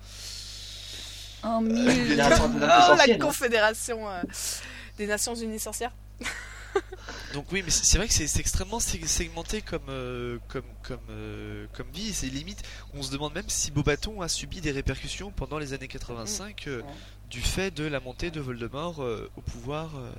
En 1.43 1.64
Euh, 1.64 1.68
mille- 1.68 2.18
Oh, 2.20 2.22
internationale 2.34 2.68
la 2.68 2.86
sorcière, 2.88 3.20
non 3.20 3.26
confédération 3.28 4.10
euh, 4.10 4.22
des 4.97 5.06
Nations 5.08 5.36
Unies 5.36 5.60
sorcières. 5.60 5.91
Donc 7.34 7.45
oui, 7.51 7.62
mais 7.64 7.72
c'est 7.72 7.97
vrai 7.97 8.07
que 8.07 8.14
c'est 8.14 8.39
extrêmement 8.39 8.80
segmenté 8.80 9.62
comme 9.62 9.82
euh, 9.89 10.38
comme 10.47 10.64
comme 10.84 10.99
euh, 11.10 11.66
comme 11.74 11.88
vie. 11.93 12.14
C'est 12.14 12.28
limite. 12.28 12.64
On 12.93 13.03
se 13.03 13.12
demande 13.12 13.34
même 13.34 13.47
si 13.49 13.72
Bobaton 13.72 14.22
a 14.22 14.28
subi 14.28 14.62
des 14.62 14.72
répercussions 14.72 15.32
pendant 15.32 15.57
les 15.60 15.74
années 15.74 15.88
85 15.88 16.68
euh, 16.68 16.82
du 17.30 17.41
fait 17.41 17.72
de 17.72 17.86
la 17.86 17.99
montée 17.99 18.32
de 18.32 18.39
Voldemort 18.39 19.03
euh, 19.03 19.30
au 19.38 19.41
pouvoir 19.41 19.91
euh, 19.95 20.10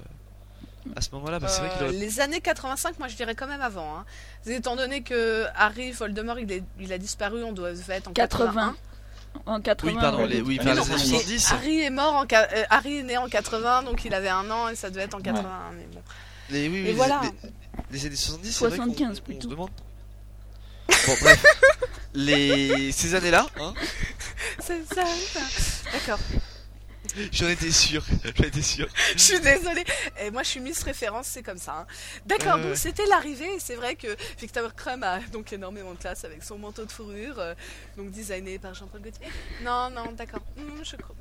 à 0.97 1.01
ce 1.01 1.11
moment-là. 1.13 1.39
Bah, 1.41 1.49
c'est 1.49 1.61
vrai 1.61 1.71
qu'il 1.71 1.83
Euh, 1.83 1.89
aurait... 1.91 1.97
Les 1.99 2.21
années 2.21 2.41
85, 2.41 2.99
moi 2.99 3.09
je 3.09 3.17
dirais 3.17 3.35
quand 3.35 3.47
même 3.49 3.61
avant. 3.61 3.99
Hein. 3.99 4.05
Étant 4.47 4.77
donné 4.77 5.03
que 5.03 5.47
Harry 5.57 5.93
Voldemort 5.93 6.39
il, 6.39 6.51
est, 6.53 6.63
il 6.79 6.93
a 6.93 6.99
disparu, 6.99 7.43
on 7.43 7.53
doit 7.53 7.73
être 7.89 8.09
en 8.09 8.13
80. 8.13 8.77
En 9.47 9.61
80. 9.61 9.93
Oui, 9.93 9.99
pardon, 10.01 10.27
les, 10.27 10.41
oui, 10.41 10.59
non, 10.59 10.65
les 10.65 10.71
années 10.81 10.81
mais- 10.91 10.99
70. 10.99 11.53
Harry 11.53 11.81
est 11.83 11.91
mort 11.91 12.15
en 12.15 12.25
euh, 12.25 12.65
Harry 12.69 12.97
est 12.99 13.03
né 13.05 13.17
en 13.17 13.29
80, 13.29 13.85
donc 13.85 14.05
il 14.05 14.13
avait 14.15 14.29
un 14.29 14.51
an 14.51 14.69
et 14.69 14.75
ça 14.75 14.91
devait 14.91 15.03
être 15.03 15.15
en 15.15 15.21
80. 15.21 15.49
Mais 15.77 15.87
bon. 15.93 16.03
Les, 16.51 16.69
oui, 16.69 16.75
oui, 16.75 16.79
Et 16.81 16.83
les, 16.85 16.93
voilà. 16.93 17.21
les- 17.23 17.51
les 17.99 18.07
années 18.07 18.17
70, 18.17 18.53
c'est 18.53 18.65
vrai 18.67 18.77
qu'on- 18.79 18.85
75 18.85 19.11
on, 19.11 19.15
se 19.15 19.21
plutôt. 19.21 19.49
demande. 19.49 19.71
Bon, 21.07 21.15
bref. 21.21 21.45
les... 22.15 22.91
Ces 22.93 23.15
années-là, 23.15 23.47
hein, 23.61 23.73
C'est 24.61 24.85
ça. 24.95 25.05
ça. 25.33 25.41
D'accord. 25.93 26.19
J'en 27.33 27.49
étais 27.49 27.71
sûr. 27.71 28.05
J'en 28.37 28.45
étais 28.45 28.63
sûr. 28.63 28.89
Je 29.15 29.19
suis 29.19 29.41
désolée. 29.41 29.85
Et 30.21 30.31
moi, 30.31 30.43
je 30.43 30.49
suis 30.49 30.61
Miss 30.61 30.83
Référence, 30.83 31.27
c'est 31.27 31.43
comme 31.43 31.59
ça. 31.59 31.73
hein. 31.81 31.87
D'accord, 32.27 32.59
donc 32.59 32.77
c'était 32.77 33.07
l'arrivée. 33.07 33.55
Et 33.57 33.61
c'est 33.61 33.75
vrai 33.77 33.95
que 33.97 34.17
Victor 34.39 34.75
Crumb 34.75 35.03
a 35.05 35.19
donc 35.33 35.53
énormément 35.53 35.93
de 35.95 35.99
classe 35.99 36.25
avec 36.25 36.43
son 36.43 36.59
manteau 36.59 36.85
de 36.85 36.93
fourrure, 36.93 37.39
euh, 37.39 37.55
donc 37.97 38.11
designé 38.11 38.59
par 38.59 38.75
Jean-Paul 38.75 39.01
Gaultier. 39.03 39.27
Non, 39.63 39.91
non, 39.91 40.13
d'accord. 40.13 40.43
Hum, 40.59 40.81
je 40.85 40.97
crois. 40.97 41.15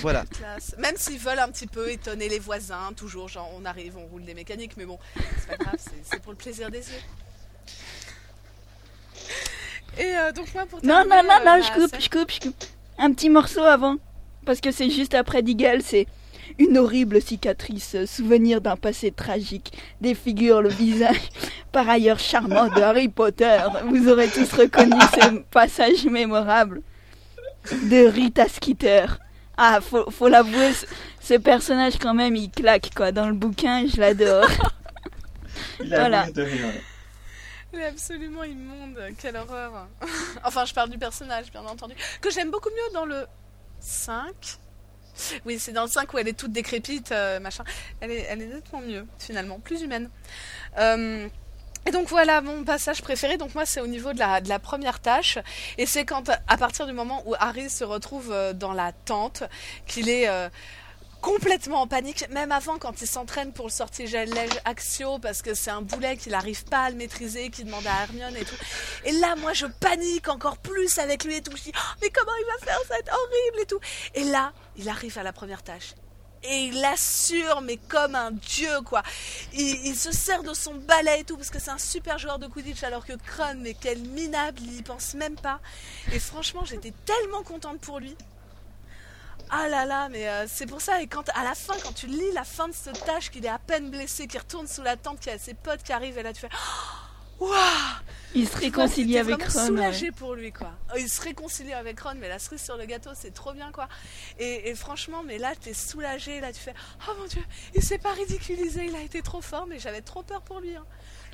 Voilà. 0.00 0.24
Classe. 0.26 0.74
Même 0.78 0.96
s'ils 0.96 1.18
veulent 1.18 1.38
un 1.38 1.50
petit 1.50 1.66
peu 1.66 1.90
étonner 1.90 2.28
les 2.28 2.38
voisins, 2.38 2.92
toujours, 2.96 3.28
genre 3.28 3.50
on 3.54 3.64
arrive, 3.64 3.96
on 3.98 4.06
roule 4.06 4.24
des 4.24 4.34
mécaniques, 4.34 4.76
mais 4.76 4.86
bon, 4.86 4.98
c'est 5.38 5.48
pas 5.48 5.56
grave, 5.56 5.76
c'est- 5.78 5.90
c'est 6.10 6.22
pour 6.22 6.32
le 6.32 6.38
plaisir 6.38 6.70
des 6.70 6.78
yeux. 6.78 7.02
Et 9.98 10.14
euh, 10.16 10.32
donc 10.32 10.52
moi 10.54 10.64
pour 10.66 10.82
Non, 10.84 11.04
non, 11.04 11.08
terminer, 11.10 11.28
non, 11.28 11.40
euh, 11.52 11.56
non, 11.58 11.62
je 11.62 11.72
coupe, 11.72 11.90
scène- 11.90 12.00
je 12.00 12.08
coupe, 12.08 12.30
je 12.32 12.40
coupe. 12.40 12.64
Un 12.98 13.12
petit 13.12 13.28
morceau 13.28 13.62
avant. 13.62 13.96
Parce 14.46 14.60
que 14.60 14.70
c'est 14.70 14.90
juste 14.90 15.14
après 15.14 15.42
Diggle, 15.42 15.82
c'est 15.82 16.06
une 16.58 16.78
horrible 16.78 17.20
cicatrice, 17.22 17.94
euh, 17.94 18.06
souvenir 18.06 18.60
d'un 18.60 18.76
passé 18.76 19.10
tragique, 19.12 19.72
défigure 20.00 20.62
le 20.62 20.68
visage, 20.68 21.28
par 21.72 21.88
ailleurs 21.88 22.18
charmant 22.18 22.68
de 22.68 22.80
Harry 22.80 23.08
Potter. 23.08 23.58
Vous 23.86 24.08
aurez 24.08 24.28
tous 24.28 24.52
reconnu 24.52 24.98
ce 25.14 25.38
passage 25.50 26.04
mémorable 26.06 26.82
de 27.70 28.06
Rita 28.06 28.48
Skeeter. 28.48 29.06
Ah, 29.56 29.80
faut, 29.82 30.10
faut 30.10 30.28
l'avouer, 30.28 30.72
ce, 30.72 30.86
ce 31.20 31.34
personnage 31.34 31.98
quand 31.98 32.14
même, 32.14 32.34
il 32.34 32.50
claque 32.50 32.90
quoi. 32.96 33.12
Dans 33.12 33.28
le 33.28 33.34
bouquin, 33.34 33.86
je 33.86 34.00
l'adore. 34.00 34.48
Il 35.82 35.92
a 35.94 35.98
Voilà. 36.00 36.30
de 36.30 36.42
rire. 36.42 36.72
Il 37.72 37.78
est 37.80 37.84
absolument 37.86 38.42
immonde, 38.44 38.98
quelle 39.20 39.36
horreur. 39.36 39.86
enfin, 40.44 40.64
je 40.64 40.72
parle 40.74 40.90
du 40.90 40.98
personnage, 40.98 41.50
bien 41.52 41.62
entendu. 41.62 41.94
Que 42.20 42.30
j'aime 42.30 42.50
beaucoup 42.50 42.70
mieux 42.70 42.94
dans 42.94 43.04
le 43.04 43.26
5. 43.80 44.58
Oui, 45.44 45.58
c'est 45.58 45.72
dans 45.72 45.82
le 45.82 45.88
5 45.88 46.12
où 46.14 46.18
elle 46.18 46.28
est 46.28 46.38
toute 46.38 46.52
décrépite, 46.52 47.12
euh, 47.12 47.40
machin. 47.40 47.64
Elle 48.00 48.10
est, 48.10 48.26
elle 48.28 48.42
est 48.42 48.46
nettement 48.46 48.80
mieux, 48.80 49.06
finalement, 49.18 49.58
plus 49.58 49.82
humaine. 49.82 50.10
Euh, 50.78 51.28
et 51.86 51.92
donc 51.92 52.08
voilà 52.08 52.40
mon 52.42 52.62
passage 52.64 53.02
préféré. 53.02 53.38
Donc 53.38 53.54
moi 53.54 53.64
c'est 53.64 53.80
au 53.80 53.86
niveau 53.86 54.12
de 54.12 54.18
la, 54.18 54.58
première 54.58 55.00
tâche 55.00 55.38
et 55.78 55.86
c'est 55.86 56.04
quand 56.04 56.30
à 56.46 56.56
partir 56.58 56.86
du 56.86 56.92
moment 56.92 57.22
où 57.26 57.34
Harry 57.38 57.70
se 57.70 57.84
retrouve 57.84 58.30
euh, 58.32 58.52
dans 58.52 58.74
la 58.74 58.92
tente 58.92 59.44
qu'il 59.86 60.10
est 60.10 60.28
complètement 61.20 61.82
en 61.82 61.86
panique, 61.86 62.28
même 62.30 62.52
avant 62.52 62.78
quand 62.78 63.00
il 63.00 63.06
s'entraîne 63.06 63.52
pour 63.52 63.66
le 63.66 63.72
sortilège 63.72 64.50
Axio 64.64 65.18
parce 65.18 65.42
que 65.42 65.54
c'est 65.54 65.70
un 65.70 65.82
boulet 65.82 66.16
qu'il 66.16 66.32
n'arrive 66.32 66.64
pas 66.64 66.84
à 66.84 66.90
le 66.90 66.96
maîtriser, 66.96 67.50
qu'il 67.50 67.66
demande 67.66 67.86
à 67.86 68.02
Hermione 68.02 68.36
et 68.36 68.44
tout. 68.44 68.56
Et 69.04 69.12
là 69.12 69.36
moi 69.36 69.52
je 69.52 69.66
panique 69.66 70.28
encore 70.28 70.58
plus 70.58 70.98
avec 70.98 71.24
lui 71.24 71.36
et 71.36 71.42
tout. 71.42 71.56
Je 71.56 71.64
dis 71.64 71.72
Oh, 71.74 71.94
mais 72.02 72.10
comment 72.10 72.32
il 72.38 72.46
va 72.46 72.66
faire 72.66 72.78
ça? 72.80 72.88
Va 72.88 72.98
être 72.98 73.12
horrible 73.12 73.62
et 73.62 73.66
tout. 73.66 73.80
Et 74.14 74.24
là 74.24 74.52
il 74.76 74.88
arrive 74.88 75.16
à 75.18 75.22
la 75.22 75.32
première 75.32 75.62
tâche. 75.62 75.94
Et 76.42 76.64
il 76.64 76.84
assure, 76.84 77.60
mais 77.60 77.76
comme 77.76 78.14
un 78.14 78.30
dieu, 78.30 78.80
quoi. 78.86 79.02
Il, 79.52 79.86
il 79.86 79.94
se 79.94 80.10
sert 80.10 80.42
de 80.42 80.54
son 80.54 80.74
balai 80.74 81.20
et 81.20 81.24
tout, 81.24 81.36
parce 81.36 81.50
que 81.50 81.58
c'est 81.58 81.70
un 81.70 81.76
super 81.76 82.18
joueur 82.18 82.38
de 82.38 82.46
Quidditch, 82.46 82.82
alors 82.82 83.04
que 83.04 83.12
Kron, 83.12 83.56
mais 83.58 83.74
quel 83.78 83.98
minable, 83.98 84.58
il 84.62 84.78
y 84.78 84.82
pense 84.82 85.12
même 85.12 85.36
pas. 85.36 85.60
Et 86.14 86.18
franchement, 86.18 86.64
j'étais 86.64 86.94
tellement 87.04 87.42
contente 87.42 87.78
pour 87.80 87.98
lui. 88.00 88.16
Ah 89.50 89.68
là 89.68 89.84
là, 89.84 90.08
mais 90.10 90.28
euh, 90.28 90.46
c'est 90.48 90.66
pour 90.66 90.80
ça, 90.80 91.02
et 91.02 91.06
quand 91.08 91.28
à 91.34 91.42
la 91.44 91.54
fin, 91.54 91.74
quand 91.82 91.92
tu 91.92 92.06
lis 92.06 92.32
la 92.34 92.44
fin 92.44 92.68
de 92.68 92.74
cette 92.74 93.04
tâche, 93.04 93.30
qu'il 93.30 93.44
est 93.44 93.48
à 93.48 93.58
peine 93.58 93.90
blessé, 93.90 94.26
qu'il 94.26 94.38
retourne 94.40 94.66
sous 94.68 94.82
la 94.82 94.96
tente, 94.96 95.18
qu'il 95.20 95.32
y 95.32 95.34
a 95.34 95.38
ses 95.38 95.54
potes 95.54 95.82
qui 95.82 95.92
arrivent, 95.92 96.18
et 96.18 96.22
là 96.22 96.32
tu 96.32 96.40
fais 96.40 96.50
Oh, 97.42 97.46
Waouh 97.48 97.56
Il 98.34 98.46
se 98.46 98.56
réconcilie 98.58 99.16
avec 99.18 99.42
Ron. 99.42 99.60
ouais. 99.60 99.66
soulagée 99.68 100.12
pour 100.12 100.34
lui, 100.34 100.52
quoi. 100.52 100.72
Oh, 100.92 100.96
Il 100.98 101.08
se 101.08 101.22
réconcilie 101.22 101.72
avec 101.72 101.98
Ron, 102.00 102.14
mais 102.16 102.28
la 102.28 102.38
cerise 102.38 102.60
sur 102.62 102.76
le 102.76 102.84
gâteau, 102.84 103.10
c'est 103.14 103.32
trop 103.32 103.54
bien, 103.54 103.72
quoi. 103.72 103.88
Et, 104.38 104.68
et 104.68 104.74
franchement, 104.74 105.22
mais 105.24 105.38
là, 105.38 105.54
t'es 105.58 105.72
soulagée, 105.72 106.40
là, 106.40 106.52
tu 106.52 106.60
fais 106.60 106.74
Oh 107.08 107.12
mon 107.18 107.26
dieu, 107.26 107.42
il 107.74 107.82
s'est 107.82 107.96
pas 107.98 108.12
ridiculisé, 108.12 108.84
il 108.84 108.94
a 108.94 109.00
été 109.00 109.22
trop 109.22 109.40
fort, 109.40 109.66
mais 109.66 109.78
j'avais 109.78 110.02
trop 110.02 110.22
peur 110.22 110.42
pour 110.42 110.60
lui. 110.60 110.76
hein. 110.76 110.84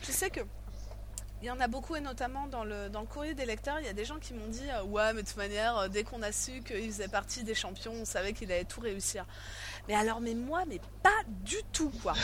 Je 0.06 0.12
sais 0.12 0.30
que. 0.30 0.40
Il 1.42 1.46
y 1.48 1.50
en 1.50 1.60
a 1.60 1.68
beaucoup, 1.68 1.94
et 1.96 2.00
notamment 2.00 2.46
dans 2.46 2.64
le, 2.64 2.88
dans 2.88 3.00
le 3.02 3.06
courrier 3.06 3.34
des 3.34 3.44
lecteurs, 3.44 3.78
il 3.78 3.84
y 3.84 3.90
a 3.90 3.92
des 3.92 4.06
gens 4.06 4.18
qui 4.18 4.32
m'ont 4.32 4.46
dit 4.48 4.64
euh, 4.70 4.82
Ouais, 4.84 5.12
mais 5.12 5.22
de 5.22 5.26
toute 5.28 5.36
manière, 5.36 5.76
euh, 5.76 5.88
dès 5.88 6.02
qu'on 6.02 6.22
a 6.22 6.32
su 6.32 6.62
qu'il 6.62 6.90
faisait 6.90 7.08
partie 7.08 7.44
des 7.44 7.54
champions, 7.54 7.92
on 7.92 8.04
savait 8.06 8.32
qu'il 8.32 8.50
allait 8.50 8.64
tout 8.64 8.80
réussir. 8.80 9.26
Mais 9.86 9.94
alors, 9.94 10.20
mais 10.22 10.32
moi, 10.34 10.64
mais 10.66 10.80
pas 11.02 11.10
du 11.26 11.58
tout, 11.72 11.92
quoi. 12.02 12.14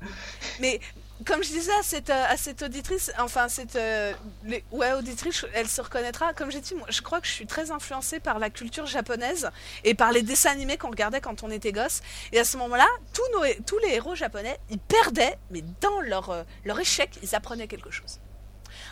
Mais 0.60 0.80
comme 1.26 1.42
je 1.44 1.48
disais 1.48 1.72
à 1.78 1.82
cette, 1.82 2.10
euh, 2.10 2.24
à 2.28 2.36
cette 2.36 2.62
auditrice, 2.62 3.12
enfin, 3.18 3.48
cette 3.48 3.76
euh, 3.76 4.12
les- 4.44 4.64
ouais, 4.72 4.92
auditrice, 4.94 5.44
elle 5.54 5.68
se 5.68 5.80
reconnaîtra. 5.80 6.32
Comme 6.34 6.50
j'ai 6.50 6.60
dit, 6.60 6.74
moi, 6.74 6.86
je 6.90 7.02
crois 7.02 7.20
que 7.20 7.26
je 7.26 7.32
suis 7.32 7.46
très 7.46 7.70
influencée 7.70 8.18
par 8.20 8.38
la 8.40 8.50
culture 8.50 8.86
japonaise 8.86 9.48
et 9.84 9.94
par 9.94 10.10
les 10.12 10.22
dessins 10.22 10.50
animés 10.50 10.76
qu'on 10.78 10.90
regardait 10.90 11.20
quand 11.20 11.42
on 11.44 11.50
était 11.50 11.70
gosse. 11.72 12.00
Et 12.32 12.38
à 12.40 12.44
ce 12.44 12.56
moment-là, 12.58 12.86
tous, 13.12 13.22
nos, 13.32 13.44
tous 13.64 13.78
les 13.78 13.94
héros 13.94 14.14
japonais, 14.16 14.58
ils 14.70 14.78
perdaient, 14.80 15.38
mais 15.50 15.62
dans 15.80 16.00
leur, 16.00 16.44
leur 16.64 16.80
échec, 16.80 17.10
ils 17.22 17.34
apprenaient 17.36 17.68
quelque 17.68 17.90
chose. 17.90 18.18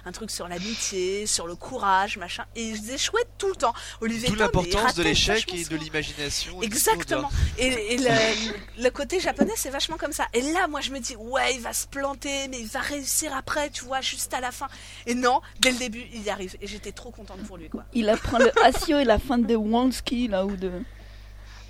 Un 0.06 0.12
truc 0.12 0.30
sur 0.30 0.48
l'amitié, 0.48 1.26
sur 1.26 1.46
le 1.46 1.54
courage, 1.56 2.16
machin. 2.16 2.44
Et 2.56 2.64
ils 2.64 2.90
échouaient 2.90 3.26
tout 3.38 3.48
le 3.48 3.54
temps. 3.56 3.74
Olivier 4.00 4.28
il 4.30 4.36
l'importance 4.36 4.94
de 4.94 5.02
l'échec 5.02 5.52
et 5.54 5.64
de 5.64 5.76
l'imagination. 5.76 6.62
Exactement. 6.62 7.30
Et, 7.58 7.94
et 7.94 7.98
le, 7.98 8.82
le 8.82 8.90
côté 8.90 9.20
japonais, 9.20 9.52
c'est 9.56 9.70
vachement 9.70 9.96
comme 9.96 10.12
ça. 10.12 10.26
Et 10.32 10.40
là, 10.40 10.68
moi, 10.68 10.80
je 10.80 10.90
me 10.90 10.98
dis, 11.00 11.16
ouais, 11.16 11.54
il 11.54 11.60
va 11.60 11.72
se 11.72 11.86
planter, 11.86 12.48
mais 12.48 12.60
il 12.60 12.66
va 12.66 12.80
réussir 12.80 13.34
après, 13.36 13.70
tu 13.70 13.84
vois, 13.84 14.00
juste 14.00 14.32
à 14.34 14.40
la 14.40 14.50
fin. 14.52 14.68
Et 15.06 15.14
non, 15.14 15.40
dès 15.60 15.72
le 15.72 15.78
début, 15.78 16.04
il 16.12 16.22
y 16.22 16.30
arrive. 16.30 16.56
Et 16.62 16.66
j'étais 16.66 16.92
trop 16.92 17.10
contente 17.10 17.42
pour 17.44 17.56
lui, 17.56 17.68
quoi. 17.68 17.84
Il 17.92 18.08
apprend 18.08 18.38
le 18.38 18.50
Asio 18.64 18.98
et 18.98 19.04
la 19.04 19.18
fin 19.18 19.38
de 19.38 19.54
Wronski, 19.54 20.28
là, 20.28 20.46
ou 20.46 20.56
de, 20.56 20.70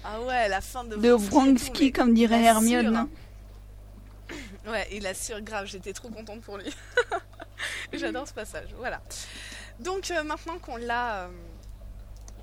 Ah 0.05 0.21
ouais, 0.23 0.49
la 0.49 0.61
fin 0.61 0.85
de 0.85 0.97
de 0.97 1.11
Wronski 1.11 1.67
tout, 1.73 1.81
mais 1.83 1.91
comme 1.93 2.15
dirait 2.15 2.43
Hermione. 2.43 2.97
hein. 2.97 3.09
Ouais, 4.67 4.87
il 4.93 5.07
assure 5.07 5.41
grave, 5.41 5.67
j'étais 5.67 5.93
trop 5.93 6.09
contente 6.11 6.41
pour 6.43 6.59
lui. 6.59 6.75
J'adore 7.93 8.27
ce 8.29 8.33
passage, 8.35 8.69
voilà. 8.77 9.01
Donc 9.81 10.11
euh, 10.11 10.23
maintenant 10.23 10.59
qu'on 10.59 10.77
l'a, 10.77 11.25
euh, 11.25 11.29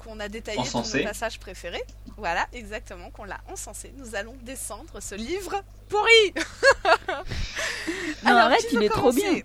qu'on 0.03 0.19
a 0.19 0.27
détaillé 0.27 0.59
Encensé. 0.59 0.99
nos 0.99 1.03
passages 1.05 1.39
préférés, 1.39 1.83
voilà, 2.17 2.47
exactement, 2.53 3.11
qu'on 3.11 3.23
l'a 3.25 3.39
encensé, 3.47 3.93
nous 3.97 4.15
allons 4.15 4.35
descendre 4.41 4.99
ce 4.99 5.15
livre 5.15 5.63
pourri. 5.89 6.33
Non, 8.23 8.35
arrête, 8.35 8.67
qui 8.67 8.75
il 8.75 8.83
est 8.83 8.89
trop 8.89 9.13
bien. 9.13 9.39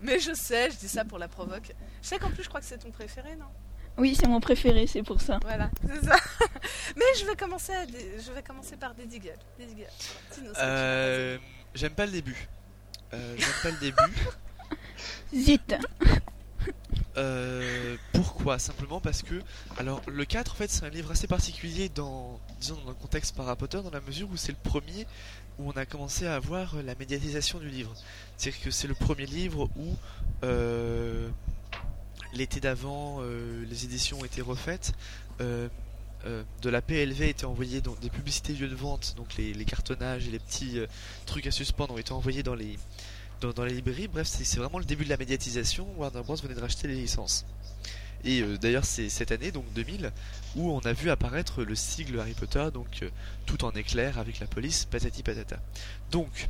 Mais 0.00 0.18
je 0.18 0.34
sais, 0.34 0.70
je 0.70 0.76
dis 0.76 0.88
ça 0.88 1.04
pour 1.04 1.18
la 1.18 1.28
provoque. 1.28 1.72
Je 2.02 2.08
sais 2.08 2.18
qu'en 2.18 2.30
plus, 2.30 2.42
je 2.42 2.48
crois 2.48 2.60
que 2.60 2.66
c'est 2.66 2.78
ton 2.78 2.90
préféré, 2.90 3.36
non? 3.36 3.46
Oui, 3.98 4.14
c'est 4.14 4.26
mon 4.28 4.40
préféré, 4.40 4.86
c'est 4.86 5.02
pour 5.02 5.20
ça. 5.20 5.38
Voilà, 5.42 5.70
c'est 5.86 6.04
ça. 6.04 6.16
Mais 6.96 7.04
je 7.18 7.24
vais 7.26 7.34
commencer, 7.36 7.72
à 7.72 7.86
dé- 7.86 8.12
je 8.24 8.30
vais 8.32 8.42
commencer 8.42 8.76
par 8.76 8.94
tu 8.94 9.02
as 9.02 10.60
Euh, 10.62 11.38
J'aime 11.74 11.92
pas 11.94 12.06
le 12.06 12.12
début. 12.12 12.48
Euh, 13.14 13.34
J'aime 13.38 13.48
pas 13.62 13.70
le 13.70 13.78
début. 13.78 14.26
Zut 15.34 15.74
Euh, 17.16 17.96
pourquoi? 18.12 18.26
Pourquoi 18.36 18.58
Simplement 18.58 19.00
parce 19.00 19.22
que, 19.22 19.40
alors 19.78 20.02
le 20.06 20.24
4 20.24 20.52
en 20.52 20.54
fait 20.54 20.70
c'est 20.70 20.84
un 20.84 20.88
livre 20.90 21.10
assez 21.10 21.26
particulier 21.26 21.88
dans, 21.88 22.38
disons 22.60 22.76
dans 22.84 22.90
le 22.90 22.94
contexte 22.94 23.34
par 23.34 23.48
Harry 23.48 23.56
Potter 23.56 23.80
dans 23.82 23.90
la 23.90 24.00
mesure 24.02 24.28
où 24.30 24.36
c'est 24.36 24.52
le 24.52 24.58
premier 24.62 25.06
où 25.58 25.68
on 25.68 25.72
a 25.72 25.86
commencé 25.86 26.26
à 26.26 26.34
avoir 26.36 26.76
la 26.82 26.94
médiatisation 26.94 27.58
du 27.58 27.68
livre. 27.68 27.92
C'est-à-dire 28.36 28.60
que 28.62 28.70
c'est 28.70 28.86
le 28.86 28.94
premier 28.94 29.24
livre 29.26 29.70
où 29.76 29.96
euh, 30.44 31.28
l'été 32.32 32.60
d'avant 32.60 33.18
euh, 33.20 33.64
les 33.68 33.84
éditions 33.84 34.20
ont 34.20 34.24
été 34.24 34.42
refaites. 34.42 34.92
euh, 35.40 35.68
euh, 36.24 36.42
de 36.62 36.70
la 36.70 36.82
PLV 36.82 37.22
a 37.22 37.26
été 37.26 37.46
envoyé 37.46 37.80
dans 37.80 37.94
des 37.94 38.10
publicités 38.10 38.52
lieux 38.52 38.68
de 38.68 38.74
vente, 38.74 39.14
donc 39.16 39.36
les, 39.36 39.64
cartonnages 39.64 40.26
et 40.26 40.30
les 40.30 40.40
petits 40.40 40.80
trucs 41.24 41.46
à 41.46 41.52
suspendre 41.52 41.94
ont 41.94 41.98
été 41.98 42.12
envoyés 42.12 42.42
dans 42.42 42.56
les, 42.56 42.78
dans, 43.40 43.64
les 43.64 43.74
librairies. 43.74 44.08
Bref, 44.08 44.26
c'est 44.26 44.58
vraiment 44.58 44.78
le 44.78 44.84
début 44.84 45.04
de 45.04 45.10
la 45.10 45.18
médiatisation. 45.18 45.86
Warner 45.96 46.22
Bros 46.22 46.34
venait 46.36 46.54
de 46.54 46.60
racheter 46.60 46.88
les 46.88 46.96
licences. 46.96 47.44
Et 48.24 48.42
d'ailleurs, 48.58 48.86
c'est 48.86 49.08
cette 49.08 49.30
année, 49.30 49.52
donc 49.52 49.72
2000, 49.74 50.10
où 50.56 50.72
on 50.72 50.80
a 50.80 50.92
vu 50.92 51.10
apparaître 51.10 51.62
le 51.62 51.76
sigle 51.76 52.18
Harry 52.18 52.34
Potter, 52.34 52.70
donc 52.74 53.04
tout 53.44 53.64
en 53.64 53.70
éclair 53.72 54.18
avec 54.18 54.40
la 54.40 54.48
police, 54.48 54.84
patati 54.86 55.22
patata. 55.22 55.60
Donc, 56.10 56.48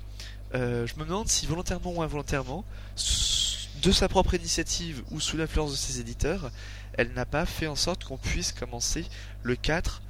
je 0.55 0.95
me 0.97 1.05
demande 1.05 1.29
si 1.29 1.45
volontairement 1.45 1.93
ou 1.93 2.03
involontairement, 2.03 2.65
de 3.83 3.93
sa 3.93 4.09
propre 4.09 4.35
initiative 4.35 5.03
ou 5.11 5.21
sous 5.21 5.37
l'influence 5.37 5.73
de 5.73 5.77
ses 5.77 6.01
éditeurs, 6.01 6.51
elle 6.95 7.13
n'a 7.13 7.27
pas 7.27 7.47
fait 7.47 7.67
en 7.67 7.77
sorte 7.77 8.05
qu'on 8.05 8.17
puisse 8.17 8.53
commencer 8.53 9.07
le 9.43 9.57
4 9.57 10.03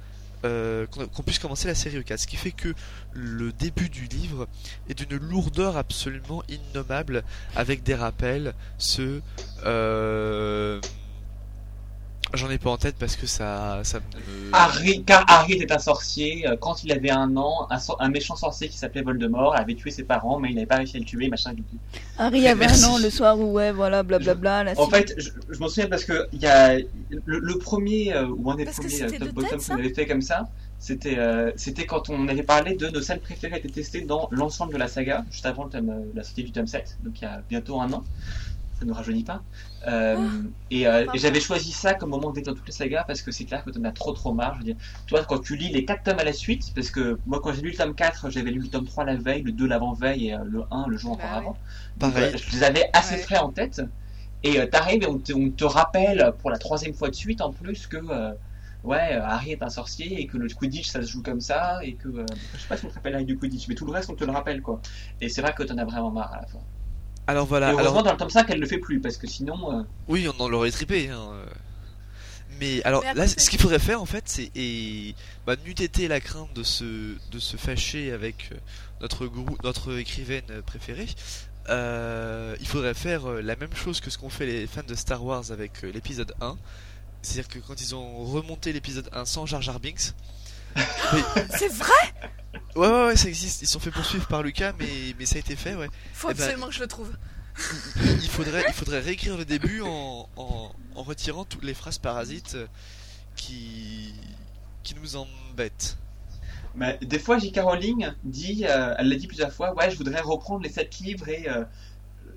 euh, 0.45 0.85
qu'on 0.85 1.23
puisse 1.23 1.39
commencer 1.39 1.67
la 1.67 1.73
série 1.73 1.97
au 1.97 2.03
4. 2.03 2.19
Ce 2.19 2.27
qui 2.27 2.35
fait 2.35 2.51
que 2.51 2.75
le 3.11 3.51
début 3.51 3.89
du 3.89 4.05
livre 4.05 4.47
est 4.87 4.93
d'une 4.93 5.17
lourdeur 5.17 5.77
absolument 5.77 6.43
innommable, 6.47 7.23
avec 7.55 7.81
des 7.81 7.95
rappels, 7.95 8.53
ce... 8.77 9.21
Euh... 9.65 10.79
J'en 12.33 12.49
ai 12.49 12.57
pas 12.57 12.69
en 12.71 12.77
tête 12.77 12.95
parce 12.99 13.15
que 13.15 13.25
ça, 13.25 13.79
ça 13.83 13.99
me... 13.99 14.03
Harry, 14.51 15.03
car 15.05 15.23
Harry 15.29 15.53
était 15.53 15.71
un 15.71 15.79
sorcier. 15.79 16.47
euh, 16.47 16.57
Quand 16.59 16.83
il 16.83 16.91
avait 16.91 17.09
un 17.09 17.35
an, 17.37 17.67
un, 17.69 17.77
un 17.99 18.09
méchant 18.09 18.35
sorcier 18.35 18.67
qui 18.67 18.77
s'appelait 18.77 19.01
Voldemort 19.01 19.55
avait 19.55 19.75
tué 19.75 19.91
ses 19.91 20.03
parents, 20.03 20.37
mais 20.39 20.49
il 20.49 20.55
n'avait 20.55 20.67
pas 20.67 20.75
réussi 20.75 20.97
à 20.97 20.99
le 20.99 21.05
tuer, 21.05 21.29
machin. 21.29 21.53
du 21.53 21.63
tout. 21.63 21.77
Harry 22.17 22.47
avait 22.47 22.65
un 22.65 22.83
an 22.83 22.97
le 22.97 23.09
soir 23.09 23.39
où, 23.39 23.53
ouais, 23.53 23.71
voilà, 23.71 24.03
blablabla. 24.03 24.65
la 24.65 24.79
En 24.79 24.89
fait, 24.89 25.13
je, 25.17 25.29
je 25.49 25.59
m'en 25.59 25.69
souviens 25.69 25.87
parce 25.87 26.03
que 26.03 26.27
il 26.33 26.41
y 26.41 26.47
a 26.47 26.77
le, 26.77 27.39
le 27.39 27.57
premier 27.57 28.13
euh, 28.13 28.27
ou 28.27 28.51
un 28.51 28.55
des 28.55 28.65
Parce 28.65 28.77
premiers 28.77 29.03
euh, 29.03 29.09
top 29.19 29.29
bottom 29.33 29.59
qu'on 29.61 29.75
avait 29.75 29.93
fait 29.93 30.05
comme 30.05 30.21
ça, 30.21 30.49
c'était 30.79 31.17
euh, 31.17 31.51
c'était 31.55 31.85
quand 31.85 32.09
on 32.09 32.27
avait 32.27 32.43
parlé 32.43 32.75
de 32.75 32.87
nos 32.89 33.01
salles 33.01 33.19
préférées 33.21 33.57
étaient 33.57 33.69
testées 33.69 34.01
dans 34.01 34.27
l'ensemble 34.31 34.73
de 34.73 34.77
la 34.77 34.87
saga, 34.87 35.25
juste 35.31 35.45
avant 35.45 35.69
le 35.73 35.81
la 36.13 36.23
sortie 36.23 36.43
du 36.43 36.51
tome 36.51 36.67
7, 36.67 36.97
donc 37.03 37.19
il 37.21 37.23
y 37.23 37.27
a 37.27 37.41
bientôt 37.49 37.79
un 37.79 37.91
an. 37.93 38.03
Ça 38.77 38.85
ne 38.85 38.93
rajeunit 38.93 39.23
pas. 39.23 39.43
Euh, 39.87 40.43
et 40.69 40.87
euh, 40.87 41.07
et 41.11 41.17
j'avais 41.17 41.39
choisi 41.39 41.71
ça 41.71 41.95
comme 41.95 42.09
moment 42.11 42.31
d'être 42.31 42.45
dans 42.45 42.53
toutes 42.53 42.67
les 42.67 42.73
sagas 42.73 43.03
parce 43.05 43.23
que 43.23 43.31
c'est 43.31 43.45
clair 43.45 43.63
que 43.63 43.71
t'en 43.71 43.83
as 43.85 43.91
trop 43.91 44.13
trop 44.13 44.33
marre. 44.33 44.53
Je 44.53 44.59
veux 44.59 44.63
dire, 44.65 44.75
toi, 45.07 45.25
quand 45.25 45.39
tu 45.39 45.55
lis 45.55 45.69
les 45.71 45.83
4 45.83 46.03
tomes 46.03 46.19
à 46.19 46.23
la 46.23 46.33
suite, 46.33 46.73
parce 46.75 46.91
que 46.91 47.19
moi, 47.25 47.39
quand 47.41 47.53
j'ai 47.53 47.61
lu 47.61 47.71
le 47.71 47.75
tome 47.77 47.95
4, 47.95 48.29
j'avais 48.29 48.51
lu 48.51 48.59
le 48.61 48.69
tome 48.69 48.85
3 48.85 49.03
la 49.03 49.15
veille, 49.15 49.41
le 49.41 49.51
2 49.51 49.65
l'avant-veille 49.67 50.27
et 50.27 50.33
euh, 50.35 50.43
le 50.43 50.61
1 50.69 50.85
le 50.87 50.95
jour 50.97 51.11
encore 51.13 51.33
Bah 51.33 51.37
avant. 51.37 51.59
Donc, 51.95 52.19
Pareil. 52.19 52.33
euh, 52.33 52.37
je 52.37 52.51
les 52.55 52.63
avais 52.63 52.87
assez 52.93 53.17
Ouais. 53.17 53.23
frais 53.23 53.37
en 53.39 53.51
tête. 53.51 53.81
Et 54.43 54.59
euh, 54.59 54.67
t'arrives 54.67 55.03
et 55.03 55.07
on 55.07 55.19
te, 55.19 55.33
on 55.33 55.49
te 55.51 55.63
rappelle 55.65 56.33
pour 56.39 56.49
la 56.51 56.57
troisième 56.59 56.93
fois 56.93 57.09
de 57.09 57.15
suite 57.15 57.41
en 57.41 57.51
plus 57.53 57.87
que 57.87 57.97
euh, 57.97 58.33
ouais, 58.83 59.13
Harry 59.13 59.51
est 59.51 59.63
un 59.63 59.69
sorcier 59.69 60.21
et 60.21 60.27
que 60.27 60.37
le 60.37 60.47
Quidditch 60.49 60.89
ça 60.89 61.01
se 61.01 61.07
joue 61.11 61.23
comme 61.23 61.41
ça 61.41 61.79
et 61.83 61.95
que 61.97 62.07
euh, 62.09 62.25
je 62.53 62.59
sais 62.61 62.67
pas 62.67 62.77
si 62.77 62.85
on 62.85 62.89
te 62.89 62.93
rappelle 62.95 63.15
Harry 63.15 63.25
du 63.25 63.37
Quidditch, 63.37 63.67
mais 63.67 63.75
tout 63.75 63.85
le 63.85 63.91
reste 63.91 64.09
on 64.09 64.15
te 64.15 64.23
le 64.23 64.31
rappelle 64.31 64.61
quoi. 64.61 64.81
Et 65.21 65.29
c'est 65.29 65.41
vrai 65.41 65.53
que 65.53 65.63
t'en 65.63 65.77
as 65.77 65.85
vraiment 65.85 66.11
marre 66.11 66.33
à 66.33 66.41
la 66.41 66.47
fin. 66.47 66.59
Alors 67.27 67.45
et 67.45 67.47
voilà, 67.49 67.71
heureusement 67.73 67.89
alors... 67.91 68.03
dans 68.03 68.11
le 68.13 68.17
tome 68.17 68.29
5 68.29 68.45
elle 68.49 68.59
le 68.59 68.67
fait 68.67 68.77
plus 68.77 68.99
parce 69.01 69.17
que 69.17 69.27
sinon 69.27 69.79
euh, 69.79 69.83
Oui, 70.07 70.27
on 70.27 70.41
en 70.41 70.47
l'aurait 70.47 70.71
trippé. 70.71 71.09
Hein. 71.09 71.29
euh. 71.33 71.45
Mais 72.59 72.81
alors 72.83 73.03
Mais 73.03 73.13
là, 73.13 73.27
ce 73.27 73.49
qu'il 73.49 73.59
faudrait 73.59 73.79
faire 73.79 74.01
en 74.01 74.05
fait, 74.05 74.23
c'est 74.25 74.49
et 74.55 75.13
bah, 75.45 75.55
n'eût 75.65 75.71
été 75.71 76.07
la 76.07 76.19
crainte 76.19 76.53
de 76.55 76.63
se 76.63 77.15
de 77.31 77.39
se 77.39 77.55
fâcher 77.57 78.11
avec 78.11 78.49
euh, 78.51 78.55
notre 79.01 79.27
grou- 79.27 79.57
notre 79.63 79.97
écrivaine 79.97 80.45
préférée. 80.65 81.07
euh, 81.69 82.55
il 82.59 82.67
faudrait 82.67 82.93
faire 82.93 83.27
la 83.29 83.55
même 83.57 83.75
chose 83.75 83.99
que 83.99 84.09
ce 84.09 84.17
qu'ont 84.17 84.29
fait 84.29 84.45
les 84.45 84.65
fans 84.67 84.81
de 84.87 84.95
Star 84.95 85.23
Wars 85.23 85.51
avec 85.51 85.81
l'épisode 85.83 86.33
1. 86.41 86.57
C'est-à-dire 87.21 87.47
que 87.49 87.59
quand 87.59 87.79
ils 87.81 87.93
ont 87.93 88.23
remonté 88.25 88.71
l'épisode 88.73 89.09
1 89.11 89.25
sans 89.25 89.45
Jar 89.45 89.61
Jar 89.61 89.79
Binks, 89.79 90.13
C'est 91.57 91.71
vrai? 91.71 91.93
Ouais, 92.75 92.87
ouais, 92.87 93.05
ouais, 93.07 93.15
ça 93.15 93.27
existe. 93.29 93.61
Ils 93.61 93.67
sont 93.67 93.79
fait 93.79 93.91
poursuivre 93.91 94.27
par 94.27 94.43
Lucas, 94.43 94.73
mais, 94.79 95.15
mais 95.17 95.25
ça 95.25 95.37
a 95.37 95.39
été 95.39 95.55
fait, 95.55 95.75
ouais. 95.75 95.89
Faut 96.13 96.29
Eh 96.29 96.33
ben, 96.33 96.43
absolument 96.43 96.67
que 96.67 96.73
je 96.73 96.79
le 96.81 96.87
trouve. 96.87 97.11
Il 98.21 98.29
faudrait, 98.29 98.65
il 98.67 98.73
faudrait 98.73 98.99
réécrire 98.99 99.35
le 99.37 99.45
début 99.45 99.81
en, 99.81 100.29
en, 100.35 100.71
en 100.95 101.03
retirant 101.03 101.43
toutes 101.43 101.63
les 101.63 101.73
phrases 101.73 101.97
parasites 101.97 102.53
euh, 102.55 102.67
qui, 103.35 104.13
qui 104.83 104.93
nous 104.95 105.15
embêtent. 105.15 105.97
mais 106.75 106.99
des 107.01 107.17
fois 107.19 107.39
J.K. 107.39 107.59
Rowling 107.61 108.11
dit 108.23 108.65
euh, 108.67 108.93
elle 108.99 109.09
l'a 109.09 109.15
dit 109.15 109.27
plusieurs 109.27 109.51
fois 109.51 109.73
ouais 109.75 109.89
je 109.89 109.97
voudrais 109.97 110.21
reprendre 110.21 110.61
les 110.63 110.69
7 110.69 110.99
livres 110.99 111.27
et 111.29 111.49
euh, 111.49 111.63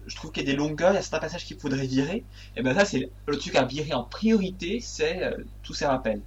je 0.07 0.17
trouve 0.17 0.33
qu'il 0.33 0.43
y 0.45 0.49
a 0.49 0.53
des 0.53 0.57
longueurs, 0.57 0.93
il 0.93 0.97
y 0.97 0.99
a 0.99 1.03
certains 1.03 1.21
passages 1.21 1.45
qu'il 1.45 1.59
faudrait 1.59 1.87
virer. 1.87 2.25
Et 2.57 2.63
ben 2.63 2.75
ça 2.75 2.85
c'est 2.87 3.11
le 3.27 3.39
truc 3.39 3.55
à 3.57 3.65
virer 3.65 3.93
en 3.93 4.05
priorité, 4.05 4.81
c'est 4.81 5.23
euh, 5.23 5.37
tous 5.63 5.75
ces 5.75 5.87
rappels 5.87 6.23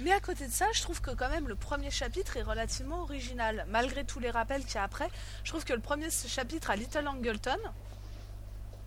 Mais 0.00 0.12
à 0.12 0.20
côté 0.20 0.46
de 0.46 0.52
ça, 0.52 0.64
je 0.72 0.80
trouve 0.82 1.00
que 1.00 1.10
quand 1.10 1.28
même 1.28 1.46
le 1.48 1.54
premier 1.54 1.90
chapitre 1.90 2.36
est 2.38 2.42
relativement 2.42 3.02
original. 3.02 3.66
Malgré 3.68 4.04
tous 4.04 4.18
les 4.18 4.30
rappels 4.30 4.64
qu'il 4.64 4.76
y 4.76 4.78
a 4.78 4.82
après, 4.82 5.08
je 5.44 5.50
trouve 5.50 5.64
que 5.64 5.72
le 5.74 5.80
premier 5.80 6.08
chapitre 6.10 6.70
à 6.70 6.76
Little 6.76 7.06
Angleton, 7.06 7.58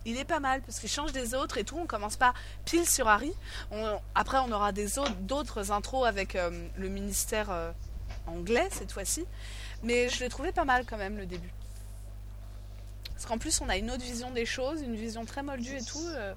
il 0.06 0.16
est 0.16 0.24
pas 0.24 0.40
mal 0.40 0.62
parce 0.62 0.80
qu'il 0.80 0.88
change 0.88 1.12
des 1.12 1.34
autres 1.34 1.58
et 1.58 1.64
tout. 1.64 1.78
On 1.78 1.86
commence 1.86 2.16
pas 2.16 2.34
pile 2.64 2.88
sur 2.88 3.06
Harry. 3.06 3.32
On- 3.70 4.00
après, 4.14 4.38
on 4.38 4.50
aura 4.50 4.72
des 4.72 4.98
autres, 4.98 5.14
d'autres 5.20 5.70
intros 5.72 6.06
avec 6.06 6.34
euh, 6.36 6.50
le 6.76 6.88
ministère 6.88 7.50
euh, 7.50 7.70
anglais 8.26 8.68
cette 8.72 8.92
fois-ci. 8.92 9.24
Mais 9.82 10.08
je 10.08 10.20
l'ai 10.20 10.28
trouvé 10.28 10.52
pas 10.52 10.64
mal 10.64 10.84
quand 10.84 10.96
même 10.98 11.16
le 11.16 11.26
début. 11.26 11.52
Parce 13.12 13.26
qu'en 13.26 13.38
plus, 13.38 13.60
on 13.60 13.68
a 13.68 13.76
une 13.76 13.90
autre 13.90 14.02
vision 14.02 14.30
des 14.30 14.46
choses, 14.46 14.80
une 14.82 14.96
vision 14.96 15.24
très 15.26 15.42
moldue 15.42 15.76
et 15.76 15.84
tout. 15.84 16.02
euh, 16.08 16.34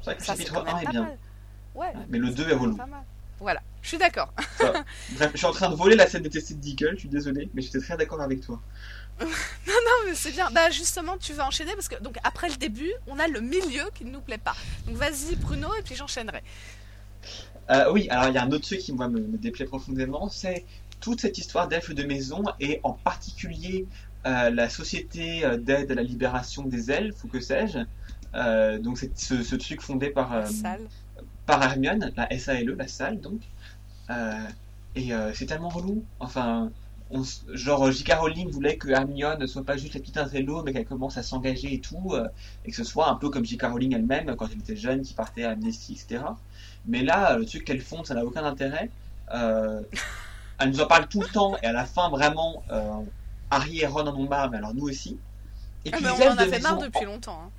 C'est 0.00 0.04
vrai 0.04 0.14
que 0.14 0.20
le 0.20 0.24
chapitre 0.26 0.52
quand 0.54 0.64
même 0.64 0.74
1 0.76 0.78
est 0.80 0.86
bien. 0.88 1.10
Ouais, 1.74 1.92
Mais 2.08 2.18
le 2.18 2.28
c'est 2.28 2.34
2 2.34 2.48
est 2.50 2.54
relou. 2.54 2.76
pas 2.76 2.86
mal. 2.86 3.04
Voilà, 3.38 3.62
je 3.82 3.88
suis 3.88 3.98
d'accord. 3.98 4.32
Bref, 5.12 5.30
je 5.32 5.36
suis 5.36 5.46
en 5.46 5.52
train 5.52 5.68
de 5.68 5.74
voler 5.74 5.96
la 5.96 6.06
scène 6.06 6.22
détestée 6.22 6.54
de 6.54 6.60
Deagle, 6.60 6.92
je 6.94 7.00
suis 7.00 7.08
désolé, 7.08 7.50
mais 7.54 7.62
j'étais 7.62 7.80
très 7.80 7.96
d'accord 7.96 8.20
avec 8.20 8.40
toi. 8.40 8.60
Non, 9.20 10.04
mais 10.06 10.14
c'est 10.14 10.32
bien. 10.32 10.50
Bah, 10.50 10.70
justement, 10.70 11.16
tu 11.16 11.32
vas 11.32 11.46
enchaîner 11.46 11.72
parce 11.74 11.88
que 11.88 12.00
donc 12.02 12.16
après 12.24 12.48
le 12.48 12.56
début, 12.56 12.92
on 13.06 13.18
a 13.18 13.28
le 13.28 13.40
milieu 13.40 13.84
qui 13.94 14.04
ne 14.04 14.10
nous 14.10 14.20
plaît 14.20 14.36
pas. 14.38 14.54
Donc 14.86 14.96
vas-y, 14.96 15.36
Bruno, 15.36 15.68
et 15.78 15.82
puis 15.82 15.94
j'enchaînerai. 15.94 16.42
Euh, 17.70 17.92
oui, 17.92 18.08
alors 18.10 18.28
il 18.28 18.34
y 18.34 18.38
a 18.38 18.42
un 18.42 18.50
autre 18.52 18.66
truc 18.66 18.80
qui 18.80 18.92
moi 18.92 19.08
me, 19.08 19.20
me 19.20 19.38
déplaît 19.38 19.64
profondément, 19.64 20.28
c'est 20.28 20.64
toute 21.00 21.20
cette 21.20 21.38
histoire 21.38 21.68
d'elfes 21.68 21.94
de 21.94 22.04
maison 22.04 22.42
et 22.60 22.80
en 22.82 22.92
particulier 22.92 23.86
euh, 24.26 24.50
la 24.50 24.68
société 24.68 25.44
euh, 25.44 25.56
d'aide 25.56 25.92
à 25.92 25.94
la 25.94 26.02
libération 26.02 26.62
des 26.62 26.90
elfes 26.90 27.22
ou 27.24 27.28
que 27.28 27.40
sais-je. 27.40 27.78
Euh, 28.34 28.78
donc 28.78 28.98
c'est 28.98 29.16
ce, 29.16 29.42
ce 29.42 29.54
truc 29.54 29.80
fondé 29.80 30.10
par. 30.10 30.46
Par 31.46 31.62
Hermione, 31.62 32.12
la 32.16 32.38
SALE, 32.38 32.74
la 32.76 32.88
salle 32.88 33.20
donc. 33.20 33.40
Euh, 34.10 34.32
et 34.94 35.12
euh, 35.12 35.32
c'est 35.34 35.46
tellement 35.46 35.68
relou. 35.68 36.04
Enfin, 36.20 36.70
on, 37.10 37.22
genre 37.52 37.90
J.K. 37.92 38.14
Rowling 38.18 38.50
voulait 38.50 38.76
que 38.76 38.88
Hermione 38.88 39.38
ne 39.38 39.46
soit 39.46 39.64
pas 39.64 39.76
juste 39.76 39.94
la 39.94 40.00
petite 40.00 40.16
intello, 40.16 40.62
mais 40.62 40.72
qu'elle 40.72 40.86
commence 40.86 41.16
à 41.18 41.22
s'engager 41.22 41.74
et 41.74 41.80
tout, 41.80 42.12
euh, 42.14 42.26
et 42.64 42.70
que 42.70 42.76
ce 42.76 42.84
soit 42.84 43.08
un 43.08 43.14
peu 43.14 43.28
comme 43.30 43.44
J.K. 43.44 43.62
Rowling 43.64 43.94
elle-même 43.94 44.34
quand 44.36 44.48
elle 44.50 44.58
était 44.58 44.76
jeune, 44.76 45.02
qui 45.02 45.14
partait 45.14 45.44
à 45.44 45.50
Amnesty, 45.50 45.92
etc. 45.92 46.24
Mais 46.86 47.02
là, 47.02 47.36
le 47.36 47.44
truc 47.46 47.64
qu'elle 47.64 47.80
fonde, 47.80 48.06
ça 48.06 48.14
n'a 48.14 48.24
aucun 48.24 48.44
intérêt. 48.44 48.90
Euh, 49.34 49.82
elle 50.58 50.70
nous 50.70 50.80
en 50.80 50.86
parle 50.86 51.06
tout 51.08 51.20
le 51.20 51.28
temps, 51.28 51.56
et 51.62 51.66
à 51.66 51.72
la 51.72 51.84
fin, 51.84 52.08
vraiment, 52.08 52.62
euh, 52.72 52.90
Harry 53.50 53.80
et 53.80 53.86
Ron 53.86 54.06
en 54.06 54.16
ont 54.16 54.28
marre, 54.28 54.50
mais 54.50 54.56
alors 54.58 54.74
nous 54.74 54.88
aussi. 54.88 55.18
Et 55.84 55.90
Ah, 55.92 55.96
puis 55.98 56.04
les 56.06 56.10
on 56.10 56.28
en 56.30 56.36
a 56.38 56.44
de 56.46 56.50
fait 56.50 56.60
marre 56.60 56.74
maison- 56.76 56.86
depuis 56.86 57.04
longtemps. 57.04 57.40
hein. 57.44 57.50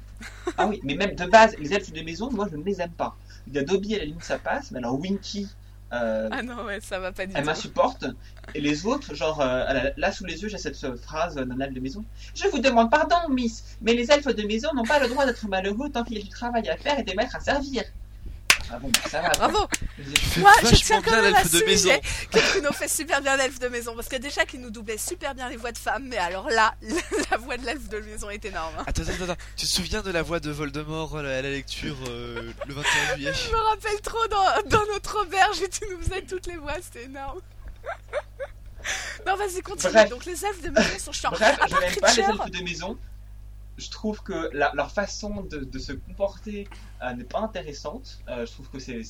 ah 0.58 0.68
oui, 0.68 0.80
mais 0.84 0.96
même 0.96 1.14
de 1.16 1.26
base, 1.26 1.56
les 1.60 1.74
elfes 1.74 1.94
de 1.94 2.02
maison, 2.02 2.32
moi 2.32 2.48
je 2.52 2.58
ne 2.58 2.64
les 2.64 2.82
aime 2.82 2.92
pas. 2.92 3.16
Il 3.48 3.54
y 3.56 3.60
a 3.60 3.64
Dobby 3.64 3.96
à 3.96 4.00
la 4.00 4.06
limite 4.06 4.24
ça 4.24 4.38
passe, 4.40 4.72
mais 4.72 4.80
alors 4.80 5.00
Winky, 5.00 5.48
euh, 5.94 6.28
Ah 6.32 6.42
non, 6.42 6.66
ouais, 6.66 6.82
ça 6.82 7.00
va 7.00 7.12
pas 7.14 7.26
du 7.26 7.32
elle 7.34 7.42
tout. 7.42 7.48
m'insupporte. 7.48 8.06
Et 8.54 8.60
les 8.62 8.86
autres, 8.86 9.16
genre 9.16 9.40
euh, 9.42 9.64
elle 9.70 9.78
a- 9.78 9.92
là 9.98 10.12
sous 10.12 10.26
les 10.26 10.42
yeux, 10.42 10.50
j'ai 10.50 10.58
cette 10.58 10.76
phrase 10.98 11.36
d'un 11.36 11.60
elfe 11.60 11.74
de 11.74 11.80
maison. 11.80 12.04
Je 12.36 12.48
vous 12.50 12.60
demande 12.60 12.92
pardon, 12.92 13.30
Miss, 13.30 13.78
mais 13.82 13.94
les 13.94 14.12
elfes 14.12 14.36
de 14.36 14.44
maison 14.44 14.70
n'ont 14.76 14.84
pas 14.84 15.00
le 15.00 15.08
droit 15.08 15.26
d'être 15.26 15.48
malheureux 15.48 15.90
tant 15.90 16.04
qu'il 16.04 16.18
y 16.18 16.22
a 16.22 16.24
du 16.24 16.30
travail 16.30 16.68
à 16.70 16.76
faire 16.78 17.00
et 17.00 17.04
des 17.04 17.16
maîtres 17.16 17.36
à 17.38 17.40
servir. 17.40 17.84
Ah 18.72 18.80
bon, 18.80 18.92
ça 19.10 19.22
va. 19.22 19.30
Bravo 19.30 19.68
Moi, 20.38 20.52
je 20.64 20.76
tiens 20.76 21.02
quand 21.02 21.12
même 21.12 21.26
à 21.26 21.30
l'elfe 21.40 21.52
de 21.52 21.66
maison. 21.66 21.90
souligner 21.90 22.02
que 22.32 22.52
Bruno 22.52 22.72
fait 22.74 22.88
super 22.88 23.22
bien 23.22 23.38
l'elfe 23.38 23.60
de 23.60 23.68
maison. 23.70 23.96
Parce 23.96 24.08
que 24.10 24.18
déjà 24.18 24.46
qu'il 24.46 24.60
nous 24.62 24.70
doublait 24.70 24.98
super 24.98 25.34
bien 25.36 25.48
les 25.50 25.56
voix 25.58 25.72
de 25.72 25.78
femmes, 25.78 26.08
mais 26.10 26.18
alors 26.18 26.50
là, 26.50 26.76
la 27.32 27.38
voix 27.38 27.58
de 27.58 27.66
l'elfe 27.66 27.88
de 27.88 28.00
maison 28.00 28.30
est 28.30 28.44
énorme. 28.44 28.74
hein. 28.80 28.84
Attends, 28.88 29.04
attends, 29.04 29.24
attends. 29.24 29.42
Tu 29.56 29.66
te 29.66 29.72
souviens 29.72 30.02
de 30.02 30.12
la 30.12 30.22
voix 30.22 30.40
de 30.40 30.52
Voldemort 30.52 31.18
à 31.18 31.24
la 31.24 31.38
à 31.38 31.42
la 31.42 31.50
lecture 31.50 31.96
euh, 32.10 32.52
le 32.68 32.74
21 32.74 32.92
juillet 33.16 33.32
Je 33.34 33.52
me 33.52 33.58
rappelle 33.58 34.02
trop 34.02 34.28
dans, 34.28 34.70
dans 34.70 34.86
notre 34.94 35.22
auberge 35.24 35.62
et 35.62 35.70
tu 35.70 35.86
nous 35.92 36.02
faisais 36.04 36.22
toutes 36.24 36.48
les 36.48 36.58
voix, 36.58 36.74
c'était 36.82 37.06
énorme. 37.06 37.40
Non, 39.26 39.36
vas-y, 39.36 39.62
continue. 39.62 39.92
Bref. 39.94 40.10
Donc 40.10 40.26
les 40.26 40.46
elfes 40.46 40.62
de 40.62 40.70
maison 40.70 40.90
sont 41.00 41.12
chiants. 41.12 41.32
Bref, 41.32 41.58
À 41.62 41.68
je 41.68 41.74
n'aime 41.76 41.96
pas 41.96 42.14
les 42.14 42.20
elfes 42.22 42.52
de 42.52 42.64
maison. 42.64 42.98
Je 43.78 43.90
trouve 43.90 44.24
que 44.24 44.50
leur 44.54 44.92
façon 44.92 45.44
de, 45.44 45.80
se 45.80 45.94
comporter 45.94 46.68
euh, 47.04 47.14
n'est 47.14 47.24
pas 47.24 47.40
intéressante. 47.40 48.20
Euh, 48.28 48.46
je 48.46 48.52
trouve 48.52 48.70
que 48.70 48.80
c'est 48.80 49.04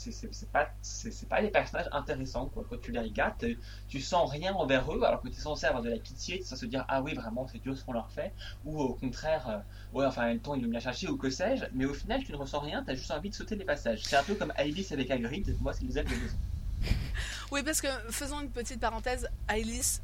pas 0.52 0.70
c'est 0.82 1.30
pas 1.30 1.42
des 1.42 1.50
personnages 1.50 1.88
intéressants 1.94 2.48
quoi. 2.48 2.66
Quand 2.70 2.82
tu 2.82 2.92
les 2.92 3.00
regardes, 3.00 3.46
tu- 3.88 4.02
sens 4.02 4.30
rien 4.30 4.54
envers 4.54 4.94
eux, 4.94 5.04
alors 5.04 5.22
que 5.22 5.28
tu 5.28 5.36
es 5.36 5.40
censé 5.40 5.66
avoir 5.66 5.82
de 5.84 5.90
la 5.90 5.98
pitié, 5.98 6.38
tu 6.40 6.54
es 6.54 6.56
se 6.56 6.66
dire 6.66 6.86
ah 6.88 7.02
oui 7.02 7.14
vraiment 7.14 7.48
c'est 7.48 7.60
dur 7.60 7.78
ce 7.78 7.84
qu'on 7.84 7.94
leur 7.94 8.10
fait, 8.12 8.34
ou 8.66 8.80
au 8.80 8.94
contraire 8.94 9.50
euh, 9.50 9.98
ouais 9.98 10.06
enfin 10.06 10.34
en 10.34 10.38
temps 10.38 10.56
ils 10.56 10.62
nous 10.62 10.70
bien 10.70 10.80
cherché 10.80 11.08
ou 11.08 11.18
que 11.18 11.30
sais-je. 11.30 11.66
Mais 11.74 11.86
au 11.86 11.94
final 11.94 12.24
tu 12.24 12.32
ne 12.32 12.38
ressens 12.38 12.60
rien, 12.60 12.84
tu 12.84 12.92
as 12.92 12.96
juste 12.96 13.12
envie 13.12 13.30
de 13.30 13.36
sauter 13.36 13.56
les 13.56 13.66
passages. 13.66 14.04
C'est 14.04 14.18
un 14.18 14.24
peu 14.24 14.36
comme 14.36 14.54
Alice 14.58 14.92
avec 14.92 15.10
Hagrid. 15.12 15.56
Moi 15.62 15.74
c'est 15.74 15.86
les 15.86 15.98
ailes 15.98 16.06
de 16.06 16.12
maison. 16.12 16.38
Oui, 17.50 17.64
parce 17.64 17.80
que 17.80 17.88
faisons 18.10 18.42
une 18.42 18.50
petite 18.52 18.82
parenthèse, 18.82 19.30
Alice, 19.48 20.02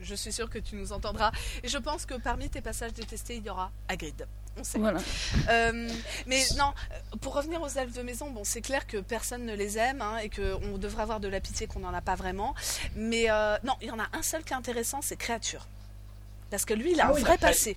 je 0.00 0.14
suis 0.14 0.32
sûre 0.32 0.48
que 0.50 0.58
tu 0.58 0.76
nous 0.76 0.92
entendras. 0.92 1.32
Et 1.62 1.68
je 1.68 1.78
pense 1.78 2.06
que 2.06 2.14
parmi 2.14 2.48
tes 2.48 2.60
passages 2.60 2.92
détestés, 2.92 3.36
il 3.36 3.44
y 3.44 3.50
aura 3.50 3.70
Hagrid. 3.88 4.26
On 4.58 4.64
sait. 4.64 4.78
Voilà. 4.78 5.00
Euh, 5.48 5.88
mais 6.26 6.42
non, 6.58 6.72
euh, 6.92 7.16
pour 7.20 7.34
revenir 7.34 7.62
aux 7.62 7.68
elfes 7.68 7.94
de 7.94 8.02
maison, 8.02 8.30
bon, 8.30 8.42
c'est 8.44 8.60
clair 8.60 8.86
que 8.86 8.96
personne 8.98 9.44
ne 9.46 9.54
les 9.54 9.78
aime 9.78 10.02
hein, 10.02 10.18
et 10.18 10.28
qu'on 10.28 10.76
devrait 10.78 11.02
avoir 11.02 11.20
de 11.20 11.28
la 11.28 11.40
pitié 11.40 11.66
qu'on 11.68 11.80
n'en 11.80 11.94
a 11.94 12.00
pas 12.00 12.16
vraiment. 12.16 12.54
Mais 12.96 13.30
euh, 13.30 13.56
non, 13.64 13.74
il 13.80 13.88
y 13.88 13.90
en 13.92 14.00
a 14.00 14.08
un 14.12 14.22
seul 14.22 14.42
qui 14.42 14.52
est 14.52 14.56
intéressant, 14.56 15.00
c'est 15.02 15.16
Créature. 15.16 15.66
Parce 16.50 16.64
que 16.64 16.74
lui, 16.74 16.92
il 16.92 17.00
a 17.00 17.06
Ah 17.06 17.10
un 17.10 17.14
oui, 17.14 17.20
vrai 17.20 17.38
passé. 17.38 17.76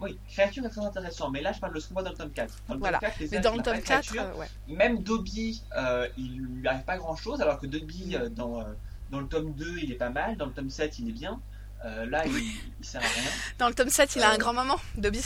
Oui, 0.00 0.16
créature 0.30 0.64
est 0.64 0.68
très 0.68 0.84
intéressant, 0.84 1.28
mais 1.28 1.40
là 1.42 1.50
je 1.52 1.58
parle 1.58 1.74
de 1.74 1.80
ce 1.80 1.88
qu'on 1.88 1.94
voit 1.94 2.04
dans 2.04 2.12
le 2.12 2.16
tome 2.16 2.30
4. 2.30 2.54
Dans 2.68 2.74
le 2.74 2.80
Voilà. 2.80 2.98
tome 3.00 3.08
4, 3.10 3.18
les 3.18 3.28
Mais 3.32 3.40
dans 3.40 3.56
le 3.56 3.62
tome 3.64 3.76
de 3.76 3.80
4, 3.80 3.84
créature. 4.06 4.22
euh, 4.22 4.34
ouais. 4.34 4.46
Même 4.68 5.02
Dobby, 5.02 5.62
euh, 5.76 6.06
il 6.16 6.36
lui 6.40 6.68
arrive 6.68 6.84
pas 6.84 6.96
grand 6.98 7.16
chose, 7.16 7.40
alors 7.42 7.58
que 7.58 7.66
Dobby, 7.66 8.14
euh, 8.14 8.28
dans, 8.28 8.60
euh, 8.60 8.64
dans 9.10 9.18
le 9.18 9.26
tome 9.26 9.52
2, 9.54 9.78
il 9.82 9.90
est 9.90 9.96
pas 9.96 10.10
mal, 10.10 10.36
dans 10.36 10.46
le 10.46 10.52
tome 10.52 10.70
7, 10.70 11.00
il 11.00 11.08
est 11.08 11.12
bien. 11.12 11.40
Euh, 11.84 12.06
là, 12.06 12.24
il, 12.26 12.32
il 12.80 12.84
sert 12.86 13.00
à 13.00 13.04
rien. 13.06 13.30
Dans 13.58 13.68
le 13.68 13.74
tome 13.74 13.88
7, 13.90 14.16
il 14.16 14.22
a 14.22 14.30
un 14.30 14.34
Euh. 14.34 14.36
grand 14.38 14.52
moment, 14.52 14.80
Dobby. 14.96 15.24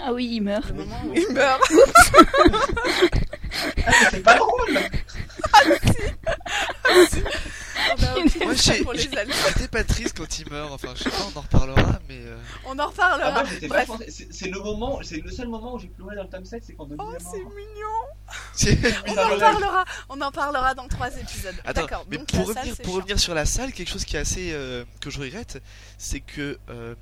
Ah 0.00 0.12
oui, 0.12 0.28
il 0.34 0.40
meurt. 0.42 0.70
Où 0.70 1.12
il 1.14 1.32
meurt. 1.32 1.60
Ah, 3.52 3.90
mais 4.00 4.06
c'est 4.12 4.20
pas 4.22 4.36
drôle 4.36 4.78
On 4.78 4.78
a 4.78 5.64
aucune 7.04 7.22
Moi, 8.44 8.54
j'ai- 8.54 9.84
triste 9.84 10.16
quand 10.16 10.38
il 10.38 10.50
meurt. 10.50 10.72
Enfin, 10.72 10.88
je 10.94 11.04
sais 11.04 11.10
pas, 11.10 11.26
on 11.34 11.38
en 11.38 11.42
reparlera, 11.42 11.98
mais. 12.08 12.18
euh, 12.20 12.36
On 12.66 12.78
en 12.78 12.86
reparlera. 12.88 13.44
Ah, 13.44 13.86
C'est 14.30 14.48
le 14.48 14.58
moment, 14.60 15.00
c'est 15.02 15.20
le 15.22 15.30
seul 15.30 15.48
moment 15.48 15.74
où 15.74 15.78
j'ai 15.78 15.88
pleuré 15.88 16.16
dans 16.16 16.22
le 16.22 16.28
tome 16.28 16.44
7, 16.44 16.62
c'est 16.66 16.74
quand 16.74 16.86
Dobby 16.86 17.02
Oh, 17.06 17.12
c'est 17.18 17.38
mignon. 17.38 19.00
On 19.08 19.12
en 19.12 19.38
parlera, 19.38 19.84
on 20.08 20.20
en 20.20 20.30
parlera 20.32 20.74
dans 20.74 20.88
trois 20.88 21.10
épisodes. 21.16 21.54
D'accord. 21.74 22.06
mais 22.10 22.18
donc 22.18 22.28
pour 22.28 22.46
salle, 22.46 22.56
revenir, 22.58 22.76
pour 22.82 22.94
sur 23.18 23.34
la 23.34 23.46
salle, 23.46 23.72
quelque 23.72 23.88
chose 23.90 24.04
qui 24.04 24.16
est 24.16 24.20
assez 24.20 24.50
euh, 24.52 24.84
que 25.00 25.10
je 25.10 25.20
regrette, 25.20 25.62
c'est 25.98 26.20
que 26.20 26.58
euh, 26.68 26.94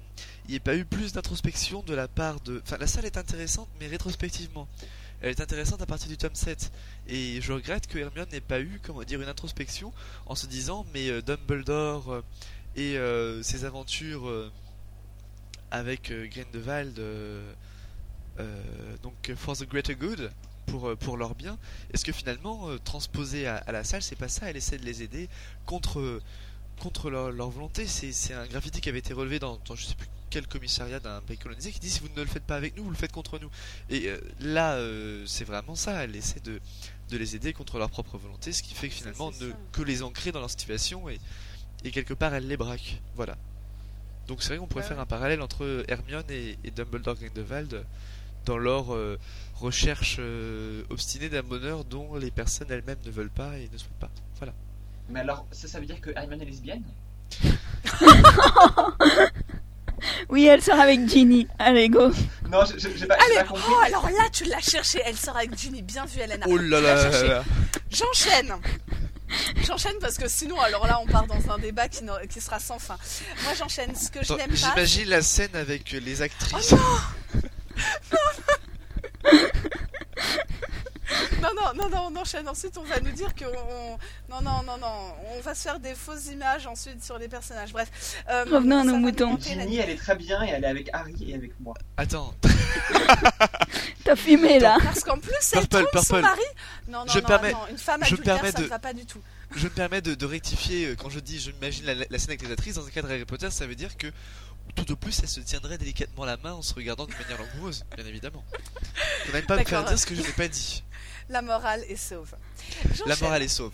il 0.47 0.51
n'y 0.53 0.57
ait 0.57 0.61
pas 0.61 0.75
eu 0.77 0.85
plus 0.85 1.13
d'introspection 1.13 1.83
de 1.83 1.95
la 1.95 2.09
part 2.09 2.41
de. 2.41 2.63
Enfin, 2.65 2.77
la 2.81 2.87
salle 2.87 3.05
est 3.05 3.17
intéressante, 3.19 3.69
mais 3.81 3.87
rétrospectivement, 3.87 4.67
elle 5.21 5.31
est 5.31 5.41
intéressante 5.41 5.83
à 5.83 5.87
partir 5.87 6.09
du 6.09 6.17
tome 6.17 6.35
7. 6.35 6.71
Et 7.09 7.41
je 7.41 7.53
regrette 7.53 7.87
que 7.87 7.99
Hermione 7.99 8.29
n'ait 8.31 8.41
pas 8.41 8.61
eu, 8.61 8.81
comment 8.83 9.03
dire, 9.03 9.21
une 9.21 9.29
introspection 9.29 9.93
en 10.27 10.35
se 10.35 10.47
disant, 10.47 10.87
mais 10.95 11.09
euh, 11.09 11.23
Dumbledore 11.23 12.13
euh, 12.13 12.25
et 12.77 12.97
euh, 12.97 13.43
ses 13.43 13.65
aventures 13.65 14.31
avec 15.71 16.11
euh, 16.11 16.29
Grindelwald, 16.29 17.01
donc 19.03 19.33
for 19.37 19.57
the 19.57 19.69
greater 19.69 19.95
good. 19.95 20.31
Pour, 20.67 20.95
pour 20.99 21.17
leur 21.17 21.35
bien, 21.35 21.57
est-ce 21.95 22.05
que 22.05 22.13
finalement, 22.13 22.69
transposé 22.85 23.47
à, 23.47 23.73
la 23.73 23.85
salle, 23.85 24.03
c'est 24.03 24.17
pas 24.17 24.29
ça 24.29 24.51
Elle 24.51 24.59
essaie 24.59 24.77
de 24.77 24.85
les 24.85 25.03
aider 25.03 25.31
contre, 25.65 26.21
contre 26.79 27.09
leur, 27.09 27.49
volonté? 27.49 27.87
C'est 27.87 28.13
c'est 28.13 28.35
un 28.35 28.47
graffiti 28.47 28.83
qui 28.83 28.91
avait 28.91 28.99
été 28.99 29.15
relevé 29.15 29.39
dans, 29.39 29.59
dans 29.67 29.75
je 29.75 29.87
sais 29.87 29.95
plus 29.95 30.09
quel 30.31 30.47
commissariat 30.47 31.01
d'un 31.01 31.21
pays 31.21 31.39
colonisé 31.39 31.73
qui 31.73 31.81
dit 31.81 31.91
si 31.91 32.01
vous 32.01 32.09
ne 32.15 32.21
le 32.21 32.27
faites 32.29 32.45
pas 32.45 32.57
avec 32.57 32.77
nous, 32.77 32.85
vous 32.85 32.91
le 32.91 32.97
faites 32.97 33.13
contre 33.13 33.39
nous. 33.39 33.51
Et 33.91 34.09
euh, 34.09 34.19
là, 34.41 34.75
euh, 34.75 35.25
c'est 35.27 35.45
vraiment 35.45 35.75
ça. 35.75 36.05
Elle 36.05 36.17
essaie 36.17 36.41
de, 36.41 36.61
de 37.11 37.17
les 37.17 37.37
aider 37.37 37.53
contre 37.53 37.79
leur 37.79 37.91
propre 37.91 38.19
volonté, 38.19 38.53
ce 38.53 38.63
qui 38.63 38.75
fait 38.75 38.89
que 38.89 38.95
finalement, 38.95 39.31
ne 39.41 39.51
ça. 39.51 39.57
que 39.73 39.83
les 39.83 40.03
ancrer 40.03 40.33
dans 40.33 40.41
leur 40.41 40.51
situation 40.51 41.09
et, 41.09 41.19
et 41.85 41.91
quelque 41.91 42.15
part, 42.15 42.35
elle 42.35 42.47
les 42.47 42.57
braque. 42.57 43.01
Voilà. 43.17 43.37
Donc 44.27 44.43
c'est 44.43 44.49
vrai 44.51 44.59
qu'on 44.59 44.67
pourrait 44.67 44.83
Ouais, 44.83 44.89
faire 44.89 45.01
un 45.01 45.07
parallèle 45.07 45.41
entre 45.41 45.85
Hermione 45.89 46.25
et, 46.31 46.59
et 46.63 46.71
Dumbledore 46.71 47.15
Grindelwald 47.15 47.85
dans 48.45 48.59
leur 48.59 48.95
euh, 48.95 49.19
recherche 49.57 50.17
euh, 50.21 50.83
obstinée 50.91 51.29
d'un 51.29 51.43
bonheur 51.43 51.85
dont 51.85 52.15
les 52.17 52.31
personnes 52.31 52.71
elles-mêmes 52.71 52.99
ne 53.05 53.11
veulent 53.11 53.31
pas 53.31 53.59
et 53.59 53.69
ne 53.73 53.79
souhaitent 53.79 53.99
pas. 53.99 54.11
Voilà. 54.37 54.53
Mais 55.11 55.21
alors, 55.21 55.47
ça, 55.53 55.69
ça 55.69 55.81
veut 55.81 55.87
dire 55.87 56.01
que 56.01 56.11
Hermione 56.11 56.43
est 56.43 56.47
lesbienne? 56.47 56.83
Oui, 60.29 60.47
elle 60.47 60.63
sort 60.63 60.79
avec 60.79 61.09
Ginny. 61.09 61.47
Allez, 61.59 61.89
go. 61.89 62.11
Non, 62.51 62.61
j'ai 62.77 63.07
pas, 63.07 63.15
Allez, 63.15 63.35
pas 63.37 63.45
compris. 63.45 63.65
oh, 63.69 63.81
alors 63.85 64.09
là, 64.11 64.29
tu 64.33 64.45
l'as 64.45 64.61
cherché. 64.61 65.01
Elle 65.05 65.17
sort 65.17 65.37
avec 65.37 65.57
Ginny. 65.59 65.83
Bien 65.83 66.05
vu, 66.07 66.21
Elena. 66.21 66.47
Oh 66.49 66.57
là 66.57 66.81
là. 66.81 67.43
J'enchaîne. 67.91 68.55
J'enchaîne 69.67 69.97
parce 70.01 70.17
que 70.17 70.29
sinon, 70.29 70.59
alors 70.61 70.87
là, 70.87 70.99
on 71.03 71.07
part 71.07 71.27
dans 71.27 71.51
un 71.53 71.59
débat 71.59 71.89
qui, 71.89 72.05
qui 72.31 72.41
sera 72.41 72.59
sans 72.59 72.79
fin. 72.79 72.97
Moi, 73.45 73.53
j'enchaîne. 73.59 73.95
Ce 73.95 74.11
que 74.11 74.25
je 74.25 74.33
n'aime 74.35 74.51
pas. 74.51 74.57
J'imagine 74.57 75.09
la 75.09 75.23
scène 75.23 75.55
avec 75.55 75.95
Oh 75.95 76.01
les 76.05 76.23
actrices. 76.23 76.73
Non, 76.73 76.79
non, 76.79 78.19
non, 79.33 79.39
non, 81.43 81.49
on 82.11 82.17
enchaîne. 82.17 82.49
Ensuite, 82.49 82.77
on 82.79 82.83
va 82.83 83.01
nous 83.01 83.13
dire 83.13 83.35
que. 83.35 83.45
on- 83.45 83.99
Non, 84.29 84.41
non, 84.43 84.63
non, 84.65 84.77
non. 84.79 85.15
On 85.37 85.41
va 85.41 85.55
se 85.55 85.63
faire 85.63 85.81
des 85.81 85.95
fausses 85.95 86.27
images 86.27 86.67
ensuite 86.67 87.03
sur 87.05 87.19
les 87.19 87.29
personnages. 87.29 87.73
Bref. 87.73 87.89
Euh, 88.29 88.45
Revenons 88.45 88.81
à 88.81 88.85
nos 88.85 88.97
moutons. 88.97 89.39
Ginny, 89.41 89.79
elle 89.79 89.91
est 89.91 89.97
très 89.97 90.17
bien 90.17 90.43
et 90.45 90.49
elle 90.51 90.65
est 90.65 90.69
avec 90.69 90.91
Harry 90.93 91.15
et 91.29 91.35
avec 91.35 91.59
moi. 91.61 91.75
Attends, 91.97 92.35
T'as 94.05 94.17
fumé 94.17 94.59
là. 94.59 94.79
Parce 94.83 95.01
qu'en 95.05 95.19
plus, 95.19 95.35
elle 95.53 95.67
Purple, 95.67 95.87
trompe 95.93 96.05
son 96.05 96.15
Purple. 96.15 96.21
mari. 96.23 96.41
Non, 96.89 97.01
non, 97.01 97.13
Je 97.13 97.19
non, 97.19 97.27
permets- 97.27 97.53
non, 97.53 97.67
une 97.71 97.79
femme 97.79 98.01
je 98.03 98.07
adultère, 98.15 98.35
permets 98.37 98.53
ça 98.53 98.59
de- 98.59 98.63
ne 98.65 98.69
va 98.69 98.79
pas 98.79 98.93
du 98.93 99.05
tout. 99.07 99.21
je 99.55 99.65
me 99.65 99.71
permets 99.71 100.01
de, 100.01 100.15
de 100.15 100.27
rectifier 100.27 100.87
euh, 100.89 100.95
quand 100.97 101.11
je 101.11 101.21
dis 101.21 101.39
je 101.41 101.51
m'imagine 101.51 101.85
la, 101.87 101.95
la 101.95 102.19
scène 102.19 102.31
avec 102.31 102.43
les 102.43 102.53
actrices 102.53 102.75
dans 102.77 102.87
un 102.87 102.91
cadre 102.91 103.11
Harry 103.11 103.25
Potter, 103.25 103.51
ça 103.51 103.67
veut 103.67 103.75
dire 103.75 103.97
que 103.97 104.07
tout 104.75 104.91
au 104.93 104.97
plus 104.97 105.19
elle 105.23 105.29
se 105.29 105.41
tiendrait 105.41 105.79
délicatement 105.79 106.25
la 106.25 106.37
main 106.39 106.53
en 106.53 106.63
se 106.63 106.75
regardant 106.75 107.07
de 107.07 107.13
manière 107.13 107.39
langoureuse, 107.39 107.85
bien 107.97 108.07
évidemment. 108.07 108.45
On 109.29 109.33
n'aime 109.33 109.47
pas 109.47 109.57
me 109.57 109.65
faire 109.65 109.85
dire 109.85 109.99
ce 109.99 110.07
que 110.07 110.15
je 110.15 110.23
n'ai 110.23 110.33
pas 110.33 110.49
dit. 110.49 110.83
La 111.29 111.43
morale 111.43 111.85
est 111.89 111.97
sauve. 111.97 112.35
La 113.07 113.17
morale 113.17 113.43
est 113.43 113.49
sauve. 113.49 113.73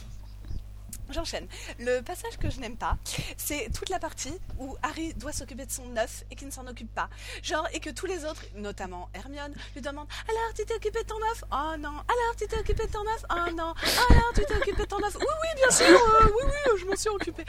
J'enchaîne. 1.11 1.47
Le 1.79 2.01
passage 2.01 2.39
que 2.39 2.51
je 2.51 2.59
n'aime 2.61 2.77
pas, 2.79 2.97
c'est 3.37 3.71
toute 3.73 3.91
la 3.91 3.99
partie 3.99 4.33
où 4.59 4.75
Harry 4.83 5.13
doit 5.15 5.33
s'occuper 5.33 5.67
de 5.67 5.71
son 5.71 5.95
œuf 5.97 6.25
et 6.31 6.35
qu'il 6.35 6.47
ne 6.49 6.53
s'en 6.53 6.67
occupe 6.67 6.93
pas. 6.95 7.11
Genre, 7.43 7.69
et 7.75 7.81
que 7.81 7.91
tous 7.91 8.07
les 8.07 8.25
autres, 8.25 8.43
notamment 8.57 9.11
Hermione, 9.13 9.55
lui 9.75 9.83
demandent 9.83 10.09
Alors, 10.29 10.55
tu 10.57 10.65
t'es 10.65 10.75
occupé 10.75 11.03
de 11.03 11.09
ton 11.09 11.17
œuf? 11.31 11.45
Oh 11.53 11.77
non. 11.79 11.91
Alors, 11.91 12.35
tu 12.39 12.47
t'es 12.47 12.59
occupé 12.59 12.87
de 12.87 12.93
ton 12.93 13.03
œuf? 13.07 13.25
Oh 13.31 13.51
non. 13.55 13.75
Alors, 14.11 14.33
tu 14.35 14.45
t'es 14.47 14.57
occupé 14.57 14.83
de 14.83 14.89
ton 14.89 15.05
œuf? 15.05 15.15
Oui, 15.17 15.27
oui, 15.43 15.49
bien 15.57 15.71
sûr. 15.71 15.87
euh, 15.87 16.27
oui, 16.27 16.51
oui, 16.73 16.81
je 16.81 16.87
m'en 16.87 16.97
suis 16.97 17.11
occupé. 17.11 17.45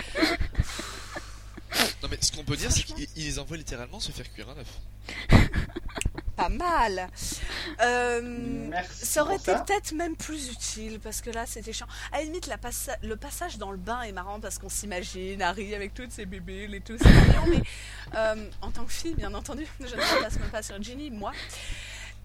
Non 2.03 2.09
mais 2.09 2.17
ce 2.21 2.31
qu'on 2.31 2.43
peut 2.43 2.55
dire 2.55 2.71
c'est 2.71 2.83
qu'ils 2.83 3.07
les 3.15 3.39
envoient 3.39 3.57
littéralement 3.57 3.99
se 3.99 4.11
faire 4.11 4.31
cuire 4.31 4.47
un 4.49 4.57
œuf. 4.57 4.79
Pas 6.35 6.49
mal. 6.49 7.07
Euh, 7.81 8.21
Merci. 8.69 9.05
Ça 9.05 9.21
aurait 9.23 9.37
été 9.37 9.53
peut-être 9.53 9.93
même 9.93 10.15
plus 10.17 10.51
utile 10.51 10.99
parce 10.99 11.21
que 11.21 11.29
là 11.29 11.45
c'était 11.45 11.71
chiant. 11.71 11.87
À 12.11 12.17
la 12.17 12.23
limite, 12.23 12.47
la 12.47 12.57
passa- 12.57 12.97
le 13.03 13.15
passage 13.15 13.57
dans 13.57 13.71
le 13.71 13.77
bain 13.77 14.01
est 14.01 14.11
marrant 14.11 14.39
parce 14.39 14.57
qu'on 14.59 14.67
s'imagine 14.69 15.41
Harry 15.41 15.73
avec 15.73 15.93
toutes 15.93 16.11
ses 16.11 16.25
bébés 16.25 16.67
et 16.71 16.81
tout, 16.81 16.97
c'est 17.01 17.09
mignon. 17.09 17.45
Mais 17.49 17.61
euh, 18.15 18.49
en 18.61 18.71
tant 18.71 18.83
que 18.83 18.91
fille, 18.91 19.13
bien 19.15 19.33
entendu, 19.33 19.65
je 19.79 19.85
ne 19.95 20.21
passe 20.23 20.37
même 20.39 20.49
pas 20.49 20.61
sur 20.61 20.81
Ginny, 20.81 21.09
moi. 21.09 21.31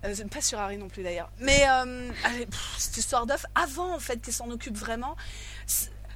Euh, 0.05 0.15
pas 0.33 0.41
sur 0.41 0.59
Harry 0.59 0.77
non 0.79 0.89
plus 0.89 1.03
d'ailleurs. 1.03 1.31
Mais 1.39 1.65
euh, 1.69 2.11
allez, 2.25 2.47
pff, 2.47 2.75
cette 2.79 2.97
histoire 2.97 3.27
d'œuf, 3.27 3.45
avant 3.55 3.95
en 3.95 3.99
fait 4.01 4.21
qu'il 4.21 4.33
s'en 4.33 4.51
occupe 4.51 4.77
vraiment, 4.77 5.15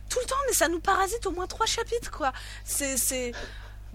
tout 0.09 0.19
le 0.21 0.27
temps, 0.27 0.37
mais 0.49 0.55
ça 0.55 0.69
nous 0.69 0.81
parasite 0.81 1.27
au 1.27 1.31
moins 1.33 1.47
trois 1.47 1.67
chapitres 1.67 2.11
quoi. 2.11 2.33
C'est. 2.65 3.33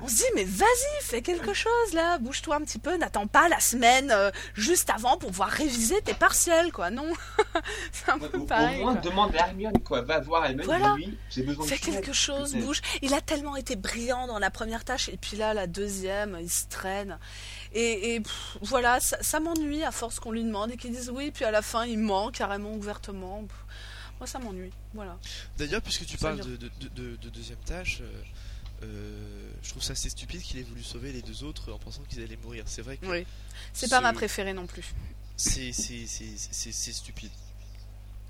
On 0.01 0.07
se 0.07 0.15
dit, 0.15 0.23
mais 0.35 0.43
vas-y, 0.45 1.03
fais 1.03 1.21
quelque 1.21 1.53
chose 1.53 1.93
là, 1.93 2.17
bouge-toi 2.19 2.55
un 2.55 2.61
petit 2.61 2.79
peu, 2.79 2.95
n'attends 2.97 3.27
pas 3.27 3.49
la 3.49 3.59
semaine 3.59 4.11
euh, 4.11 4.31
juste 4.53 4.89
avant 4.89 5.17
pour 5.17 5.29
pouvoir 5.31 5.49
réviser 5.49 6.01
tes 6.01 6.13
partiels, 6.13 6.71
quoi. 6.71 6.89
Non, 6.89 7.11
c'est 7.91 8.09
un 8.09 8.17
Ouais, 8.19 8.29
peu 8.29 8.37
au, 8.37 8.41
au 8.41 8.45
pareil. 8.45 8.81
moins, 8.81 8.93
quoi. 8.93 9.01
demande 9.01 9.35
à 9.35 9.39
Hermione, 9.47 9.79
quoi. 9.83 10.01
Va 10.01 10.19
voir 10.19 10.45
Hermione, 10.45 10.65
Voilà. 10.65 10.95
dis-lui, 10.97 11.17
j'ai 11.29 11.43
besoin 11.43 11.65
de 11.65 11.69
Fais 11.69 11.77
chouette. 11.77 11.95
quelque 11.95 12.13
chose, 12.13 12.51
Peut-être. 12.53 12.65
bouge. 12.65 12.81
Il 13.01 13.13
a 13.13 13.21
tellement 13.21 13.55
été 13.55 13.75
brillant 13.75 14.27
dans 14.27 14.39
la 14.39 14.49
première 14.49 14.85
tâche, 14.85 15.09
et 15.09 15.17
puis 15.17 15.35
là, 15.37 15.53
la 15.53 15.67
deuxième, 15.67 16.37
il 16.41 16.49
se 16.49 16.65
traîne. 16.69 17.17
Et, 17.73 18.15
et, 18.15 18.19
pff, 18.21 18.57
voilà, 18.61 18.99
ça, 18.99 19.17
ça 19.21 19.39
m'ennuie 19.39 19.83
à 19.83 19.91
force 19.91 20.19
qu'on 20.19 20.31
lui 20.31 20.43
demande 20.43 20.71
et 20.71 20.77
qu'il 20.77 20.91
dise 20.91 21.11
oui, 21.13 21.31
puis 21.31 21.45
à 21.45 21.51
la 21.51 21.61
fin, 21.61 21.85
il 21.85 21.99
ment 21.99 22.31
carrément 22.31 22.73
ouvertement. 22.73 23.43
Pff, 23.43 23.57
Moi, 24.19 24.27
ça 24.27 24.39
m'ennuie. 24.39 24.71
Voilà. 24.93 25.17
D'ailleurs 25.57 25.81
puisque 25.81 26.05
tu 26.05 26.17
Ça 26.17 26.27
parles 26.29 26.39
de, 26.39 26.55
de, 26.57 26.69
de- 26.79 26.87
de- 26.95 27.15
de 27.17 27.29
deuxième 27.29 27.59
tâche, 27.59 27.99
euh, 28.01 28.21
euh, 28.83 29.51
je 29.63 29.69
trouve 29.71 29.83
ça 29.83 29.93
assez 29.93 30.09
stupide 30.09 30.41
qu'il 30.41 30.59
ait 30.59 30.63
voulu 30.63 30.83
sauver 30.83 31.11
les 31.11 31.21
deux 31.21 31.43
autres 31.43 31.71
en 31.73 31.77
pensant 31.77 32.01
qu'ils 32.09 32.23
allaient 32.23 32.37
mourir. 32.43 32.63
C'est 32.67 32.81
vrai 32.81 32.97
que 32.97 33.05
Oui. 33.05 33.25
C'est 33.73 33.89
pas 33.89 34.01
ma 34.01 34.13
préférée 34.13 34.53
non 34.53 34.65
plus. 34.67 34.93
c'est 35.37 35.71
c'est- 35.71 36.05
c'est- 36.07 36.35
c'est- 36.37 36.71
c'est 36.71 36.91
stupide. 36.93 37.31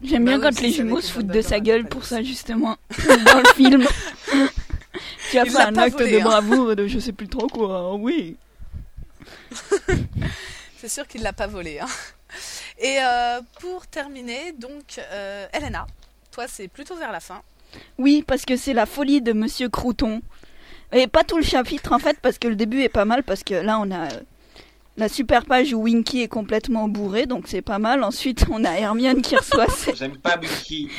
J'aime 0.03 0.23
Bah 0.25 0.31
bien 0.37 0.39
oui, 0.49 0.55
quand 0.55 0.61
les 0.61 0.71
jumeaux 0.71 1.01
se 1.01 1.11
foutent 1.11 1.27
de 1.27 1.41
sa 1.41 1.59
gueule 1.59 1.87
pour 1.87 2.05
ça 2.05 2.23
justement 2.23 2.77
dans 3.25 3.39
le 3.39 3.53
film. 3.55 3.85
tu 5.31 5.37
as 5.37 5.45
fait 5.45 5.57
un 5.59 5.75
acte 5.77 5.97
volé, 5.99 6.11
de 6.13 6.19
hein. 6.19 6.23
bravoure 6.23 6.71
et 6.71 6.75
de 6.75 6.87
je 6.87 6.99
sais 6.99 7.11
plus 7.11 7.27
trop 7.27 7.47
quoi. 7.47 7.93
Oui. 7.95 8.37
C'est 10.77 10.89
sûr 10.89 11.07
qu'il 11.07 11.21
l'a 11.23 11.33
pas 11.33 11.47
volé. 11.47 11.79
Hein. 11.79 11.87
Et 12.77 12.97
euh, 13.01 13.41
pour 13.59 13.85
terminer, 13.87 14.53
donc, 14.53 14.97
euh, 14.99 15.47
Elena, 15.51 15.85
toi, 16.31 16.47
c'est 16.47 16.67
plutôt 16.69 16.95
vers 16.95 17.11
la 17.11 17.19
fin. 17.19 17.41
Oui, 17.97 18.23
parce 18.25 18.45
que 18.45 18.55
c'est 18.55 18.73
la 18.73 18.85
folie 18.85 19.21
de 19.21 19.33
Monsieur 19.33 19.69
Crouton. 19.69 20.21
Et 20.91 21.07
pas 21.07 21.23
tout 21.23 21.37
le 21.37 21.43
chapitre 21.43 21.91
en 21.93 21.99
fait, 21.99 22.17
parce 22.21 22.37
que 22.39 22.47
le 22.47 22.55
début 22.55 22.81
est 22.81 22.89
pas 22.89 23.05
mal, 23.05 23.23
parce 23.23 23.43
que 23.43 23.53
là 23.53 23.79
on 23.79 23.91
a 23.91 24.07
la 24.97 25.07
super 25.07 25.45
page 25.45 25.73
où 25.73 25.83
Winky 25.83 26.23
est 26.23 26.27
complètement 26.27 26.87
bourré, 26.87 27.25
donc 27.25 27.45
c'est 27.47 27.61
pas 27.61 27.77
mal. 27.79 28.03
Ensuite 28.03 28.45
on 28.51 28.63
a 28.65 28.71
Hermione 28.71 29.21
qui 29.21 29.35
reçoit 29.35 29.67
ses... 29.69 29.93
J'aime 29.95 30.17
pas 30.17 30.37
Winky. 30.41 30.89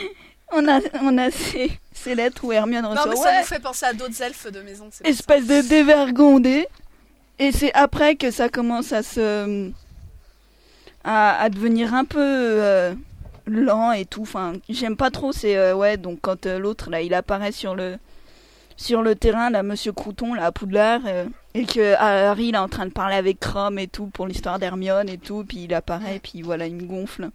On 0.53 0.67
a, 0.69 0.81
on 1.03 1.17
a 1.19 1.31
ces, 1.31 1.71
ces 1.93 2.15
lettres 2.15 2.45
où 2.45 2.53
Hermione 2.53 2.87
reçoit... 2.87 3.05
Non, 3.05 3.11
mais 3.11 3.17
ça 3.17 3.23
Ouais, 3.31 3.39
nous 3.41 3.47
fait 3.47 3.59
penser 3.61 3.87
à 3.87 3.93
d'autres 3.93 4.21
elfes 4.23 4.51
de 4.51 4.61
maison. 4.63 4.89
espèce 5.05 5.47
de 5.47 5.61
dévergondé. 5.69 6.67
Et 7.39 7.53
c'est 7.53 7.73
après 7.75 8.17
que 8.17 8.31
ça 8.31 8.49
commence 8.49 8.93
à 8.93 9.03
se... 9.03 9.71
à, 11.05 11.41
à 11.43 11.49
devenir 11.49 11.95
un 11.95 12.05
peu 12.05 12.19
euh, 12.21 12.95
lent 13.51 13.93
et 13.93 14.05
tout. 14.05 14.23
Enfin, 14.23 14.55
j'aime 14.69 14.97
pas 14.97 15.11
trop, 15.11 15.33
c'est... 15.33 15.57
euh, 15.57 15.75
ouais, 15.75 15.97
donc 15.97 16.21
quand 16.21 16.47
euh, 16.47 16.59
l'autre, 16.59 16.91
là, 16.91 17.01
il 17.01 17.15
apparaît 17.15 17.53
sur 17.53 17.75
le... 17.75 17.97
sur 18.77 19.03
le 19.03 19.15
terrain, 19.15 19.51
là, 19.51 19.63
Monsieur 19.63 19.93
Crouton, 19.93 20.35
là, 20.35 20.47
à 20.47 20.53
Poudlard, 20.53 21.01
euh, 21.07 21.27
et 21.55 21.65
que 21.65 21.95
Harry, 21.95 22.47
il 22.47 22.55
est 22.55 22.59
en 22.59 22.69
train 22.69 22.87
de 22.87 22.93
parler 22.93 23.17
avec 23.17 23.41
Crom 23.41 23.79
et 23.79 23.89
tout, 23.89 24.07
pour 24.07 24.27
l'histoire 24.27 24.59
d'Hermione 24.59 25.09
et 25.09 25.19
tout, 25.19 25.45
puis 25.47 25.65
il 25.65 25.75
apparaît, 25.75 26.21
puis 26.23 26.43
voilà, 26.43 26.67
il 26.67 26.77
me 26.77 26.85
gonfle. 26.85 27.31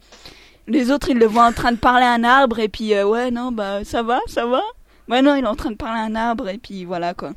Les 0.68 0.90
autres, 0.90 1.10
ils 1.10 1.18
le 1.18 1.26
voient 1.26 1.46
en 1.46 1.52
train 1.52 1.72
de 1.72 1.76
parler 1.76 2.04
à 2.04 2.12
un 2.12 2.24
arbre, 2.24 2.58
et 2.58 2.68
puis, 2.68 3.00
ouais, 3.00 3.30
non, 3.30 3.52
bah, 3.52 3.84
ça 3.84 4.02
va, 4.02 4.20
ça 4.26 4.46
va 4.46 4.62
Ouais, 5.08 5.22
non, 5.22 5.36
il 5.36 5.44
est 5.44 5.48
en 5.48 5.54
train 5.54 5.70
de 5.70 5.76
parler 5.76 6.00
à 6.00 6.04
un 6.04 6.14
arbre, 6.16 6.48
et 6.48 6.58
puis 6.58 6.84
voilà, 6.84 7.14
quoi. 7.14 7.32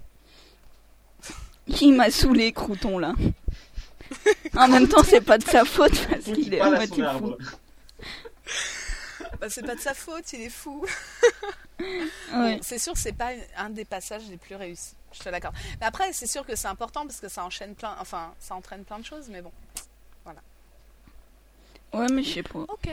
Il 1.82 1.94
m'a 1.94 2.10
saoulé, 2.10 2.52
Crouton, 2.52 2.98
là. 2.98 3.14
En 4.58 4.68
même 4.68 4.88
temps, 4.88 5.04
c'est 5.04 5.22
pas 5.22 5.38
de 5.38 5.44
sa 5.44 5.66
faute, 5.66 6.08
parce 6.10 6.24
qu'il 6.24 6.52
est 6.54 6.60
son 6.60 6.72
moitié 6.72 7.04
fou. 7.20 7.36
Bah, 9.42 9.50
c'est 9.50 9.64
pas 9.66 9.76
de 9.76 9.82
sa 9.82 9.94
faute, 9.94 10.32
il 10.34 10.42
est 10.42 10.50
fou. 10.50 10.86
Ouais. 12.34 12.60
C'est 12.62 12.78
sûr, 12.78 12.92
c'est 12.98 13.14
pas 13.14 13.30
un 13.56 13.70
des 13.70 13.86
passages 13.86 14.24
les 14.30 14.36
plus 14.36 14.56
réussis. 14.56 14.96
Je 15.14 15.20
te 15.20 15.30
l'accorde. 15.30 15.56
Mais 15.80 15.86
après, 15.86 16.12
c'est 16.12 16.28
sûr 16.28 16.46
que 16.46 16.54
c'est 16.58 16.68
important 16.68 17.06
parce 17.08 17.22
que 17.22 17.30
ça 17.30 17.46
enchaîne 17.46 17.74
plein, 17.74 17.96
enfin, 18.02 18.34
ça 18.38 18.54
entraîne 18.56 18.84
plein 18.84 19.00
de 19.00 19.06
choses. 19.06 19.30
Mais 19.30 19.42
bon, 19.42 19.52
Ouais, 21.94 22.08
mais 22.12 22.22
je 22.22 22.34
sais 22.34 22.44
pas. 22.44 22.60
ok. 22.60 22.90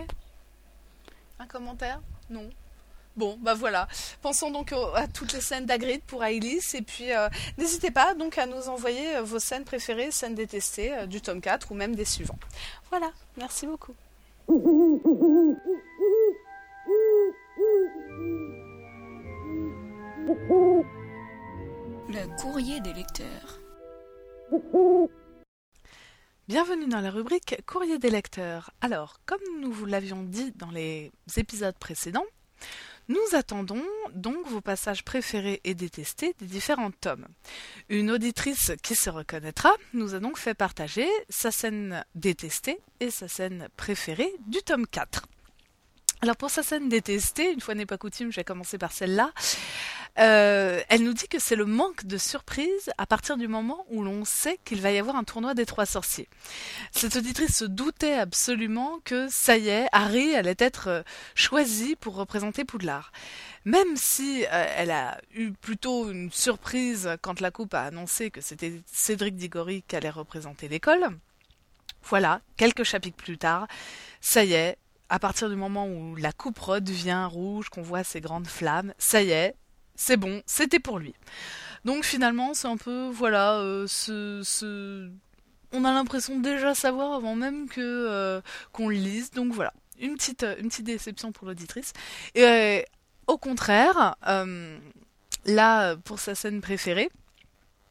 Un 1.41 1.47
commentaire? 1.47 2.01
Non. 2.31 2.49
Bon, 3.17 3.37
bah 3.43 3.55
voilà. 3.55 3.89
Pensons 4.23 4.51
donc 4.51 4.73
au- 4.73 4.95
à 4.95 5.07
toutes 5.09 5.33
les 5.33 5.41
scènes 5.41 5.67
d'Agrid 5.67 6.01
pour 6.07 6.25
Ailis. 6.25 6.63
Et 6.75 6.83
puis, 6.83 7.13
euh, 7.13 7.29
n'hésitez 7.59 7.91
pas 7.91 8.15
donc 8.15 8.39
à 8.39 8.47
nous 8.47 8.69
envoyer 8.69 9.17
euh, 9.17 9.23
vos 9.23 9.39
scènes 9.39 9.65
préférées, 9.65 10.11
scènes 10.13 10.35
détestées 10.35 10.95
euh, 10.95 11.07
du 11.07 11.21
tome 11.21 11.41
4 11.41 11.73
ou 11.73 11.75
même 11.75 11.95
des 11.97 12.05
suivants. 12.05 12.39
Voilà, 12.91 13.11
merci 13.37 13.67
beaucoup. 13.67 13.95
Le 14.49 14.61
courrier 22.41 22.81
des 22.81 22.93
lecteurs. 22.93 23.59
Bienvenue 26.47 26.87
dans 26.87 27.01
la 27.01 27.11
rubrique 27.11 27.61
Courrier 27.67 27.99
des 27.99 28.11
lecteurs. 28.11 28.71
Alors, 28.81 29.19
comme 29.27 29.41
nous 29.61 29.73
vous 29.73 29.87
l'avions 29.87 30.23
dit 30.23 30.53
dans 30.53 30.71
les 30.71 31.11
épisodes 31.37 31.77
précédents, 31.79 32.27
nous 33.09 33.35
attendons 33.35 33.85
donc 34.15 34.47
vos 34.49 34.61
passages 34.61 35.05
préférés 35.05 35.61
et 35.65 35.75
détestés 35.75 36.35
des 36.39 36.47
différents 36.47 36.91
tomes. 36.91 37.27
Une 37.89 38.11
auditrice 38.11 38.73
qui 38.83 38.95
se 38.95 39.11
reconnaîtra 39.11 39.73
nous 39.93 40.15
a 40.15 40.21
donc 40.21 40.39
fait 40.39 40.55
partager 40.55 41.07
sa 41.29 41.51
scène 41.51 42.05
détestée 42.15 42.79
et 43.01 43.11
sa 43.11 43.29
scène 43.29 43.69
préférée 43.77 44.33
du 44.47 44.59
tome 44.63 44.87
4. 44.87 45.27
Alors 46.23 46.37
pour 46.37 46.51
sa 46.51 46.63
scène 46.63 46.89
détestée, 46.89 47.53
une 47.53 47.61
fois 47.61 47.75
n'est 47.75 47.87
pas 47.87 47.99
coutume, 47.99 48.31
je 48.31 48.37
vais 48.37 48.45
commencer 48.45 48.79
par 48.79 48.91
celle-là. 48.91 49.33
Euh, 50.19 50.81
elle 50.89 51.03
nous 51.03 51.13
dit 51.13 51.29
que 51.29 51.39
c'est 51.39 51.57
le 51.57 51.67
manque 51.67 52.07
de 52.07 52.17
surprise 52.17 52.91
à 52.97 53.07
partir 53.07 53.37
du 53.37 53.49
moment 53.49 53.85
où 53.91 54.03
l'on 54.03 54.25
sait 54.25 54.59
qu'il 54.65 54.81
va 54.81 54.91
y 54.91 54.99
avoir 54.99 55.17
un 55.17 55.25
tournoi 55.25 55.55
des 55.55 55.67
trois 55.67 55.87
sorciers. 55.87 56.29
Cette 56.91 57.17
auditrice 57.17 57.57
se 57.57 57.65
doutait 57.65 58.15
absolument 58.15 58.99
que 59.05 59.29
ça 59.29 59.59
y 59.59 59.69
est, 59.69 59.87
Harry 59.93 60.35
allait 60.35 60.57
être 60.59 60.89
euh, 60.89 61.03
choisi 61.35 61.97
pour 61.97 62.17
représenter 62.17 62.65
Poudlard. 62.65 63.13
Même 63.65 63.97
si 63.97 64.45
euh, 64.45 64.67
elle 64.77 64.91
a 64.91 65.21
eu 65.35 65.53
plutôt 65.53 66.11
une 66.11 66.31
surprise 66.31 67.11
quand 67.21 67.41
la 67.41 67.51
coupe 67.51 67.75
a 67.75 67.83
annoncé 67.83 68.31
que 68.31 68.41
c'était 68.41 68.81
Cédric 68.87 69.37
Diggory 69.37 69.85
qui 69.87 69.97
allait 69.97 70.11
représenter 70.11 70.69
l'école. 70.69 71.09
Voilà, 72.05 72.41
quelques 72.57 72.85
chapitres 72.85 73.17
plus 73.17 73.37
tard, 73.37 73.67
ça 74.21 74.45
y 74.45 74.53
est, 74.53 74.79
à 75.09 75.19
partir 75.19 75.49
du 75.49 75.57
moment 75.57 75.89
où 75.89 76.15
la 76.15 76.33
coupe 76.33 76.59
redevient 76.59 77.27
rouge, 77.29 77.69
qu'on 77.69 77.83
voit 77.83 78.05
ces 78.05 78.21
grandes 78.21 78.47
flammes, 78.47 78.95
ça 78.99 79.23
y 79.23 79.31
est, 79.31 79.57
c'est 79.97 80.17
bon, 80.17 80.43
c'était 80.47 80.79
pour 80.79 80.99
lui. 80.99 81.15
Donc 81.85 82.05
finalement, 82.05 82.53
c'est 82.55 82.69
un 82.69 82.77
peu, 82.77 83.09
voilà, 83.11 83.59
euh, 83.61 83.87
on 85.73 85.85
a 85.85 85.93
l'impression 85.93 86.39
de 86.39 86.43
déjà 86.43 86.75
savoir 86.75 87.13
avant 87.15 87.37
même 87.37 87.67
euh, 87.79 88.41
qu'on 88.73 88.89
le 88.89 88.97
lise. 88.97 89.31
Donc 89.31 89.53
voilà, 89.53 89.73
une 90.01 90.15
petite, 90.15 90.43
euh, 90.43 90.57
une 90.59 90.69
petite 90.69 90.87
déception 90.87 91.33
pour 91.33 91.47
l'auditrice. 91.47 91.93
Et 92.35 92.85
au 93.27 93.39
contraire, 93.39 94.17
là, 95.47 95.97
pour 95.97 96.19
sa 96.19 96.35
scène 96.35 96.61
préférée, 96.61 97.11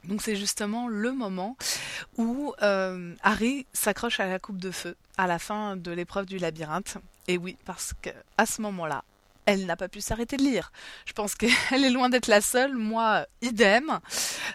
donc 0.03 0.21
c'est 0.21 0.35
justement 0.35 0.87
le 0.87 1.11
moment 1.11 1.57
où 2.17 2.53
Harry 2.59 3.65
s'accroche 3.73 4.19
à 4.19 4.27
la 4.27 4.39
coupe 4.39 4.57
de 4.57 4.71
feu 4.71 4.95
à 5.17 5.27
la 5.27 5.39
fin 5.39 5.77
de 5.77 5.91
l'épreuve 5.91 6.25
du 6.25 6.37
labyrinthe. 6.37 6.97
Et 7.27 7.37
oui, 7.37 7.57
parce 7.65 7.93
que 8.01 8.09
à 8.37 8.45
ce 8.45 8.61
moment-là, 8.61 9.03
elle 9.45 9.65
n'a 9.65 9.75
pas 9.75 9.87
pu 9.87 10.01
s'arrêter 10.01 10.37
de 10.37 10.43
lire. 10.43 10.71
Je 11.05 11.13
pense 11.13 11.35
qu'elle 11.35 11.51
est 11.71 11.89
loin 11.89 12.09
d'être 12.09 12.27
la 12.27 12.41
seule, 12.41 12.75
moi, 12.75 13.25
idem. 13.41 13.99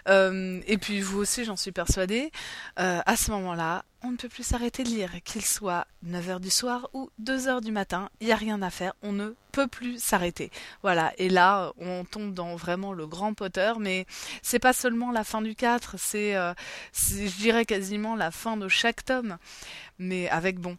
Euh, 0.07 0.61
et 0.67 0.77
puis 0.77 1.01
vous 1.01 1.19
aussi, 1.19 1.45
j'en 1.45 1.55
suis 1.55 1.71
persuadée. 1.71 2.31
Euh, 2.79 3.01
à 3.05 3.15
ce 3.15 3.31
moment-là, 3.31 3.83
on 4.03 4.11
ne 4.11 4.17
peut 4.17 4.29
plus 4.29 4.43
s'arrêter 4.43 4.83
de 4.83 4.89
lire, 4.89 5.11
qu'il 5.23 5.45
soit 5.45 5.85
9h 6.07 6.39
du 6.39 6.49
soir 6.49 6.89
ou 6.93 7.09
2h 7.21 7.61
du 7.61 7.71
matin, 7.71 8.09
il 8.19 8.27
n'y 8.27 8.33
a 8.33 8.35
rien 8.35 8.61
à 8.63 8.71
faire, 8.71 8.93
on 9.03 9.11
ne 9.11 9.35
peut 9.51 9.67
plus 9.67 10.01
s'arrêter. 10.01 10.49
Voilà, 10.81 11.13
et 11.19 11.29
là, 11.29 11.71
on 11.77 12.03
tombe 12.03 12.33
dans 12.33 12.55
vraiment 12.55 12.93
le 12.93 13.05
grand 13.05 13.35
Potter, 13.35 13.73
mais 13.79 14.07
c'est 14.41 14.59
pas 14.59 14.73
seulement 14.73 15.11
la 15.11 15.23
fin 15.23 15.41
du 15.41 15.55
4, 15.55 15.95
c'est, 15.99 16.35
euh, 16.35 16.53
c'est, 16.91 17.27
je 17.27 17.37
dirais, 17.37 17.65
quasiment 17.65 18.15
la 18.15 18.31
fin 18.31 18.57
de 18.57 18.67
chaque 18.67 19.05
tome, 19.05 19.37
mais 19.99 20.27
avec, 20.29 20.59
bon, 20.59 20.77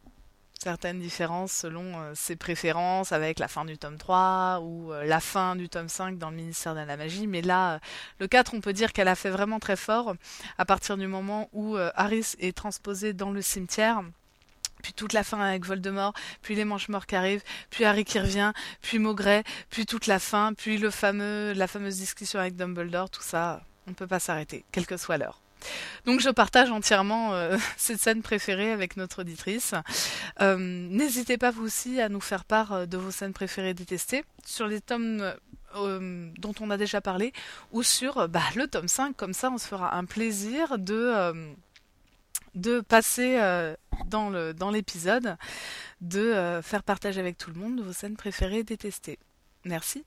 certaines 0.62 1.00
différences 1.00 1.52
selon 1.52 1.98
euh, 1.98 2.12
ses 2.14 2.36
préférences 2.36 3.12
avec 3.12 3.38
la 3.38 3.48
fin 3.48 3.64
du 3.64 3.76
tome 3.78 3.98
3 3.98 4.60
ou 4.62 4.92
euh, 4.92 5.04
la 5.04 5.18
fin 5.18 5.56
du 5.56 5.68
tome 5.68 5.88
5 5.88 6.18
dans 6.18 6.30
le 6.30 6.36
ministère 6.36 6.74
de 6.74 6.80
la 6.80 6.96
magie. 6.96 7.26
Mais 7.26 7.42
là, 7.42 7.74
euh, 7.74 7.78
le 8.20 8.28
4, 8.28 8.54
on 8.54 8.60
peut 8.60 8.72
dire 8.72 8.92
qu'elle 8.92 9.08
a 9.08 9.16
fait 9.16 9.30
vraiment 9.30 9.58
très 9.58 9.76
fort 9.76 10.14
à 10.58 10.64
partir 10.64 10.96
du 10.96 11.06
moment 11.06 11.48
où 11.52 11.76
Harris 11.94 12.34
est 12.38 12.56
transposé 12.56 13.12
dans 13.12 13.30
le 13.30 13.42
cimetière. 13.42 14.02
Puis 14.82 14.92
toute 14.92 15.12
la 15.12 15.24
fin 15.24 15.40
avec 15.40 15.64
Voldemort, 15.64 16.12
puis 16.42 16.54
les 16.54 16.64
manches-morts 16.64 17.06
qui 17.06 17.16
arrivent, 17.16 17.42
puis 17.70 17.84
Harry 17.84 18.04
qui 18.04 18.18
revient, 18.18 18.52
puis 18.80 18.98
Maugret, 18.98 19.44
puis 19.70 19.86
toute 19.86 20.06
la 20.06 20.18
fin, 20.18 20.54
puis 20.54 20.78
le 20.78 20.90
fameux, 20.90 21.52
la 21.52 21.66
fameuse 21.68 21.96
discussion 21.96 22.40
avec 22.40 22.56
Dumbledore, 22.56 23.10
tout 23.10 23.22
ça, 23.22 23.62
on 23.86 23.90
ne 23.90 23.94
peut 23.94 24.08
pas 24.08 24.20
s'arrêter, 24.20 24.64
quelle 24.72 24.86
que 24.86 24.96
soit 24.96 25.18
l'heure. 25.18 25.41
Donc 26.04 26.20
je 26.20 26.30
partage 26.30 26.70
entièrement 26.70 27.34
euh, 27.34 27.56
cette 27.76 28.00
scène 28.00 28.22
préférée 28.22 28.72
avec 28.72 28.96
notre 28.96 29.20
auditrice. 29.20 29.74
Euh, 30.40 30.56
N'hésitez 30.58 31.38
pas 31.38 31.50
vous 31.50 31.64
aussi 31.64 32.00
à 32.00 32.08
nous 32.08 32.20
faire 32.20 32.44
part 32.44 32.72
euh, 32.72 32.86
de 32.86 32.96
vos 32.96 33.10
scènes 33.10 33.32
préférées 33.32 33.74
détestées 33.74 34.24
sur 34.44 34.66
les 34.66 34.80
tomes 34.80 35.32
dont 35.74 36.54
on 36.60 36.68
a 36.68 36.76
déjà 36.76 37.00
parlé 37.00 37.32
ou 37.70 37.82
sur 37.82 38.28
bah, 38.28 38.42
le 38.56 38.66
tome 38.66 38.88
5. 38.88 39.16
Comme 39.16 39.32
ça, 39.32 39.50
on 39.50 39.56
se 39.56 39.66
fera 39.66 39.96
un 39.96 40.04
plaisir 40.04 40.78
de, 40.78 41.32
passer 42.82 43.40
dans 44.04 44.70
l'épisode, 44.70 45.38
de 46.02 46.60
faire 46.62 46.82
partager 46.82 47.20
avec 47.20 47.38
tout 47.38 47.50
le 47.50 47.58
monde 47.58 47.80
vos 47.80 47.94
scènes 47.94 48.18
préférées 48.18 48.64
détestées. 48.64 49.18
Merci. 49.64 50.04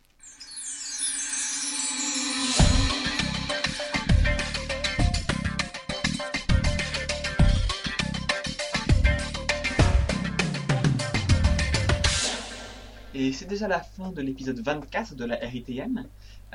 Et 13.16 13.32
c'est 13.32 13.46
déjà 13.46 13.68
la 13.68 13.80
fin 13.82 14.12
de 14.12 14.22
l'épisode 14.22 14.60
24 14.60 15.16
de 15.16 15.26
la 15.26 15.36
RITM. 15.38 16.06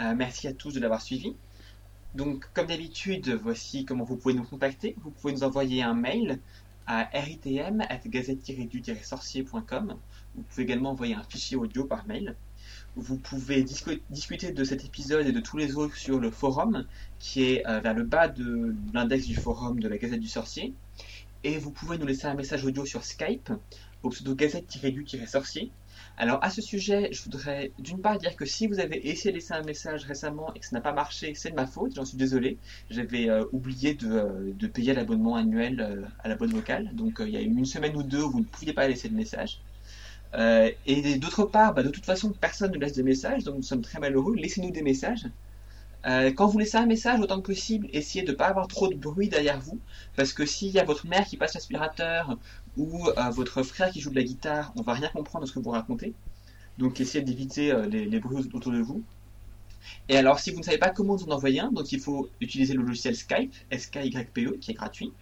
Euh, 0.01 0.15
merci 0.15 0.47
à 0.47 0.53
tous 0.53 0.73
de 0.75 0.81
l'avoir 0.81 1.01
suivi. 1.01 1.35
Donc, 2.15 2.47
comme 2.55 2.67
d'habitude, 2.67 3.31
voici 3.43 3.85
comment 3.87 4.05
vous 4.05 4.17
pouvez 4.17 4.35
nous 4.35 4.45
contacter. 4.45 4.95
Vous 5.03 5.11
pouvez 5.11 5.33
nous 5.33 5.43
envoyer 5.43 5.83
un 5.83 5.95
mail 5.95 6.39
à 6.87 7.09
ritm.gazette-du-sorcier.com. 7.15 9.97
Vous 10.35 10.43
pouvez 10.43 10.63
également 10.65 10.91
envoyer 10.91 11.15
un 11.15 11.23
fichier 11.23 11.57
audio 11.57 11.85
par 11.85 12.07
mail. 12.07 12.37
Vous 12.97 13.17
pouvez 13.17 13.63
discu- 13.65 14.03
discuter 14.11 14.53
de 14.53 14.65
cet 14.65 14.85
épisode 14.85 15.27
et 15.27 15.33
de 15.33 15.41
tous 15.41 15.57
les 15.57 15.77
autres 15.77 15.97
sur 15.97 16.19
le 16.21 16.31
forum, 16.31 16.85
qui 17.19 17.45
est 17.45 17.67
euh, 17.67 17.81
vers 17.81 17.95
le 17.95 18.03
bas 18.03 18.29
de 18.29 18.75
l'index 18.93 19.25
du 19.27 19.35
forum 19.37 19.81
de 19.81 19.89
la 19.89 19.97
Gazette 19.97 20.21
du 20.21 20.29
Sorcier. 20.29 20.75
et 21.43 21.57
vous 21.59 21.71
pouvez 21.71 21.97
nous 21.97 22.05
laisser 22.07 22.27
un 22.27 22.35
message 22.35 22.65
audio 22.67 22.85
sur 22.85 23.03
Skype 23.05 23.51
au 24.03 24.11
pseudo 24.11 24.35
gazette-du-sorcier. 24.35 25.71
Alors 26.21 26.39
à 26.45 26.51
ce 26.51 26.61
sujet, 26.61 27.09
je 27.13 27.23
voudrais 27.23 27.73
d'une 27.79 28.03
part 28.03 28.19
dire 28.19 28.37
que 28.37 28.45
si 28.45 28.67
vous 28.67 28.79
avez 28.79 29.09
essayé 29.09 29.31
de 29.31 29.37
laisser 29.37 29.55
un 29.55 29.63
message 29.63 30.05
récemment 30.05 30.53
et 30.53 30.61
que 30.61 30.67
ça 30.67 30.77
n'a 30.77 30.83
pas 30.83 30.93
marché, 30.93 31.33
c'est 31.35 31.49
de 31.49 31.55
ma 31.55 31.67
faute, 31.67 31.95
j'en 31.95 32.05
suis 32.05 32.19
désolé. 32.19 32.59
J'avais 32.91 33.31
euh, 33.31 33.47
oublié 33.53 33.95
de, 33.95 34.07
euh, 34.07 34.53
de 34.55 34.67
payer 34.67 34.93
l'abonnement 34.93 35.37
annuel 35.37 35.81
euh, 35.81 36.03
à 36.23 36.29
la 36.29 36.35
bonne 36.35 36.51
vocale, 36.51 36.91
donc 36.95 37.23
il 37.25 37.31
y 37.31 37.39
a 37.39 37.41
eu 37.41 37.47
une 37.47 37.65
semaine 37.65 37.97
ou 37.97 38.03
deux 38.03 38.23
où 38.23 38.31
vous 38.33 38.41
ne 38.41 38.45
pouviez 38.45 38.75
pas 38.75 38.87
laisser 38.87 39.09
de 39.09 39.15
message. 39.17 39.63
Et 40.87 41.17
d'autre 41.17 41.45
part, 41.47 41.73
bah, 41.73 41.83
de 41.83 41.89
toute 41.89 42.05
façon, 42.05 42.35
personne 42.39 42.73
ne 42.73 42.79
laisse 42.79 42.93
de 42.93 43.03
message, 43.03 43.45
donc 43.45 43.57
nous 43.57 43.63
sommes 43.63 43.81
très 43.81 43.99
malheureux. 43.99 44.35
Laissez-nous 44.37 44.73
des 44.73 44.83
messages. 44.83 45.25
Euh, 46.07 46.33
quand 46.33 46.47
vous 46.47 46.59
laissez 46.59 46.79
un 46.79 46.87
message, 46.87 47.21
autant 47.21 47.41
que 47.41 47.47
possible, 47.53 47.89
essayez 47.93 48.25
de 48.25 48.31
ne 48.31 48.37
pas 48.37 48.47
avoir 48.47 48.69
trop 48.69 48.89
de 48.89 48.95
bruit 48.95 49.29
derrière 49.29 49.61
vous, 49.61 49.79
parce 50.17 50.33
que 50.33 50.47
s'il 50.47 50.71
y 50.71 50.79
a 50.79 50.85
votre 50.85 51.07
mère 51.07 51.27
qui 51.27 51.37
passe 51.37 51.55
l'aspirateur 51.55 52.39
ou 52.77 53.09
euh, 53.09 53.31
votre 53.31 53.63
frère 53.63 53.91
qui 53.91 54.01
joue 54.01 54.11
de 54.11 54.17
la 54.17 54.23
guitare, 54.23 54.73
on 54.77 54.83
va 54.83 54.95
rien 54.95 55.09
comprendre 55.09 55.45
de 55.45 55.49
ce 55.49 55.55
que 55.55 55.61
vous 55.61 55.71
racontez. 55.71 56.15
Donc 56.79 57.01
essayez 57.01 57.23
d'éviter 57.23 57.73
euh, 57.73 57.87
les, 57.87 58.21
bruits 58.21 58.49
autour 58.55 58.73
de 58.73 58.81
vous. 58.81 59.03
Et 60.09 60.17
alors, 60.17 60.39
si 60.39 60.51
vous 60.51 60.59
ne 60.59 60.65
savez 60.65 60.79
pas 60.79 60.91
comment 60.91 61.17
vous 61.17 61.27
en 61.27 61.33
envoyer 61.33 61.61
un, 61.61 61.71
donc 61.71 61.93
il 61.93 62.01
faut 62.01 62.31
utiliser 62.41 62.75
le 62.75 62.83
logiciel 62.83 63.15
Skype, 63.15 63.53
S-K-Y-P-E, 63.71 64.59
qui 64.61 64.71
est 64.71 64.75
gratuit, 64.75 65.13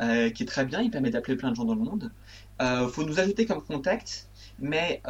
qui 0.00 0.42
est 0.42 0.46
très 0.46 0.64
bien, 0.64 0.80
il 0.80 0.90
permet 0.90 1.10
d'appeler 1.10 1.36
plein 1.36 1.50
de 1.50 1.56
gens 1.56 1.64
dans 1.64 1.74
le 1.74 1.82
monde. 1.82 2.10
Il 2.60 2.88
faut 2.92 3.04
nous 3.04 3.20
ajouter 3.20 3.46
comme 3.46 3.62
contact, 3.62 4.28
mais 4.58 5.00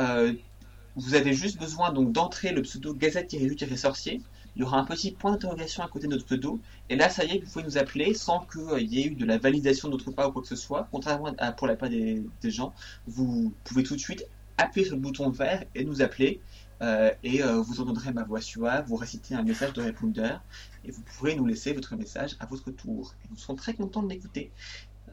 vous 0.97 1.15
avez 1.15 1.33
juste 1.33 1.59
besoin 1.59 1.93
d'entrer 1.93 2.53
le 2.53 2.63
pseudo 2.63 2.93
gazette-du-sorcier. 2.95 4.21
Il 4.57 4.63
y 4.63 4.65
aura 4.65 4.79
un 4.79 4.85
petit 4.85 5.13
point 5.13 5.33
d'interrogation 5.33 5.83
à 5.83 5.89
côté 5.89 6.07
de 6.07 6.13
notre 6.13 6.25
pseudo, 6.27 6.61
et 6.89 6.97
là, 6.97 7.09
ça 7.09 7.25
y 7.25 7.37
est, 7.37 7.39
vous 7.45 7.51
pouvez 7.51 7.65
nous 7.65 7.79
appeler 7.79 8.15
sans 8.15 8.47
qu'il 8.47 8.93
y 8.93 9.01
ait 9.01 9.07
eu 9.07 9.15
de 9.15 9.25
la 9.25 9.39
validation 9.39 9.89
de 9.89 9.93
notre 9.93 10.11
part 10.11 10.29
ou 10.29 10.33
quoi 10.33 10.43
que 10.43 10.49
ce 10.49 10.57
soit. 10.57 10.89
Contrairement 10.91 11.33
à 11.39 11.53
pour 11.53 11.67
la 11.67 11.77
part 11.77 11.89
des, 11.89 12.23
gens, 12.45 12.73
vous 13.07 13.53
pouvez 13.65 13.83
tout 13.83 13.95
de 13.95 14.01
suite 14.01 14.27
appuyer 14.59 14.87
sur 14.87 14.97
le 14.97 15.03
bouton 15.03 15.31
vert 15.31 15.65
et 15.75 15.85
nous 15.85 16.03
appeler. 16.03 16.41
euh, 16.83 17.11
et 17.23 17.43
euh, 17.43 17.61
vous 17.61 17.81
entendrez 17.81 18.13
ma 18.13 18.25
voix 18.25 18.41
suave, 18.41 18.87
vous 18.89 18.97
réciter 18.97 19.35
un 19.35 19.43
message 19.43 19.73
de 19.75 19.83
répondeur, 19.83 20.43
et 20.85 20.91
vous 20.91 21.03
pourrez 21.03 21.35
nous 21.37 21.47
laisser 21.47 21.73
votre 21.73 21.95
message 21.97 22.37
à 22.41 22.47
votre 22.47 22.71
tour. 22.71 23.15
Et 23.25 23.29
nous 23.31 23.37
serons 23.37 23.55
très 23.55 23.75
contents 23.75 24.03
de 24.03 24.09
l'écouter. 24.09 24.51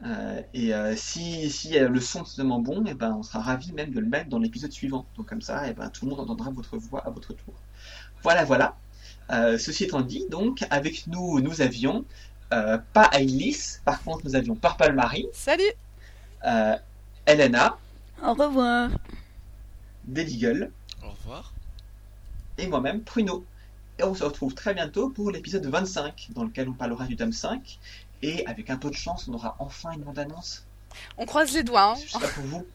Euh, 0.04 0.42
et 0.54 0.72
si, 0.96 1.50
si 1.50 1.78
le 1.78 2.00
son 2.00 2.22
est 2.22 2.24
suffisamment 2.24 2.60
bon, 2.60 2.84
et 2.86 2.94
ben, 2.94 3.14
on 3.18 3.22
sera 3.22 3.40
ravi 3.40 3.72
même 3.72 3.90
de 3.92 4.00
le 4.00 4.06
mettre 4.06 4.28
dans 4.30 4.38
l'épisode 4.38 4.72
suivant. 4.72 5.06
Donc 5.16 5.26
comme 5.28 5.42
ça, 5.42 5.68
et 5.68 5.74
ben, 5.74 5.90
tout 5.90 6.04
le 6.06 6.10
monde 6.10 6.20
entendra 6.20 6.50
votre 6.50 6.76
voix 6.78 7.00
à 7.06 7.10
votre 7.10 7.34
tour. 7.34 7.54
Voilà, 8.22 8.44
voilà. 8.44 8.76
Euh, 9.30 9.58
ceci 9.58 9.84
étant 9.84 10.00
dit, 10.00 10.26
donc, 10.30 10.64
avec 10.70 11.06
nous, 11.06 11.40
nous 11.40 11.60
avions 11.60 12.04
euh, 12.52 12.78
pas 12.94 13.10
Ailis, 13.12 13.78
par 13.84 14.02
contre, 14.02 14.24
nous 14.24 14.34
avions 14.36 14.54
Purple 14.54 14.92
Marie, 14.92 15.26
Salut 15.32 15.62
euh, 16.46 16.76
Elena, 17.26 17.76
Au 18.24 18.32
revoir. 18.34 18.90
Deadigle 20.04 20.70
Au 21.04 21.10
revoir. 21.10 21.52
et 22.56 22.66
moi-même, 22.66 23.02
Pruno. 23.02 23.44
Et 23.98 24.04
on 24.04 24.14
se 24.14 24.22
retrouve 24.24 24.54
très 24.54 24.74
bientôt 24.74 25.10
pour 25.10 25.30
l'épisode 25.30 25.66
25, 25.66 26.28
dans 26.30 26.44
lequel 26.44 26.68
on 26.68 26.72
parlera 26.72 27.06
du 27.06 27.16
tome 27.16 27.32
5. 27.32 27.78
Et 28.22 28.46
avec 28.46 28.70
un 28.70 28.76
peu 28.76 28.90
de 28.90 28.94
chance, 28.94 29.28
on 29.28 29.34
aura 29.34 29.56
enfin 29.58 29.90
une 29.92 30.02
bande-annonce. 30.02 30.64
On 31.18 31.26
croise 31.26 31.52
les 31.52 31.62
doigts. 31.64 31.92
hein. 31.92 31.94
Je 32.04 32.10
sais 32.12 32.18
pas 32.18 32.28
pour 32.28 32.44
vous. 32.44 32.66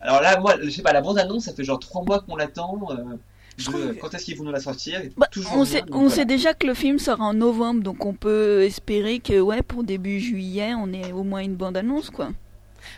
Alors 0.00 0.20
là, 0.20 0.38
moi, 0.38 0.56
je 0.62 0.68
sais 0.68 0.82
pas, 0.82 0.92
la 0.92 1.00
bande-annonce, 1.00 1.44
ça 1.44 1.54
fait 1.54 1.64
genre 1.64 1.78
3 1.78 2.02
mois 2.04 2.20
qu'on 2.20 2.36
l'attend. 2.36 2.78
euh, 2.90 3.16
Je 3.56 3.66
de- 3.66 3.70
trouve- 3.72 3.94
Quand 4.00 4.14
est-ce 4.14 4.24
qu'ils 4.24 4.36
vont 4.36 4.44
nous 4.44 4.50
la 4.52 4.60
sortir 4.60 5.00
Bah, 5.16 5.26
toujours 5.30 5.52
on 5.56 5.64
sait, 5.64 5.80
donc 5.82 5.94
on 5.94 5.98
voilà. 6.00 6.14
sait 6.14 6.24
déjà 6.24 6.54
que 6.54 6.66
le 6.66 6.74
film 6.74 6.98
sort 6.98 7.20
en 7.20 7.34
novembre, 7.34 7.82
donc 7.82 8.04
on 8.04 8.12
peut 8.14 8.62
espérer 8.62 9.20
que 9.20 9.40
ouais, 9.40 9.62
pour 9.62 9.84
début 9.84 10.18
juillet, 10.20 10.74
on 10.74 10.92
ait 10.92 11.12
au 11.12 11.22
moins 11.22 11.40
une 11.40 11.54
bande-annonce, 11.54 12.10
quoi. 12.10 12.30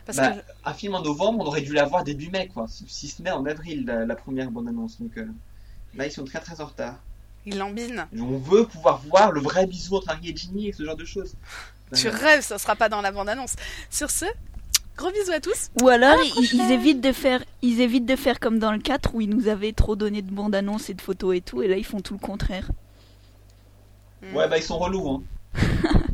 Parce 0.04 0.18
Bah, 0.18 0.30
que 0.30 0.40
un 0.64 0.72
film 0.72 0.94
en 0.94 1.02
novembre, 1.02 1.44
on 1.44 1.46
aurait 1.46 1.61
dû 1.62 1.72
l'avoir 1.72 2.04
début 2.04 2.30
mai, 2.30 2.48
quoi. 2.52 2.66
Si 2.88 3.09
ce 3.09 3.22
n'est 3.22 3.30
en 3.30 3.44
avril, 3.46 3.84
la, 3.86 4.04
la 4.07 4.16
première 4.16 4.50
bande-annonce. 4.50 5.00
Donc 5.00 5.16
euh, 5.18 5.26
là, 5.96 6.07
ils 6.07 6.12
sont 6.12 6.24
très 6.24 6.40
très 6.40 6.61
en 6.61 6.66
retard. 6.66 6.96
il 7.44 7.59
lambine. 7.59 8.07
Et 8.16 8.20
on 8.20 8.38
veut 8.38 8.64
pouvoir 8.64 9.00
voir 9.07 9.30
le 9.32 9.40
vrai 9.40 9.66
bisou 9.66 9.96
entre 9.96 10.11
Harry 10.11 10.30
et 10.30 10.36
Ginny 10.36 10.68
et 10.68 10.72
ce 10.72 10.84
genre 10.84 10.96
de 10.96 11.04
choses. 11.04 11.34
Tu 11.94 12.09
Voilà. 12.09 12.18
rêves, 12.18 12.40
ça 12.44 12.59
sera 12.59 12.74
pas 12.74 12.88
dans 12.88 13.00
la 13.00 13.12
bande-annonce. 13.12 13.54
Sur 13.90 14.11
ce, 14.11 14.24
gros 14.97 15.11
bisous 15.11 15.32
à 15.32 15.40
tous. 15.40 15.70
Ou 15.82 15.88
alors, 15.88 16.16
ils, 16.24 16.55
ils 16.55 16.72
évitent 16.72 17.01
de 17.01 17.12
faire, 17.12 17.42
ils 17.62 17.80
évitent 17.80 18.07
de 18.07 18.16
faire 18.16 18.40
comme 18.40 18.59
dans 18.59 18.72
le 18.72 18.78
4 18.78 19.14
où 19.14 19.20
ils 19.20 19.30
nous 19.30 19.49
avaient 19.49 19.72
trop 19.72 19.97
donné 19.97 20.22
de 20.22 20.30
bandes-annonces 20.30 20.90
et 20.90 20.94
de 20.94 21.01
photos 21.01 21.36
et 21.36 21.40
tout, 21.40 21.62
et 21.62 21.68
là 21.68 21.76
ils 21.76 21.84
font 21.84 22.01
tout 22.01 22.14
le 22.14 22.20
contraire. 22.20 22.70
Ouais, 24.34 24.49
bah 24.49 24.57
ils 24.59 24.62
sont 24.62 24.78
relous, 24.78 25.09
hein. 25.09 25.22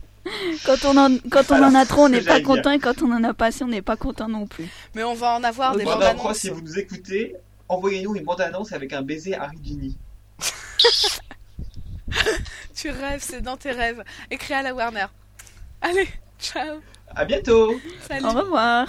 Quand 0.64 0.84
on 0.84 0.96
en, 0.96 1.18
quand 1.30 1.50
on 1.50 1.62
en 1.62 1.74
a 1.74 1.84
trop, 1.84 2.02
on 2.02 2.08
n'est 2.08 2.20
pas 2.20 2.40
content, 2.40 2.70
et 2.70 2.78
quand 2.78 3.02
on 3.02 3.10
en 3.12 3.24
a 3.24 3.34
pas 3.34 3.46
assez, 3.46 3.64
on 3.64 3.68
n'est 3.68 3.82
pas 3.82 3.96
content 3.96 4.28
non 4.28 4.46
plus. 4.46 4.68
Mais 4.94 5.02
on 5.02 5.14
va 5.14 5.34
en 5.34 5.42
avoir 5.44 5.76
des 5.76 5.84
bandes 5.84 6.02
annonces. 6.02 6.38
si 6.38 6.48
vous 6.50 6.60
nous 6.60 6.78
écoutez, 6.78 7.34
envoyez-nous 7.68 8.14
une 8.16 8.24
bande-annonce 8.24 8.72
avec 8.72 8.92
un 8.92 9.02
baiser 9.02 9.34
Harry 9.34 9.58
Ginny. 9.62 9.96
Tu 12.74 12.90
rêves, 12.90 13.22
c'est 13.22 13.40
dans 13.40 13.56
tes 13.56 13.72
rêves. 13.72 14.02
Écris 14.30 14.54
à 14.54 14.62
la 14.62 14.74
Warner. 14.74 15.06
Allez, 15.80 16.08
ciao. 16.38 16.80
À 17.14 17.24
bientôt 17.24 17.74
Salut. 18.08 18.24
Au 18.24 18.30
revoir. 18.30 18.86